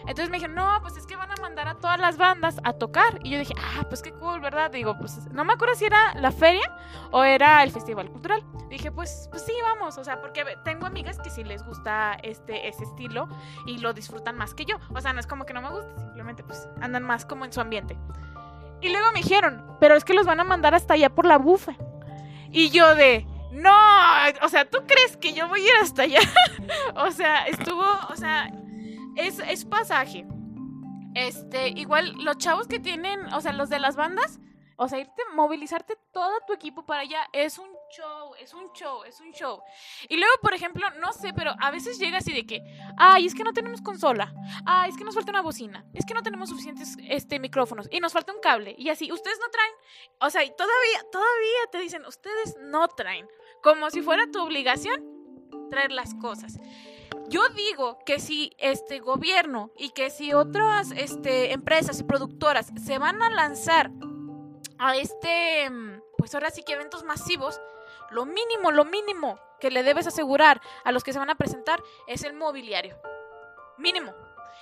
Entonces 0.02 0.30
me 0.30 0.36
dijeron, 0.36 0.56
no, 0.56 0.78
pues 0.82 0.96
es 0.96 1.06
que 1.06 1.14
van 1.14 1.30
a 1.30 1.36
mandar 1.40 1.68
a 1.68 1.74
todas 1.76 1.98
las 1.98 2.16
bandas 2.16 2.58
a 2.64 2.72
tocar. 2.72 3.20
Y 3.22 3.30
yo 3.30 3.38
dije, 3.38 3.54
ah, 3.56 3.84
pues 3.88 4.02
qué 4.02 4.12
cool, 4.12 4.40
¿verdad? 4.40 4.70
Digo, 4.70 4.96
pues 4.98 5.28
no 5.30 5.44
me 5.44 5.52
acuerdo 5.52 5.74
si 5.76 5.84
era 5.84 6.14
la 6.14 6.32
feria 6.32 6.76
o 7.12 7.22
era 7.22 7.62
el 7.62 7.70
festival 7.70 8.10
cultural. 8.10 8.44
dije, 8.68 8.90
pues, 8.90 9.28
pues 9.30 9.42
sí, 9.44 9.52
vamos. 9.62 9.98
O 9.98 10.04
sea, 10.04 10.20
porque 10.20 10.44
tengo 10.64 10.86
amigas 10.86 11.18
que 11.20 11.30
sí 11.30 11.44
les 11.44 11.62
gusta 11.64 12.16
este, 12.22 12.68
ese 12.68 12.84
estilo 12.84 13.28
y 13.66 13.78
lo 13.78 13.92
disfrutan 13.92 14.36
más 14.36 14.54
que 14.54 14.64
yo. 14.64 14.76
O 14.94 15.00
sea, 15.00 15.12
no 15.12 15.20
es 15.20 15.26
como 15.26 15.46
que 15.46 15.54
no 15.54 15.62
me 15.62 15.70
guste, 15.70 15.96
simplemente 16.00 16.42
pues 16.42 16.68
andan 16.80 17.04
más 17.04 17.24
como 17.24 17.44
en 17.44 17.52
su 17.52 17.60
ambiente. 17.60 17.96
Y 18.80 18.88
luego 18.88 19.12
me 19.12 19.20
dijeron, 19.20 19.64
pero 19.78 19.94
es 19.94 20.04
que 20.04 20.14
los 20.14 20.26
van 20.26 20.40
a 20.40 20.44
mandar 20.44 20.74
hasta 20.74 20.94
allá 20.94 21.10
por 21.10 21.26
la 21.26 21.38
bufa. 21.38 21.76
Y 22.52 22.70
yo 22.70 22.94
de, 22.94 23.26
no, 23.50 23.74
o 24.42 24.48
sea, 24.48 24.68
¿tú 24.68 24.78
crees 24.86 25.16
que 25.16 25.32
yo 25.32 25.48
voy 25.48 25.60
a 25.60 25.64
ir 25.64 25.72
hasta 25.82 26.02
allá? 26.02 26.20
o 26.96 27.10
sea, 27.10 27.46
estuvo, 27.46 27.84
o 28.10 28.16
sea, 28.16 28.50
es, 29.16 29.38
es 29.40 29.64
pasaje. 29.64 30.26
Este, 31.14 31.68
igual 31.68 32.14
los 32.24 32.38
chavos 32.38 32.66
que 32.66 32.78
tienen, 32.78 33.32
o 33.34 33.40
sea, 33.40 33.52
los 33.52 33.68
de 33.68 33.78
las 33.78 33.96
bandas, 33.96 34.38
O 34.76 34.88
sea, 34.88 34.98
irte, 34.98 35.22
movilizarte 35.34 35.96
todo 36.12 36.32
tu 36.46 36.54
equipo 36.54 36.84
para 36.84 37.02
allá 37.02 37.28
es 37.32 37.58
un 37.58 37.68
show, 37.92 38.34
es 38.40 38.54
un 38.54 38.72
show, 38.72 39.04
es 39.04 39.20
un 39.20 39.32
show. 39.32 39.62
Y 40.08 40.16
luego, 40.16 40.32
por 40.40 40.54
ejemplo, 40.54 40.88
no 41.00 41.12
sé, 41.12 41.32
pero 41.34 41.54
a 41.60 41.70
veces 41.70 41.98
llega 41.98 42.18
así 42.18 42.32
de 42.32 42.46
que, 42.46 42.62
ay, 42.96 43.26
es 43.26 43.34
que 43.34 43.44
no 43.44 43.52
tenemos 43.52 43.82
consola, 43.82 44.32
ay, 44.66 44.90
es 44.90 44.96
que 44.96 45.04
nos 45.04 45.14
falta 45.14 45.30
una 45.30 45.42
bocina, 45.42 45.84
es 45.92 46.04
que 46.06 46.14
no 46.14 46.22
tenemos 46.22 46.48
suficientes 46.48 46.96
este, 47.08 47.38
micrófonos. 47.38 47.88
Y 47.90 48.00
nos 48.00 48.12
falta 48.12 48.32
un 48.32 48.40
cable. 48.40 48.74
Y 48.78 48.88
así, 48.88 49.12
ustedes 49.12 49.38
no 49.38 49.48
traen, 49.50 49.72
o 50.20 50.30
sea, 50.30 50.42
y 50.42 50.50
todavía, 50.56 51.10
todavía 51.10 51.60
te 51.70 51.78
dicen, 51.78 52.04
ustedes 52.06 52.56
no 52.60 52.88
traen, 52.88 53.28
como 53.62 53.90
si 53.90 54.02
fuera 54.02 54.26
tu 54.30 54.42
obligación 54.42 55.04
traer 55.70 55.92
las 55.92 56.14
cosas. 56.14 56.58
Yo 57.28 57.48
digo 57.50 57.98
que 58.04 58.18
si 58.18 58.52
este 58.58 59.00
gobierno 59.00 59.70
y 59.78 59.90
que 59.90 60.10
si 60.10 60.34
otras 60.34 60.90
este, 60.90 61.52
empresas 61.52 62.00
y 62.00 62.04
productoras 62.04 62.72
se 62.84 62.98
van 62.98 63.22
a 63.22 63.30
lanzar 63.30 63.90
a 64.78 64.96
este, 64.96 65.70
pues 66.18 66.34
ahora 66.34 66.50
sí 66.50 66.62
que 66.62 66.72
eventos 66.72 67.04
masivos, 67.04 67.60
lo 68.12 68.26
mínimo, 68.26 68.70
lo 68.70 68.84
mínimo 68.84 69.38
que 69.60 69.70
le 69.70 69.82
debes 69.82 70.06
asegurar 70.06 70.60
a 70.84 70.92
los 70.92 71.04
que 71.04 71.12
se 71.12 71.18
van 71.18 71.30
a 71.30 71.36
presentar 71.36 71.82
es 72.06 72.24
el 72.24 72.34
mobiliario. 72.34 72.96
Mínimo. 73.78 74.12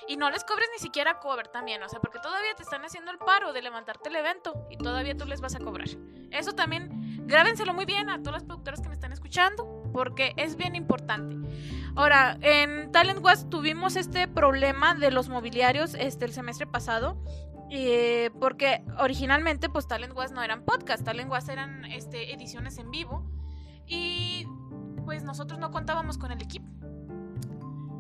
Y 0.09 0.17
no 0.17 0.31
les 0.31 0.45
cobres 0.45 0.69
ni 0.73 0.79
siquiera 0.79 1.19
cover 1.19 1.49
también, 1.49 1.83
o 1.83 1.89
sea, 1.89 2.01
porque 2.01 2.19
todavía 2.21 2.55
te 2.55 2.63
están 2.63 2.85
haciendo 2.85 3.11
el 3.11 3.19
paro 3.19 3.53
de 3.53 3.63
levantarte 3.63 4.09
el 4.09 4.17
evento 4.17 4.67
y 4.71 4.77
todavía 4.77 5.17
tú 5.17 5.27
les 5.27 5.41
vas 5.41 5.55
a 5.55 5.59
cobrar. 5.59 5.89
Eso 6.31 6.53
también, 6.53 7.27
grábenselo 7.27 7.75
muy 7.75 7.85
bien 7.85 8.09
a 8.09 8.19
todas 8.19 8.41
las 8.41 8.45
productoras 8.45 8.81
que 8.81 8.89
me 8.89 8.95
están 8.95 9.13
escuchando, 9.13 9.83
porque 9.93 10.33
es 10.37 10.57
bien 10.57 10.75
importante. 10.75 11.37
Ahora, 11.97 12.39
en 12.41 12.93
Talent 12.93 13.25
West 13.25 13.51
tuvimos 13.51 13.97
este 13.97 14.29
problema 14.29 14.95
de 14.95 15.11
los 15.11 15.29
mobiliarios 15.29 15.95
este, 15.95 16.25
el 16.25 16.33
semestre 16.33 16.67
pasado. 16.67 17.17
Eh, 17.73 18.31
porque 18.41 18.83
originalmente 18.99 19.69
pues 19.69 19.87
Talent 19.87 20.13
West 20.17 20.35
no 20.35 20.43
eran 20.43 20.65
podcast, 20.65 21.05
Talent 21.05 21.31
West 21.31 21.49
eran 21.49 21.85
este, 21.85 22.35
ediciones 22.35 22.79
en 22.79 22.91
vivo 22.91 23.31
y 23.91 24.47
pues 25.05 25.25
nosotros 25.25 25.59
no 25.59 25.71
contábamos 25.71 26.17
con 26.17 26.31
el 26.31 26.41
equipo. 26.41 26.67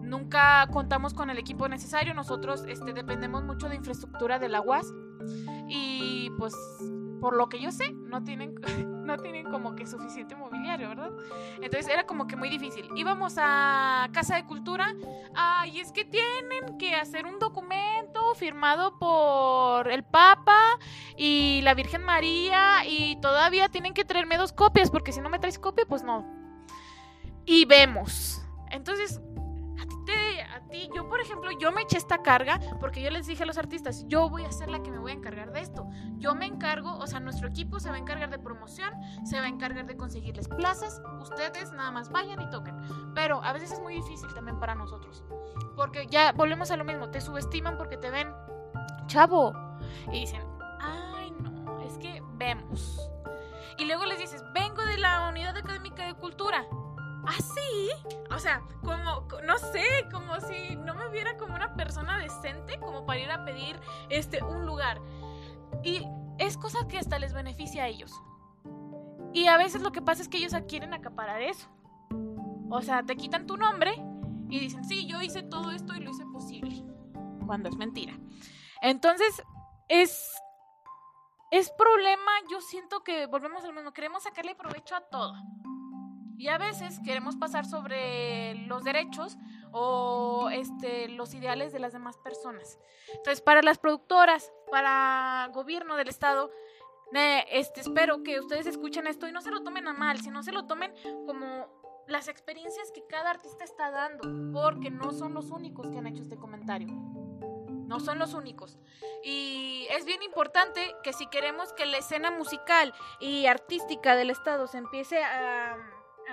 Nunca 0.03 0.66
contamos 0.72 1.12
con 1.12 1.28
el 1.30 1.38
equipo 1.38 1.68
necesario, 1.68 2.14
nosotros 2.14 2.64
este, 2.66 2.93
dependemos 2.93 3.45
mucho 3.45 3.68
de 3.68 3.76
infraestructura 3.76 4.38
de 4.38 4.49
la 4.49 4.61
UAS 4.61 4.86
y 5.68 6.30
pues 6.38 6.55
por 7.21 7.37
lo 7.37 7.49
que 7.49 7.61
yo 7.61 7.71
sé, 7.71 7.93
no 7.93 8.25
tienen, 8.25 8.55
no 9.05 9.18
tienen 9.18 9.51
como 9.51 9.77
que 9.77 9.87
suficiente 9.87 10.35
mobiliario, 10.35 10.89
¿verdad? 10.89 11.11
Entonces 11.57 11.89
era 11.89 12.05
como 12.05 12.27
que 12.27 12.37
muy 12.37 12.49
difícil. 12.49 12.89
Íbamos 12.97 13.35
a 13.39 14.09
Casa 14.12 14.37
de 14.37 14.47
Cultura, 14.47 14.95
ah, 15.35 15.66
y 15.66 15.81
es 15.81 15.93
que 15.93 16.05
tienen 16.05 16.79
que 16.79 16.95
hacer 16.95 17.27
un 17.27 17.39
documento 17.39 18.35
firmado 18.35 18.99
por 18.99 19.91
el 19.91 20.03
Papa 20.05 20.59
y 21.16 21.61
la 21.62 21.75
Virgen 21.75 22.03
María, 22.03 22.87
y 22.87 23.21
todavía 23.21 23.68
tienen 23.68 23.95
que 23.95 24.05
traerme 24.05 24.37
dos 24.37 24.53
copias, 24.53 24.91
porque 24.91 25.12
si 25.12 25.21
no 25.21 25.29
me 25.29 25.39
traes 25.39 25.59
copia, 25.59 25.85
pues 25.87 26.03
no. 26.03 26.27
Y 27.45 27.64
vemos. 27.64 28.43
Entonces, 28.71 29.21
a 29.81 30.61
ti, 30.68 30.89
yo 30.95 31.09
por 31.09 31.20
ejemplo, 31.20 31.51
yo 31.53 31.72
me 31.72 31.83
eché 31.83 31.97
esta 31.97 32.22
carga 32.22 32.61
porque 32.81 33.03
yo 33.03 33.11
les 33.11 33.26
dije 33.26 33.43
a 33.43 33.47
los 33.47 33.59
artistas, 33.59 34.05
yo 34.09 34.28
voy 34.28 34.45
a 34.45 34.53
ser 34.53 34.68
la 34.68 34.83
que 34.83 34.91
me 34.91 34.99
voy 34.99 35.12
a 35.12 35.14
encargar 35.14 35.53
de 35.53 35.61
esto. 35.61 35.87
Yo 36.18 36.35
me 36.35 36.47
encargo, 36.47 36.97
o 36.99 37.07
sea, 37.07 37.20
nuestro 37.20 37.49
equipo 37.49 37.81
se 37.81 37.91
va 37.91 37.97
a 37.97 37.99
encargar 37.99 38.31
de 38.31 38.39
promoción, 38.39 38.93
se 39.24 39.39
va 39.39 39.47
a 39.47 39.49
encargar 39.49 39.87
de 39.87 39.97
conseguirles 39.97 40.49
plazas, 40.49 41.01
ustedes 41.20 41.72
nada 41.72 41.91
más 41.91 42.11
vayan 42.11 42.41
y 42.41 42.51
toquen. 42.51 42.76
Pero 43.14 43.43
a 43.43 43.53
veces 43.53 43.72
es 43.72 43.81
muy 43.81 43.95
difícil 43.95 44.33
también 44.35 44.59
para 44.59 44.74
nosotros, 44.74 45.24
porque 45.76 46.07
ya 46.07 46.33
volvemos 46.33 46.70
a 46.70 46.76
lo 46.76 46.85
mismo, 46.85 47.11
te 47.11 47.20
subestiman 47.20 47.76
porque 47.76 47.97
te 47.97 48.11
ven 48.11 48.33
chavo 49.07 49.53
y 50.12 50.20
dicen, 50.20 50.43
ay 50.81 51.31
no, 51.41 51.81
es 51.81 51.99
que 51.99 52.22
vemos. 52.35 53.11
Y 53.78 53.87
luego 53.87 54.05
les 54.05 54.18
dices, 54.18 54.45
vengo 54.53 54.85
de 54.85 54.99
la 54.99 55.28
Unidad 55.28 55.57
Académica 55.57 56.05
de 56.05 56.14
Cultura. 56.14 56.66
¿Así? 57.27 57.91
¿Ah, 58.31 58.37
o 58.37 58.39
sea, 58.39 58.62
como, 58.83 59.27
no 59.45 59.59
sé, 59.59 60.09
como 60.11 60.41
si 60.41 60.77
no 60.77 60.95
me 60.95 61.09
viera 61.11 61.37
como 61.37 61.55
una 61.55 61.75
persona 61.75 62.18
decente, 62.18 62.79
como 62.79 63.05
para 63.05 63.21
ir 63.21 63.31
a 63.31 63.45
pedir 63.45 63.79
este, 64.09 64.43
un 64.43 64.66
lugar. 64.66 65.01
Y 65.83 66.07
es 66.39 66.57
cosa 66.57 66.87
que 66.89 66.99
hasta 66.99 67.18
les 67.18 67.33
beneficia 67.33 67.85
a 67.85 67.89
ellos. 67.89 68.12
Y 69.33 69.47
a 69.47 69.57
veces 69.57 69.83
lo 69.83 69.93
que 69.93 70.03
pasa 70.03 70.23
es 70.23 70.29
que 70.29 70.39
ellos 70.39 70.55
quieren 70.68 70.95
acaparar 70.95 71.43
eso. 71.43 71.68
O 72.71 72.83
sea, 72.83 73.03
te 73.03 73.16
quitan 73.16 73.47
tu 73.47 73.57
nombre 73.57 73.95
y 74.49 74.59
dicen, 74.59 74.85
sí, 74.85 75.07
yo 75.07 75.21
hice 75.21 75.43
todo 75.43 75.71
esto 75.71 75.95
y 75.95 76.01
lo 76.01 76.11
hice 76.11 76.25
posible. 76.27 76.85
Cuando 77.47 77.68
es 77.68 77.77
mentira. 77.77 78.18
Entonces, 78.83 79.43
es. 79.89 80.31
Es 81.53 81.68
problema, 81.73 82.31
yo 82.49 82.61
siento 82.61 83.03
que 83.03 83.27
volvemos 83.27 83.64
al 83.64 83.75
mismo, 83.75 83.93
queremos 83.93 84.23
sacarle 84.23 84.55
provecho 84.55 84.95
a 84.95 85.01
todo. 85.01 85.35
Y 86.41 86.49
a 86.49 86.57
veces 86.57 86.99
queremos 87.05 87.36
pasar 87.36 87.66
sobre 87.66 88.55
los 88.66 88.82
derechos 88.82 89.36
o 89.72 90.49
este, 90.51 91.11
los 91.11 91.34
ideales 91.34 91.70
de 91.70 91.80
las 91.80 91.93
demás 91.93 92.16
personas. 92.16 92.78
Entonces, 93.09 93.43
para 93.43 93.61
las 93.61 93.76
productoras, 93.76 94.51
para 94.70 95.51
gobierno 95.53 95.97
del 95.97 96.09
Estado, 96.09 96.51
este, 97.12 97.82
espero 97.82 98.22
que 98.22 98.41
ustedes 98.41 98.64
escuchen 98.64 99.07
esto 99.07 99.28
y 99.28 99.32
no 99.32 99.43
se 99.43 99.51
lo 99.51 99.62
tomen 99.62 99.86
a 99.86 99.93
mal, 99.93 100.18
sino 100.22 100.43
se 100.43 100.53
lo 100.53 100.64
tomen 100.64 100.95
como 101.26 101.68
las 102.09 102.26
experiencias 102.26 102.91
que 102.91 103.07
cada 103.07 103.32
artista 103.32 103.62
está 103.62 103.91
dando, 103.91 104.22
porque 104.59 104.91
no 104.91 105.12
son 105.12 105.34
los 105.34 105.51
únicos 105.51 105.91
que 105.91 105.99
han 105.99 106.07
hecho 106.07 106.22
este 106.22 106.38
comentario. 106.38 106.88
No 106.88 108.01
son 108.01 108.18
los 108.18 108.32
únicos. 108.32 108.78
Y 109.22 109.86
es 109.91 110.07
bien 110.07 110.22
importante 110.22 110.97
que 111.03 111.12
si 111.12 111.26
queremos 111.26 111.74
que 111.74 111.84
la 111.84 111.99
escena 111.99 112.30
musical 112.30 112.95
y 113.20 113.45
artística 113.45 114.16
del 114.16 114.30
Estado 114.30 114.68
se 114.68 114.78
empiece 114.78 115.22
a 115.22 115.76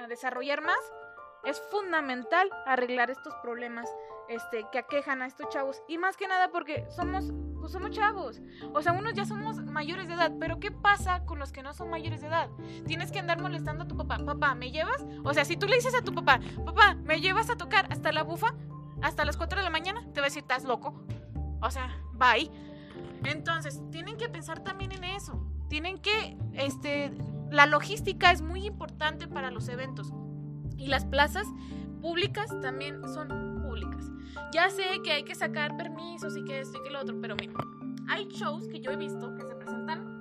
desarrollar 0.05 0.61
más, 0.61 0.77
es 1.43 1.61
fundamental 1.71 2.49
arreglar 2.65 3.09
estos 3.09 3.33
problemas 3.41 3.89
este, 4.27 4.65
que 4.71 4.79
aquejan 4.79 5.21
a 5.21 5.27
estos 5.27 5.47
chavos. 5.49 5.81
Y 5.87 5.97
más 5.97 6.17
que 6.17 6.27
nada 6.27 6.49
porque 6.51 6.85
somos, 6.89 7.31
pues 7.59 7.71
somos 7.71 7.91
chavos. 7.91 8.41
O 8.73 8.81
sea, 8.81 8.91
unos 8.91 9.13
ya 9.13 9.25
somos 9.25 9.57
mayores 9.57 10.07
de 10.07 10.15
edad. 10.15 10.31
Pero 10.39 10.59
¿qué 10.59 10.71
pasa 10.71 11.23
con 11.25 11.39
los 11.39 11.51
que 11.51 11.63
no 11.63 11.73
son 11.73 11.89
mayores 11.89 12.21
de 12.21 12.27
edad? 12.27 12.49
Tienes 12.85 13.11
que 13.11 13.19
andar 13.19 13.41
molestando 13.41 13.85
a 13.85 13.87
tu 13.87 13.95
papá. 13.95 14.17
Papá, 14.17 14.55
¿me 14.55 14.71
llevas? 14.71 15.05
O 15.23 15.33
sea, 15.33 15.45
si 15.45 15.57
tú 15.57 15.67
le 15.67 15.75
dices 15.75 15.95
a 15.95 16.01
tu 16.01 16.13
papá, 16.13 16.39
papá, 16.65 16.95
¿me 16.95 17.21
llevas 17.21 17.49
a 17.49 17.55
tocar 17.55 17.87
hasta 17.91 18.11
la 18.11 18.23
bufa? 18.23 18.53
Hasta 19.01 19.25
las 19.25 19.37
4 19.37 19.59
de 19.59 19.63
la 19.63 19.69
mañana, 19.69 20.01
te 20.13 20.19
va 20.19 20.25
a 20.25 20.29
decir, 20.29 20.41
estás 20.41 20.63
loco. 20.63 20.93
O 21.61 21.71
sea, 21.71 22.01
bye. 22.13 22.51
Entonces, 23.23 23.81
tienen 23.91 24.17
que 24.17 24.27
pensar 24.27 24.63
también 24.63 24.91
en 24.91 25.03
eso. 25.03 25.39
Tienen 25.69 25.99
que, 25.99 26.37
este, 26.53 27.11
la 27.51 27.65
logística 27.65 28.31
es 28.31 28.41
muy 28.41 28.65
importante 28.65 29.27
para 29.27 29.51
los 29.51 29.69
eventos 29.69 30.11
y 30.77 30.87
las 30.87 31.05
plazas 31.05 31.47
públicas 32.01 32.49
también 32.61 33.01
son 33.07 33.61
públicas. 33.61 34.09
Ya 34.53 34.69
sé 34.69 34.83
que 35.03 35.11
hay 35.11 35.23
que 35.23 35.35
sacar 35.35 35.75
permisos 35.77 36.37
y 36.37 36.43
que 36.43 36.59
esto 36.59 36.79
y 36.79 36.83
que 36.83 36.89
lo 36.89 37.01
otro, 37.01 37.19
pero 37.21 37.35
mira, 37.35 37.53
hay 38.07 38.27
shows 38.27 38.67
que 38.67 38.79
yo 38.79 38.91
he 38.91 38.95
visto 38.95 39.35
que 39.35 39.43
se 39.43 39.55
presentan 39.55 40.17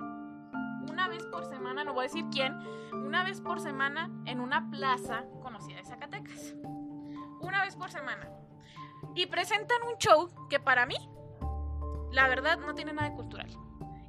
una 0.89 1.07
vez 1.07 1.25
por 1.27 1.45
semana, 1.45 1.83
no 1.83 1.93
voy 1.93 2.05
a 2.05 2.07
decir 2.07 2.25
quién, 2.31 2.57
una 2.91 3.23
vez 3.23 3.39
por 3.39 3.59
semana 3.59 4.09
en 4.25 4.39
una 4.39 4.69
plaza 4.69 5.25
conocida 5.41 5.77
de 5.77 5.85
Zacatecas. 5.85 6.55
Una 7.39 7.63
vez 7.63 7.75
por 7.75 7.91
semana. 7.91 8.27
Y 9.15 9.27
presentan 9.27 9.77
un 9.83 9.97
show 9.97 10.27
que 10.49 10.59
para 10.59 10.85
mí, 10.85 10.95
la 12.11 12.27
verdad, 12.27 12.57
no 12.57 12.73
tiene 12.73 12.93
nada 12.93 13.09
de 13.09 13.15
cultural. 13.15 13.49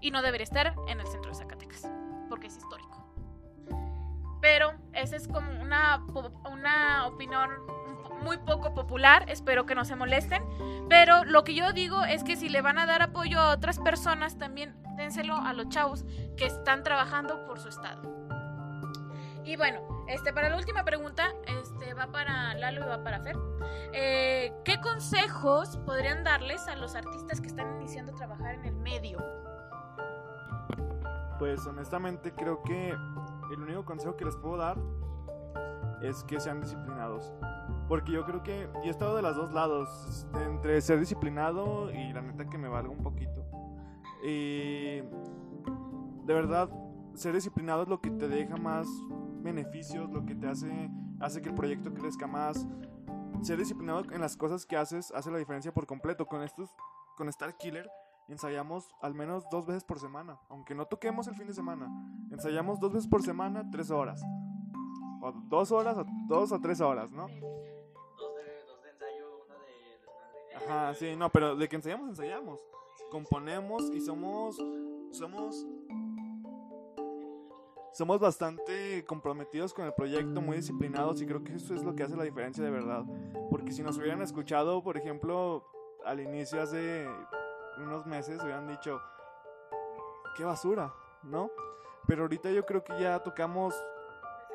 Y 0.01 0.11
no 0.11 0.23
debería 0.23 0.45
estar 0.45 0.75
en 0.87 1.01
el 1.01 1.07
centro 1.07 1.31
de 1.31 1.37
Zacatecas, 1.37 1.91
porque 2.29 2.47
es 2.47 2.57
histórico. 2.57 3.08
Pero 4.41 4.75
esa 4.93 5.17
es 5.17 5.29
como 5.29 5.51
una, 5.61 6.05
una 6.51 7.07
opinión 7.07 7.51
muy 8.23 8.39
poco 8.39 8.75
popular, 8.75 9.25
espero 9.29 9.67
que 9.67 9.75
no 9.75 9.85
se 9.85 9.97
molesten, 9.97 10.43
pero 10.89 11.25
lo 11.25 11.45
que 11.45 11.55
yo 11.55 11.73
digo 11.73 12.05
es 12.05 12.25
que 12.25 12.37
si 12.37 12.49
le 12.49 12.63
van 12.63 12.79
a 12.79 12.87
dar 12.87 13.03
apoyo 13.03 13.41
a 13.41 13.51
otras 13.53 13.79
personas, 13.79 14.39
también 14.39 14.77
dénselo 14.97 15.37
a 15.37 15.53
los 15.53 15.69
chavos 15.69 16.05
que 16.37 16.47
están 16.47 16.83
trabajando 16.83 17.47
por 17.47 17.61
su 17.61 17.69
estado. 17.69 18.03
Y 19.45 19.57
bueno, 19.57 20.05
este, 20.09 20.33
para 20.33 20.51
la 20.51 20.57
última 20.57 20.85
pregunta, 20.85 21.29
este, 21.47 21.95
va 21.95 22.07
para 22.09 22.55
Lalo 22.55 22.85
y 22.85 22.89
va 22.89 23.03
para 23.03 23.21
Fer. 23.21 23.37
Eh, 23.93 24.53
¿Qué 24.65 24.79
consejos 24.81 25.79
podrían 25.87 26.23
darles 26.23 26.67
a 26.69 26.77
los 26.77 26.95
artistas 26.95 27.41
que 27.41 27.47
están 27.47 27.81
iniciando 27.81 28.13
a 28.13 28.15
trabajar 28.15 28.57
en 28.57 28.67
el 28.67 28.75
medio? 28.75 29.19
Pues 31.39 31.67
honestamente 31.67 32.33
creo 32.33 32.63
que 32.63 32.95
el 33.53 33.63
único 33.63 33.85
consejo 33.85 34.17
que 34.17 34.25
les 34.25 34.37
puedo 34.37 34.57
dar 34.57 34.79
es 36.03 36.23
que 36.25 36.41
sean 36.41 36.61
disciplinados. 36.61 37.33
Porque 37.89 38.13
yo 38.13 38.25
creo 38.25 38.43
que, 38.43 38.69
y 38.85 38.89
he 38.89 38.91
estado 38.91 39.17
de 39.17 39.23
los 39.23 39.37
dos 39.37 39.53
lados, 39.53 40.27
entre 40.45 40.81
ser 40.81 41.01
disciplinado 41.01 41.91
y 41.91 42.13
la 42.13 42.21
neta 42.21 42.49
que 42.49 42.59
me 42.59 42.69
valga 42.69 42.91
un 42.91 43.03
poquito. 43.03 43.45
Y 44.23 45.01
de 45.01 46.35
verdad, 46.35 46.69
ser 47.15 47.35
disciplinado 47.35 47.83
es 47.83 47.89
lo 47.89 48.01
que 48.01 48.11
te 48.11 48.29
deja 48.29 48.57
más 48.57 48.87
beneficios, 49.43 50.11
lo 50.11 50.25
que 50.27 50.35
te 50.35 50.47
hace, 50.47 50.91
hace 51.21 51.41
que 51.41 51.49
el 51.49 51.55
proyecto 51.55 51.93
crezca 51.95 52.27
más. 52.27 52.67
Ser 53.43 53.59
disciplinado 53.59 54.03
en 54.13 54.21
las 54.21 54.37
cosas 54.37 54.67
que 54.67 54.77
haces 54.77 55.13
hace 55.13 55.31
la 55.31 55.39
diferencia 55.39 55.73
por 55.73 55.87
completo. 55.87 56.27
Con 56.27 56.43
estos, 56.43 56.71
con 57.17 57.29
Star 57.29 57.57
Killer, 57.57 57.89
ensayamos 58.29 58.95
al 59.01 59.15
menos 59.15 59.45
dos 59.51 59.67
veces 59.67 59.85
por 59.85 59.99
semana, 59.99 60.39
aunque 60.49 60.75
no 60.75 60.87
toquemos 60.87 61.27
el 61.29 61.35
fin 61.35 61.47
de 61.47 61.55
semana. 61.55 61.89
Ensayamos 62.31 62.79
dos 62.79 62.93
veces 62.93 63.09
por 63.09 63.23
semana, 63.23 63.69
tres 63.71 63.91
horas. 63.91 64.23
O 65.21 65.33
dos 65.33 65.73
horas, 65.73 65.97
o 65.97 66.07
dos 66.29 66.53
o 66.53 66.61
tres 66.61 66.81
horas, 66.81 67.11
¿no? 67.11 67.27
Dos 67.27 67.31
de, 67.31 68.65
dos 68.67 68.83
de 68.83 68.91
ensayo, 68.91 69.45
uno 69.45 69.55
de. 69.55 70.57
Ajá, 70.57 70.95
sí, 70.95 71.17
no, 71.17 71.31
pero 71.31 71.57
de 71.57 71.69
que 71.69 71.77
ensayamos, 71.77 72.11
ensayamos. 72.11 72.61
Componemos 73.11 73.91
y 73.91 74.01
somos. 74.01 74.57
Somos. 75.11 75.67
Somos 77.93 78.21
bastante 78.21 79.05
comprometidos 79.07 79.75
con 79.75 79.85
el 79.87 79.93
proyecto, 79.93 80.41
muy 80.41 80.59
disciplinados, 80.59 81.21
y 81.21 81.27
creo 81.27 81.43
que 81.43 81.55
eso 81.55 81.75
es 81.75 81.83
lo 81.83 81.97
que 81.97 82.05
hace 82.05 82.15
la 82.15 82.23
diferencia 82.23 82.63
de 82.63 82.71
verdad. 82.71 83.05
Porque 83.51 83.73
si 83.73 83.83
nos 83.83 83.99
hubieran 83.99 84.23
escuchado, 84.23 84.85
por 84.85 84.97
ejemplo, 84.97 85.65
al 86.05 86.21
inicio 86.21 86.63
hace 86.63 87.09
unos 87.83 88.07
meses, 88.07 88.43
hubieran 88.43 88.67
dicho, 88.67 89.01
qué 90.37 90.45
basura, 90.45 90.93
¿no? 91.23 91.51
Pero 92.07 92.23
ahorita 92.23 92.51
yo 92.51 92.65
creo 92.65 92.85
que 92.85 92.99
ya 93.01 93.23
tocamos 93.23 93.75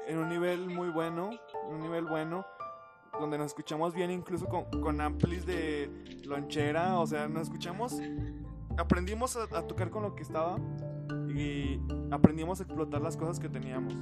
en 0.08 0.18
un 0.18 0.30
nivel 0.30 0.70
muy 0.70 0.90
bueno, 0.90 1.32
en 1.68 1.76
un 1.76 1.82
nivel 1.82 2.06
bueno, 2.06 2.46
donde 3.20 3.38
nos 3.38 3.48
escuchamos 3.48 3.94
bien 3.94 4.12
incluso 4.12 4.48
con, 4.48 4.66
con 4.82 5.00
amplis 5.00 5.46
de 5.46 6.22
lonchera, 6.26 7.00
o 7.00 7.06
sea, 7.06 7.28
nos 7.28 7.44
escuchamos, 7.44 8.00
aprendimos 8.78 9.38
a, 9.38 9.44
a 9.58 9.68
tocar 9.68 9.90
con 9.90 10.04
lo 10.04 10.16
que 10.16 10.24
estaba 10.24 10.58
y 11.30 11.80
aprendimos 12.12 12.60
a 12.60 12.64
explotar 12.64 13.02
las 13.02 13.18
cosas 13.18 13.40
que 13.40 13.50
teníamos. 13.50 13.94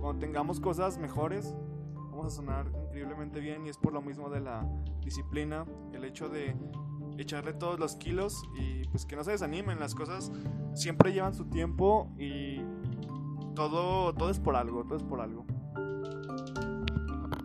Cuando 0.00 0.18
tengamos 0.18 0.60
cosas 0.60 0.98
mejores, 0.98 1.54
vamos 1.94 2.26
a 2.26 2.30
sonar 2.30 2.66
increíblemente 2.86 3.40
bien 3.40 3.66
y 3.66 3.68
es 3.68 3.78
por 3.78 3.92
lo 3.92 4.02
mismo 4.02 4.28
de 4.28 4.40
la 4.40 4.68
disciplina, 5.00 5.64
el 5.92 6.04
hecho 6.04 6.28
de 6.28 6.56
echarle 7.18 7.52
todos 7.52 7.78
los 7.78 7.96
kilos 7.96 8.42
y 8.56 8.86
pues 8.88 9.04
que 9.04 9.16
no 9.16 9.24
se 9.24 9.32
desanimen, 9.32 9.78
las 9.78 9.94
cosas 9.94 10.32
siempre 10.74 11.12
llevan 11.12 11.34
su 11.34 11.46
tiempo 11.46 12.10
y 12.18 12.60
todo, 13.54 14.14
todo 14.14 14.30
es 14.30 14.38
por 14.38 14.56
algo, 14.56 14.84
todo 14.84 14.96
es 14.96 15.02
por 15.02 15.20
algo. 15.20 15.44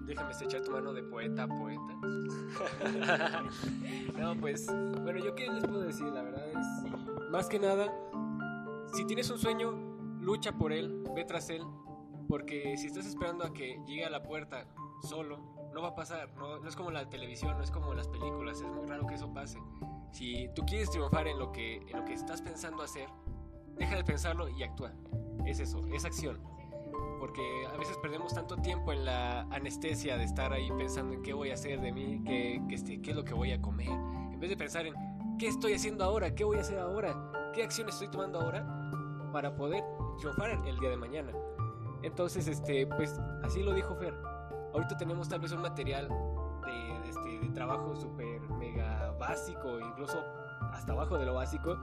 Déjame 0.05 0.31
estrechar 0.31 0.61
tu 0.61 0.71
mano 0.71 0.93
de 0.93 1.03
poeta 1.03 1.47
poeta. 1.47 1.81
no, 4.19 4.35
pues, 4.39 4.67
bueno, 5.01 5.19
yo 5.23 5.33
qué 5.33 5.49
les 5.49 5.63
puedo 5.65 5.81
decir, 5.81 6.05
la 6.05 6.21
verdad 6.21 6.47
es, 6.49 7.31
más 7.31 7.47
que 7.47 7.59
nada, 7.59 7.91
si 8.93 9.05
tienes 9.05 9.29
un 9.31 9.39
sueño, 9.39 9.71
lucha 10.21 10.51
por 10.53 10.71
él, 10.71 11.03
ve 11.15 11.25
tras 11.25 11.49
él, 11.49 11.63
porque 12.27 12.77
si 12.77 12.87
estás 12.87 13.07
esperando 13.07 13.43
a 13.43 13.53
que 13.53 13.81
llegue 13.87 14.05
a 14.05 14.09
la 14.09 14.21
puerta 14.21 14.67
solo, 15.01 15.52
no 15.73 15.81
va 15.81 15.89
a 15.89 15.95
pasar, 15.95 16.29
no, 16.35 16.65
es 16.67 16.75
como 16.75 16.91
la 16.91 17.09
televisión, 17.09 17.57
no 17.57 17.63
es 17.63 17.71
como 17.71 17.93
las 17.93 18.07
películas, 18.07 18.61
es 18.61 18.67
muy 18.67 18.85
raro 18.87 19.07
que 19.07 19.15
eso 19.15 19.33
pase. 19.33 19.59
Si 20.11 20.47
tú 20.55 20.63
quieres 20.65 20.89
triunfar 20.91 21.27
en 21.27 21.39
lo 21.39 21.51
que, 21.51 21.77
en 21.77 21.97
lo 21.97 22.05
que 22.05 22.13
estás 22.13 22.41
pensando 22.41 22.83
hacer, 22.83 23.09
deja 23.75 23.95
de 23.95 24.03
pensarlo 24.03 24.47
y 24.49 24.63
actúa. 24.63 24.93
Es 25.45 25.59
eso, 25.59 25.81
es 25.91 26.05
acción. 26.05 26.39
Porque 27.19 27.41
a 27.73 27.77
veces 27.77 27.97
perdemos 27.97 28.33
tanto 28.33 28.57
tiempo 28.57 28.91
en 28.93 29.05
la 29.05 29.41
anestesia 29.43 30.17
de 30.17 30.25
estar 30.25 30.53
ahí 30.53 30.69
pensando 30.77 31.13
en 31.13 31.23
qué 31.23 31.33
voy 31.33 31.49
a 31.49 31.55
hacer 31.55 31.81
de 31.81 31.91
mí, 31.91 32.21
qué, 32.25 32.61
qué, 32.69 32.75
este, 32.75 33.01
qué 33.01 33.11
es 33.11 33.15
lo 33.15 33.23
que 33.23 33.33
voy 33.33 33.51
a 33.51 33.61
comer, 33.61 33.89
en 33.89 34.39
vez 34.39 34.49
de 34.49 34.57
pensar 34.57 34.85
en 34.85 34.93
qué 35.39 35.47
estoy 35.47 35.73
haciendo 35.73 36.03
ahora, 36.03 36.35
qué 36.35 36.43
voy 36.43 36.57
a 36.57 36.61
hacer 36.61 36.77
ahora, 36.77 37.51
qué 37.53 37.63
acciones 37.63 37.95
estoy 37.95 38.09
tomando 38.09 38.39
ahora 38.39 38.63
para 39.31 39.55
poder 39.55 39.83
triunfar 40.19 40.51
el 40.67 40.77
día 40.79 40.89
de 40.89 40.97
mañana. 40.97 41.31
Entonces, 42.03 42.47
este, 42.47 42.85
pues 42.85 43.19
así 43.41 43.63
lo 43.63 43.73
dijo 43.73 43.95
Fer. 43.95 44.32
Ahorita 44.73 44.97
tenemos 44.97 45.29
tal 45.29 45.39
vez 45.39 45.51
un 45.51 45.61
material 45.61 46.09
de, 46.65 46.99
de, 46.99 47.09
este, 47.09 47.39
de 47.39 47.53
trabajo 47.53 47.95
súper 47.95 48.41
mega 48.57 49.11
básico, 49.19 49.79
incluso 49.79 50.19
hasta 50.71 50.93
abajo 50.93 51.17
de 51.17 51.25
lo 51.25 51.35
básico, 51.35 51.77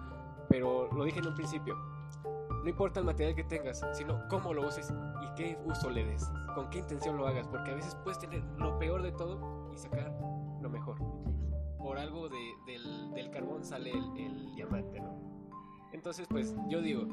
pero 0.49 0.93
lo 0.93 1.05
dije 1.05 1.21
en 1.21 1.29
un 1.29 1.35
principio. 1.35 1.77
No 2.63 2.69
importa 2.69 3.01
el 3.01 3.07
material 3.07 3.37
que 3.37 3.45
tengas, 3.45 3.87
sino 3.93 4.27
cómo 4.29 4.53
lo 4.53 4.67
uses 4.67 4.93
y 5.23 5.35
qué 5.35 5.59
uso 5.65 5.89
le 5.89 6.05
des, 6.05 6.31
con 6.55 6.69
qué 6.69 6.81
intención 6.81 7.17
lo 7.17 7.27
hagas, 7.27 7.47
porque 7.47 7.71
a 7.71 7.75
veces 7.75 7.95
puedes 8.03 8.19
tener 8.19 8.43
lo 8.59 8.79
peor 8.79 9.03
de 9.03 9.13
todo 9.13 9.71
y 9.73 9.79
sacar 9.79 10.13
lo 10.61 10.69
mejor. 10.69 10.99
Por 11.79 11.97
algo 11.97 12.29
de, 12.29 12.55
del, 12.67 13.15
del, 13.15 13.31
carbón 13.31 13.65
sale 13.65 13.93
el, 13.93 14.17
el, 14.19 14.55
diamante, 14.55 15.01
¿no? 15.01 15.49
Entonces, 15.93 16.27
pues 16.29 16.55
yo 16.69 16.83
digo, 16.83 17.07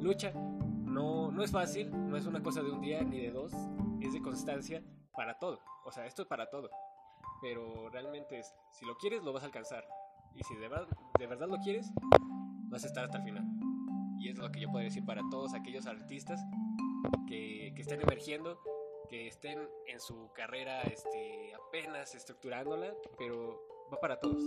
lucha, 0.00 0.32
no, 0.32 1.32
no 1.32 1.42
es 1.42 1.50
fácil, 1.50 1.90
no 2.08 2.16
es 2.16 2.26
una 2.26 2.42
cosa 2.42 2.62
de 2.62 2.70
un 2.70 2.80
día 2.80 3.02
ni 3.02 3.20
de 3.20 3.32
dos, 3.32 3.52
es 4.00 4.12
de 4.12 4.22
constancia 4.22 4.82
para 5.18 5.36
todo, 5.36 5.60
o 5.84 5.90
sea, 5.90 6.06
esto 6.06 6.22
es 6.22 6.28
para 6.28 6.48
todo, 6.48 6.70
pero 7.42 7.90
realmente 7.90 8.38
es, 8.38 8.54
si 8.70 8.86
lo 8.86 8.96
quieres, 8.96 9.24
lo 9.24 9.32
vas 9.32 9.42
a 9.42 9.46
alcanzar, 9.46 9.84
y 10.32 10.44
si 10.44 10.54
de 10.54 10.68
verdad, 10.68 11.48
lo 11.48 11.58
quieres, 11.58 11.90
vas 12.70 12.84
a 12.84 12.86
estar 12.86 13.04
hasta 13.04 13.18
el 13.18 13.24
final. 13.24 13.44
Y 14.20 14.28
es 14.28 14.38
lo 14.38 14.48
que 14.52 14.60
yo 14.60 14.70
puedo 14.70 14.84
decir 14.84 15.04
para 15.04 15.20
todos 15.28 15.54
aquellos 15.54 15.86
artistas 15.86 16.40
que, 17.26 17.72
que 17.74 17.82
estén 17.82 18.00
emergiendo, 18.00 18.60
que 19.08 19.26
estén 19.26 19.58
en 19.88 19.98
su 19.98 20.30
carrera 20.34 20.82
este, 20.82 21.52
apenas 21.66 22.14
estructurándola, 22.14 22.94
pero 23.18 23.60
va 23.92 23.98
para 23.98 24.20
todos. 24.20 24.44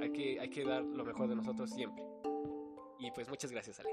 Hay 0.00 0.12
que, 0.12 0.40
hay 0.40 0.48
que 0.48 0.64
dar 0.64 0.82
lo 0.82 1.04
mejor 1.04 1.28
de 1.28 1.36
nosotros 1.36 1.68
siempre. 1.68 2.02
Y 2.98 3.10
pues 3.10 3.28
muchas 3.28 3.52
gracias, 3.52 3.80
Ale. 3.80 3.90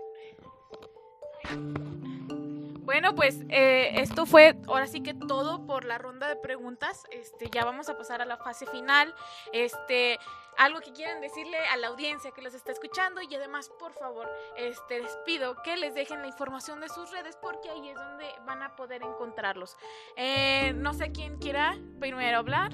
Bueno, 2.88 3.16
pues 3.16 3.42
eh, 3.50 4.00
esto 4.00 4.26
fue 4.26 4.56
ahora 4.66 4.88
sí 4.88 5.02
que 5.02 5.14
todo 5.14 5.66
por 5.66 5.84
la 5.84 5.98
ronda 5.98 6.30
de 6.30 6.38
preguntas. 6.38 7.04
Este, 7.12 7.50
ya 7.52 7.66
vamos 7.66 7.90
a 7.90 7.98
pasar 7.98 8.22
a 8.22 8.26
la 8.26 8.38
fase 8.38 8.66
final. 8.66 9.14
Este, 9.52 10.18
algo 10.58 10.80
que 10.80 10.94
quieran 10.94 11.20
decirle 11.20 11.58
a 11.68 11.76
la 11.76 11.88
audiencia 11.88 12.32
que 12.32 12.42
los 12.42 12.54
está 12.54 12.72
escuchando 12.72 13.22
y 13.22 13.36
además, 13.36 13.70
por 13.78 13.92
favor, 13.92 14.30
este, 14.56 15.02
les 15.02 15.18
pido 15.26 15.62
que 15.64 15.76
les 15.76 15.96
dejen 15.96 16.22
la 16.22 16.28
información 16.28 16.80
de 16.80 16.88
sus 16.88 17.12
redes 17.12 17.38
porque 17.42 17.70
ahí 17.70 17.90
es 17.90 17.96
donde 17.98 18.26
van 18.46 18.64
a 18.64 18.78
poder 18.78 19.04
encontrarlos. 19.04 19.76
Eh, 20.16 20.72
no 20.78 20.94
sé 20.94 21.12
quién 21.12 21.40
quiera 21.40 21.78
primero 22.00 22.38
hablar. 22.38 22.72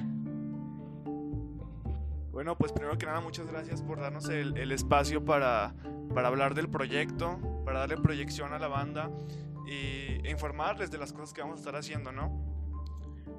Bueno, 2.32 2.56
pues 2.56 2.72
primero 2.72 3.00
que 3.00 3.08
nada, 3.08 3.20
muchas 3.20 3.48
gracias 3.48 3.82
por 3.82 4.00
darnos 4.00 4.30
el, 4.30 4.58
el 4.58 4.72
espacio 4.74 5.26
para, 5.26 5.74
para 6.14 6.28
hablar 6.28 6.54
del 6.54 6.70
proyecto, 6.70 7.40
para 7.66 7.80
darle 7.80 7.98
proyección 7.98 8.54
a 8.54 8.60
la 8.60 8.68
banda 8.68 9.10
y 9.66 10.26
e 10.26 10.30
informarles 10.30 10.92
de 10.92 10.98
las 10.98 11.14
cosas 11.14 11.34
que 11.34 11.42
vamos 11.42 11.58
a 11.58 11.60
estar 11.60 11.76
haciendo, 11.76 12.12
¿no? 12.12 12.54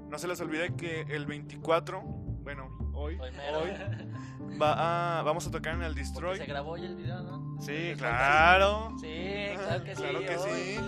No 0.08 0.18
se 0.18 0.28
les 0.28 0.40
olvide 0.40 0.74
que 0.76 1.02
el 1.02 1.26
24, 1.26 2.00
bueno, 2.02 2.68
hoy, 2.94 3.18
hoy, 3.18 3.30
hoy 3.54 4.58
va 4.60 5.18
a, 5.18 5.22
vamos 5.22 5.46
a 5.46 5.50
tocar 5.50 5.74
en 5.74 5.82
el 5.82 5.94
Destroy. 5.94 6.36
Porque 6.36 6.44
se 6.44 6.50
grabó 6.50 6.76
ya 6.76 6.86
el 6.86 6.96
video, 6.96 7.22
¿no? 7.22 7.60
Sí, 7.60 7.94
claro. 7.96 8.92
Sí, 9.00 9.54
claro 9.56 9.84
que 9.84 9.96
sí. 9.96 10.02
Claro 10.02 10.20
que 10.20 10.36
hoy. 10.36 10.50
sí. 10.50 10.78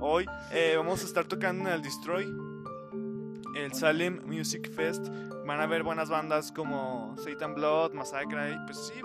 Hoy 0.00 0.26
eh, 0.52 0.74
vamos 0.76 1.02
a 1.02 1.06
estar 1.06 1.24
tocando 1.24 1.68
en 1.68 1.74
el 1.74 1.82
Destroy, 1.82 2.24
el 3.56 3.72
Salem 3.74 4.22
Music 4.26 4.70
Fest. 4.72 5.08
Van 5.44 5.60
a 5.60 5.66
ver 5.66 5.82
buenas 5.82 6.08
bandas 6.08 6.52
como 6.52 7.16
Satan 7.18 7.54
Blood, 7.54 7.94
Massacre, 7.94 8.58
pues 8.66 8.78
sí, 8.78 9.00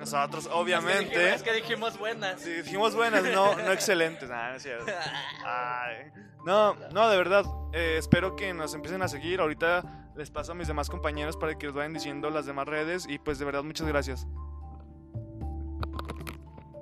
Nosotros, 0.00 0.44
nosotros, 0.44 0.44
Es 0.44 0.48
que, 0.48 0.58
obviamente. 0.58 1.04
dijimos, 1.18 1.34
es 1.36 1.42
que 1.42 1.52
dijimos 1.52 1.98
buenas. 1.98 2.40
Sí, 2.40 2.50
dijimos 2.50 2.94
buenas, 2.96 3.22
no, 3.22 3.54
no 3.56 3.72
excelentes. 3.72 4.28
Nah, 4.28 4.50
no, 4.50 4.54
es 4.56 4.62
cierto. 4.62 4.86
Ay. 5.44 6.10
no, 6.44 6.74
no, 6.92 7.08
de 7.08 7.16
verdad. 7.16 7.44
eh, 7.72 7.96
espero 7.98 8.34
que 8.34 8.52
nos 8.54 8.74
empiecen 8.74 9.02
a 9.02 9.08
seguir. 9.08 9.40
Ahorita 9.40 10.10
les 10.16 10.30
paso 10.30 10.52
a 10.52 10.54
mis 10.54 10.66
demás 10.68 10.88
compañeros 10.90 11.36
para 11.36 11.56
que 11.56 11.68
os 11.68 11.74
vayan 11.74 11.92
diciendo 11.92 12.30
las 12.30 12.46
demás 12.46 12.66
redes. 12.66 13.06
Y 13.08 13.18
pues 13.18 13.38
de 13.38 13.44
verdad, 13.44 13.62
muchas 13.62 13.86
gracias. 13.86 14.26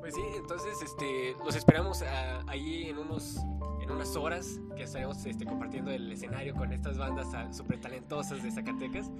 Pues 0.00 0.14
sí, 0.14 0.22
entonces 0.36 0.80
este, 0.80 1.34
los 1.44 1.54
esperamos 1.54 2.02
a- 2.02 2.40
ahí 2.48 2.88
en 2.88 2.98
unos 2.98 3.36
en 3.82 3.90
unas 3.90 4.16
horas 4.16 4.58
que 4.76 4.82
estaremos 4.82 5.24
este, 5.26 5.44
compartiendo 5.46 5.90
el 5.90 6.10
escenario 6.12 6.54
con 6.54 6.72
estas 6.72 6.98
bandas 6.98 7.30
tan- 7.30 7.52
súper 7.54 7.80
talentosas 7.80 8.42
de 8.42 8.50
Zacatecas. 8.50 9.10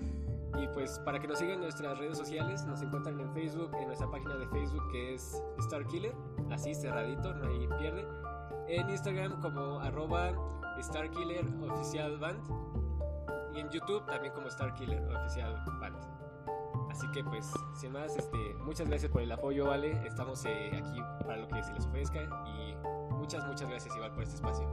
Y 0.56 0.66
pues 0.68 0.98
para 1.00 1.20
que 1.20 1.28
nos 1.28 1.38
sigan 1.38 1.54
en 1.54 1.60
nuestras 1.60 1.98
redes 1.98 2.16
sociales, 2.16 2.64
nos 2.64 2.80
encuentran 2.82 3.20
en 3.20 3.32
Facebook, 3.32 3.70
en 3.74 3.86
nuestra 3.86 4.10
página 4.10 4.36
de 4.36 4.46
Facebook 4.48 4.90
que 4.90 5.14
es 5.14 5.42
Star 5.58 5.86
Killer, 5.86 6.14
así 6.50 6.74
cerradito, 6.74 7.34
no 7.34 7.48
hay 7.48 7.68
pierde. 7.78 8.06
En 8.68 8.88
Instagram 8.88 9.40
como 9.40 9.80
arroba 9.80 10.32
Star 10.78 11.10
Killer 11.10 11.44
Oficial 11.62 12.18
Band. 12.18 12.40
Y 13.54 13.60
en 13.60 13.70
YouTube 13.70 14.04
también 14.06 14.32
como 14.32 14.48
Star 14.48 14.74
Killer 14.74 15.02
Oficial 15.16 15.62
Band. 15.80 15.96
Así 16.90 17.06
que 17.12 17.22
pues, 17.22 17.52
sin 17.74 17.92
más, 17.92 18.16
este, 18.16 18.54
muchas 18.64 18.88
gracias 18.88 19.10
por 19.12 19.22
el 19.22 19.30
apoyo, 19.30 19.66
¿vale? 19.66 19.92
Estamos 20.06 20.44
eh, 20.46 20.70
aquí 20.74 21.00
para 21.20 21.36
lo 21.36 21.48
que 21.48 21.62
se 21.62 21.72
les 21.72 21.86
ofrezca 21.86 22.22
y 22.22 22.76
muchas, 23.14 23.46
muchas 23.46 23.68
gracias 23.68 23.94
igual 23.94 24.12
por 24.12 24.22
este 24.22 24.36
espacio. 24.36 24.68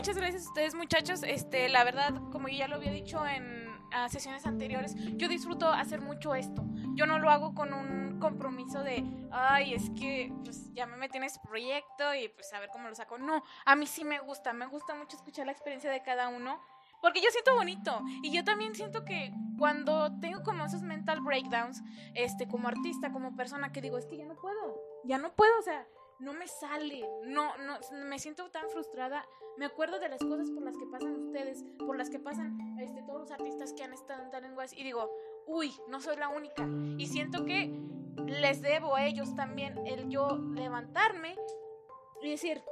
Muchas 0.00 0.16
gracias 0.16 0.46
a 0.46 0.48
ustedes 0.48 0.74
muchachos. 0.74 1.22
Este, 1.24 1.68
la 1.68 1.84
verdad, 1.84 2.14
como 2.32 2.48
ya 2.48 2.66
lo 2.68 2.76
había 2.76 2.90
dicho 2.90 3.26
en 3.26 3.68
sesiones 4.08 4.46
anteriores, 4.46 4.94
yo 5.18 5.28
disfruto 5.28 5.68
hacer 5.68 6.00
mucho 6.00 6.34
esto. 6.34 6.64
Yo 6.94 7.04
no 7.04 7.18
lo 7.18 7.28
hago 7.28 7.54
con 7.54 7.74
un 7.74 8.18
compromiso 8.18 8.82
de, 8.82 9.04
ay, 9.30 9.74
es 9.74 9.90
que 9.90 10.32
pues 10.42 10.72
ya 10.72 10.86
me 10.86 10.96
metí 10.96 11.18
en 11.18 11.24
este 11.24 11.46
proyecto 11.46 12.14
y 12.14 12.30
pues 12.30 12.50
a 12.54 12.60
ver 12.60 12.70
cómo 12.72 12.88
lo 12.88 12.94
saco. 12.94 13.18
No, 13.18 13.44
a 13.66 13.76
mí 13.76 13.86
sí 13.86 14.04
me 14.04 14.20
gusta, 14.20 14.54
me 14.54 14.66
gusta 14.68 14.94
mucho 14.94 15.18
escuchar 15.18 15.44
la 15.44 15.52
experiencia 15.52 15.90
de 15.90 16.02
cada 16.02 16.28
uno. 16.28 16.62
Porque 17.02 17.20
yo 17.20 17.28
siento 17.30 17.54
bonito. 17.54 18.02
Y 18.22 18.32
yo 18.32 18.42
también 18.42 18.74
siento 18.74 19.04
que 19.04 19.34
cuando 19.58 20.18
tengo 20.18 20.42
como 20.42 20.64
esos 20.64 20.80
mental 20.80 21.20
breakdowns, 21.20 21.82
este, 22.14 22.48
como 22.48 22.68
artista, 22.68 23.12
como 23.12 23.36
persona, 23.36 23.70
que 23.70 23.82
digo, 23.82 23.98
es 23.98 24.06
que 24.06 24.16
ya 24.16 24.24
no 24.24 24.36
puedo, 24.36 24.80
ya 25.04 25.18
no 25.18 25.34
puedo, 25.34 25.58
o 25.58 25.62
sea, 25.62 25.86
no 26.20 26.34
me 26.34 26.46
sale, 26.46 27.08
no, 27.24 27.56
no, 27.58 27.78
me 28.04 28.18
siento 28.18 28.50
tan 28.50 28.68
frustrada. 28.70 29.26
Me 29.56 29.64
acuerdo 29.64 29.98
de 29.98 30.08
las 30.08 30.20
cosas 30.20 30.50
por 30.50 30.62
las 30.62 30.76
que 30.76 30.86
pasan 30.86 31.16
ustedes, 31.16 31.64
por 31.78 31.96
las 31.96 32.10
que 32.10 32.18
pasan 32.18 32.78
este, 32.78 33.02
todos 33.02 33.20
los 33.20 33.30
artistas 33.30 33.72
que 33.72 33.82
han 33.82 33.92
estado 33.92 34.22
en 34.22 34.30
Talent 34.30 34.56
y 34.72 34.84
digo, 34.84 35.10
uy, 35.46 35.74
no 35.88 36.00
soy 36.00 36.16
la 36.16 36.28
única. 36.28 36.66
Y 36.98 37.06
siento 37.06 37.44
que 37.44 37.74
les 38.26 38.60
debo 38.60 38.96
a 38.96 39.06
ellos 39.06 39.34
también 39.34 39.86
el 39.86 40.08
yo 40.08 40.38
levantarme 40.54 41.36
y 42.22 42.30
decir, 42.30 42.62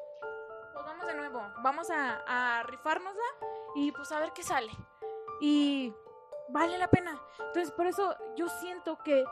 pues 0.74 0.84
vamos 0.84 1.07
de 1.07 1.14
nuevo, 1.14 1.40
vamos 1.62 1.90
a, 1.90 2.22
a 2.26 2.62
rifárnosla 2.64 3.24
y 3.74 3.92
pues 3.92 4.12
a 4.12 4.20
ver 4.20 4.32
qué 4.34 4.42
sale. 4.42 4.70
Y 5.40 5.94
vale 6.51 6.76
la 6.76 6.90
pena. 6.90 7.18
Entonces, 7.38 7.72
por 7.72 7.86
eso 7.86 8.14
yo 8.36 8.49
siento 8.49 8.99
que 9.03 9.24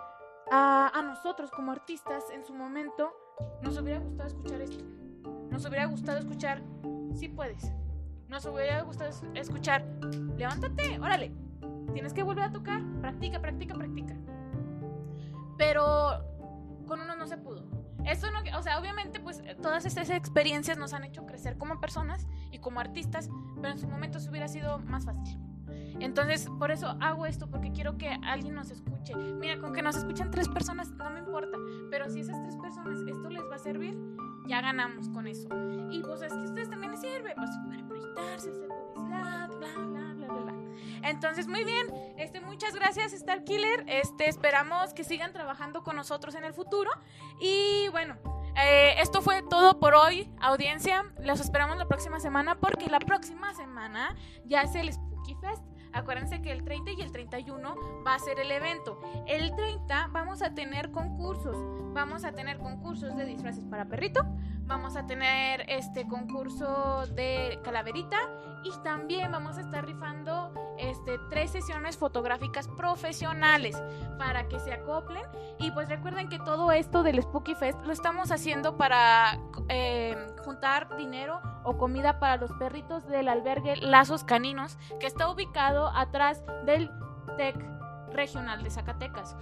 a, 0.50 0.90
a 0.94 1.02
nosotros 1.02 1.50
como 1.50 1.72
artistas 1.72 2.30
en 2.30 2.44
su 2.46 2.54
momento 2.54 3.14
nos 3.62 3.78
hubiera 3.78 4.00
gustado 4.00 4.28
escuchar 4.28 4.60
esto. 4.60 4.84
Nos 5.50 5.64
hubiera 5.64 5.86
gustado 5.86 6.18
escuchar, 6.18 6.62
si 7.14 7.28
puedes. 7.28 7.72
Nos 8.28 8.44
hubiera 8.46 8.82
gustado 8.82 9.10
escuchar, 9.34 9.84
levántate, 10.36 10.98
órale. 10.98 11.32
Tienes 11.92 12.12
que 12.12 12.22
volver 12.22 12.44
a 12.44 12.52
tocar, 12.52 12.82
practica, 13.00 13.40
practica, 13.40 13.74
practica. 13.74 14.14
Pero 15.56 16.24
con 16.86 17.00
uno 17.00 17.16
no 17.16 17.26
se 17.26 17.38
pudo. 17.38 17.64
Eso 18.04 18.30
no, 18.30 18.38
o 18.56 18.62
sea, 18.62 18.78
obviamente, 18.78 19.18
pues 19.20 19.42
todas 19.60 19.84
estas 19.84 20.10
experiencias 20.10 20.78
nos 20.78 20.92
han 20.92 21.04
hecho 21.04 21.26
crecer 21.26 21.58
como 21.58 21.80
personas 21.80 22.26
y 22.52 22.58
como 22.58 22.78
artistas, 22.80 23.30
pero 23.56 23.70
en 23.72 23.78
su 23.78 23.88
momento 23.88 24.20
se 24.20 24.30
hubiera 24.30 24.46
sido 24.46 24.78
más 24.78 25.04
fácil. 25.04 25.38
Entonces, 26.00 26.48
por 26.58 26.70
eso 26.70 26.96
hago 27.00 27.26
esto, 27.26 27.48
porque 27.50 27.72
quiero 27.72 27.96
que 27.96 28.08
alguien 28.22 28.54
nos 28.54 28.70
escuche. 28.70 29.14
Mira, 29.14 29.58
con 29.58 29.72
que 29.72 29.82
nos 29.82 29.96
escuchen 29.96 30.30
tres 30.30 30.48
personas, 30.48 30.90
no 30.90 31.10
me 31.10 31.20
importa, 31.20 31.56
pero 31.90 32.08
si 32.08 32.20
esas 32.20 32.40
tres 32.42 32.56
personas 32.56 32.98
esto 33.00 33.30
les 33.30 33.42
va 33.50 33.56
a 33.56 33.58
servir, 33.58 33.96
ya 34.46 34.60
ganamos 34.60 35.08
con 35.08 35.26
eso. 35.26 35.48
Y 35.90 36.02
pues 36.02 36.22
es 36.22 36.32
que 36.32 36.38
a 36.38 36.44
ustedes 36.44 36.70
también 36.70 36.92
les 36.92 37.00
sirve, 37.00 37.34
pues 37.34 37.50
para 37.68 37.86
proyectarse, 37.86 38.50
hacer 38.50 38.68
publicidad, 38.68 39.48
bla, 39.48 39.68
bla, 39.78 40.14
bla, 40.14 40.26
bla, 40.26 40.42
bla. 40.42 40.54
Entonces, 41.02 41.46
muy 41.46 41.64
bien, 41.64 41.86
este, 42.16 42.40
muchas 42.40 42.74
gracias 42.74 43.12
Star 43.12 43.44
Killer, 43.44 43.84
este, 43.86 44.28
esperamos 44.28 44.92
que 44.92 45.04
sigan 45.04 45.32
trabajando 45.32 45.82
con 45.82 45.96
nosotros 45.96 46.34
en 46.34 46.44
el 46.44 46.52
futuro. 46.52 46.90
Y 47.40 47.88
bueno, 47.90 48.16
eh, 48.56 48.94
esto 49.00 49.20
fue 49.22 49.42
todo 49.42 49.78
por 49.78 49.94
hoy, 49.94 50.30
audiencia. 50.40 51.04
Los 51.20 51.40
esperamos 51.40 51.76
la 51.76 51.86
próxima 51.86 52.20
semana 52.20 52.58
porque 52.58 52.88
la 52.88 52.98
próxima 52.98 53.54
semana 53.54 54.16
ya 54.44 54.62
es 54.62 54.74
el 54.74 54.88
Fest. 55.34 55.62
Acuérdense 55.92 56.42
que 56.42 56.52
el 56.52 56.62
30 56.62 56.92
y 56.92 57.00
el 57.00 57.10
31 57.10 57.74
va 58.06 58.14
a 58.14 58.18
ser 58.18 58.38
el 58.38 58.50
evento. 58.50 59.00
El 59.26 59.54
30 59.54 60.08
vamos 60.12 60.42
a 60.42 60.54
tener 60.54 60.90
concursos. 60.90 61.56
Vamos 61.94 62.24
a 62.24 62.32
tener 62.32 62.58
concursos 62.58 63.16
de 63.16 63.24
disfraces 63.24 63.64
para 63.64 63.86
perrito. 63.86 64.24
Vamos 64.66 64.96
a 64.96 65.06
tener 65.06 65.64
este 65.68 66.06
concurso 66.06 67.06
de 67.06 67.58
calaverita. 67.64 68.18
Y 68.66 68.72
también 68.82 69.30
vamos 69.30 69.58
a 69.58 69.60
estar 69.60 69.84
rifando 69.86 70.50
este, 70.76 71.18
tres 71.30 71.50
sesiones 71.50 71.96
fotográficas 71.96 72.66
profesionales 72.66 73.80
para 74.18 74.48
que 74.48 74.58
se 74.58 74.72
acoplen. 74.72 75.22
Y 75.60 75.70
pues 75.70 75.88
recuerden 75.88 76.28
que 76.28 76.40
todo 76.40 76.72
esto 76.72 77.04
del 77.04 77.22
Spooky 77.22 77.54
Fest 77.54 77.78
lo 77.84 77.92
estamos 77.92 78.32
haciendo 78.32 78.76
para 78.76 79.38
eh, 79.68 80.16
juntar 80.44 80.96
dinero 80.96 81.40
o 81.62 81.78
comida 81.78 82.18
para 82.18 82.38
los 82.38 82.52
perritos 82.54 83.06
del 83.06 83.28
albergue 83.28 83.76
Lazos 83.76 84.24
Caninos, 84.24 84.78
que 84.98 85.06
está 85.06 85.30
ubicado 85.30 85.88
atrás 85.94 86.42
del 86.64 86.90
TEC 87.36 87.56
regional 88.16 88.62
de 88.62 88.70
Zacatecas. 88.70 89.36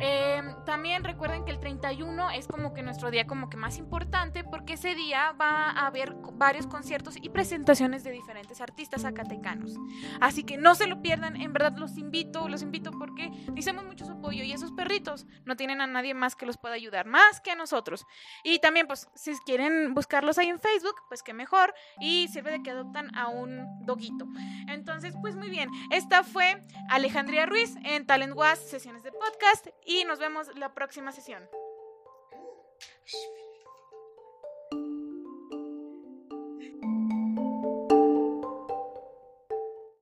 Eh, 0.00 0.42
también 0.64 1.04
recuerden 1.04 1.44
que 1.44 1.50
el 1.50 1.58
31 1.58 2.30
es 2.30 2.46
como 2.46 2.74
que 2.74 2.82
nuestro 2.82 3.10
día 3.10 3.26
como 3.26 3.48
que 3.48 3.56
más 3.56 3.78
importante 3.78 4.44
porque 4.44 4.74
ese 4.74 4.94
día 4.94 5.32
va 5.32 5.70
a 5.70 5.86
haber 5.86 6.14
varios 6.34 6.66
conciertos 6.66 7.16
y 7.20 7.30
presentaciones 7.30 8.04
de 8.04 8.10
diferentes 8.10 8.60
artistas 8.60 9.02
zacatecanos. 9.02 9.74
Así 10.20 10.44
que 10.44 10.58
no 10.58 10.74
se 10.74 10.86
lo 10.86 11.00
pierdan, 11.00 11.36
en 11.36 11.52
verdad 11.52 11.76
los 11.76 11.96
invito, 11.96 12.48
los 12.48 12.62
invito 12.62 12.90
porque 12.90 13.30
necesitamos 13.30 13.84
mucho 13.84 14.04
su 14.04 14.12
apoyo 14.12 14.44
y 14.44 14.52
esos 14.52 14.72
perritos 14.72 15.26
no 15.44 15.56
tienen 15.56 15.80
a 15.80 15.86
nadie 15.86 16.14
más 16.14 16.36
que 16.36 16.46
los 16.46 16.58
pueda 16.58 16.74
ayudar, 16.74 17.06
más 17.06 17.40
que 17.40 17.52
a 17.52 17.54
nosotros. 17.54 18.06
Y 18.44 18.58
también 18.58 18.86
pues 18.86 19.08
si 19.14 19.32
quieren 19.44 19.94
buscarlos 19.94 20.38
ahí 20.38 20.48
en 20.48 20.60
Facebook, 20.60 20.96
pues 21.08 21.22
que 21.22 21.32
mejor 21.32 21.74
y 22.00 22.28
sirve 22.28 22.50
de 22.50 22.62
que 22.62 22.70
adoptan 22.70 23.14
a 23.16 23.28
un 23.28 23.66
doguito. 23.86 24.26
Entonces 24.68 25.14
pues 25.20 25.36
muy 25.36 25.48
bien, 25.48 25.70
esta 25.90 26.22
fue 26.22 26.62
Alejandría 26.90 27.46
Ruiz 27.46 27.74
en 28.06 28.08
Talent 28.08 28.36
Was, 28.36 28.60
sesiones 28.60 29.02
de 29.02 29.10
podcast 29.10 29.66
y 29.84 30.04
nos 30.04 30.20
vemos 30.20 30.46
la 30.56 30.72
próxima 30.72 31.10
sesión. 31.10 31.42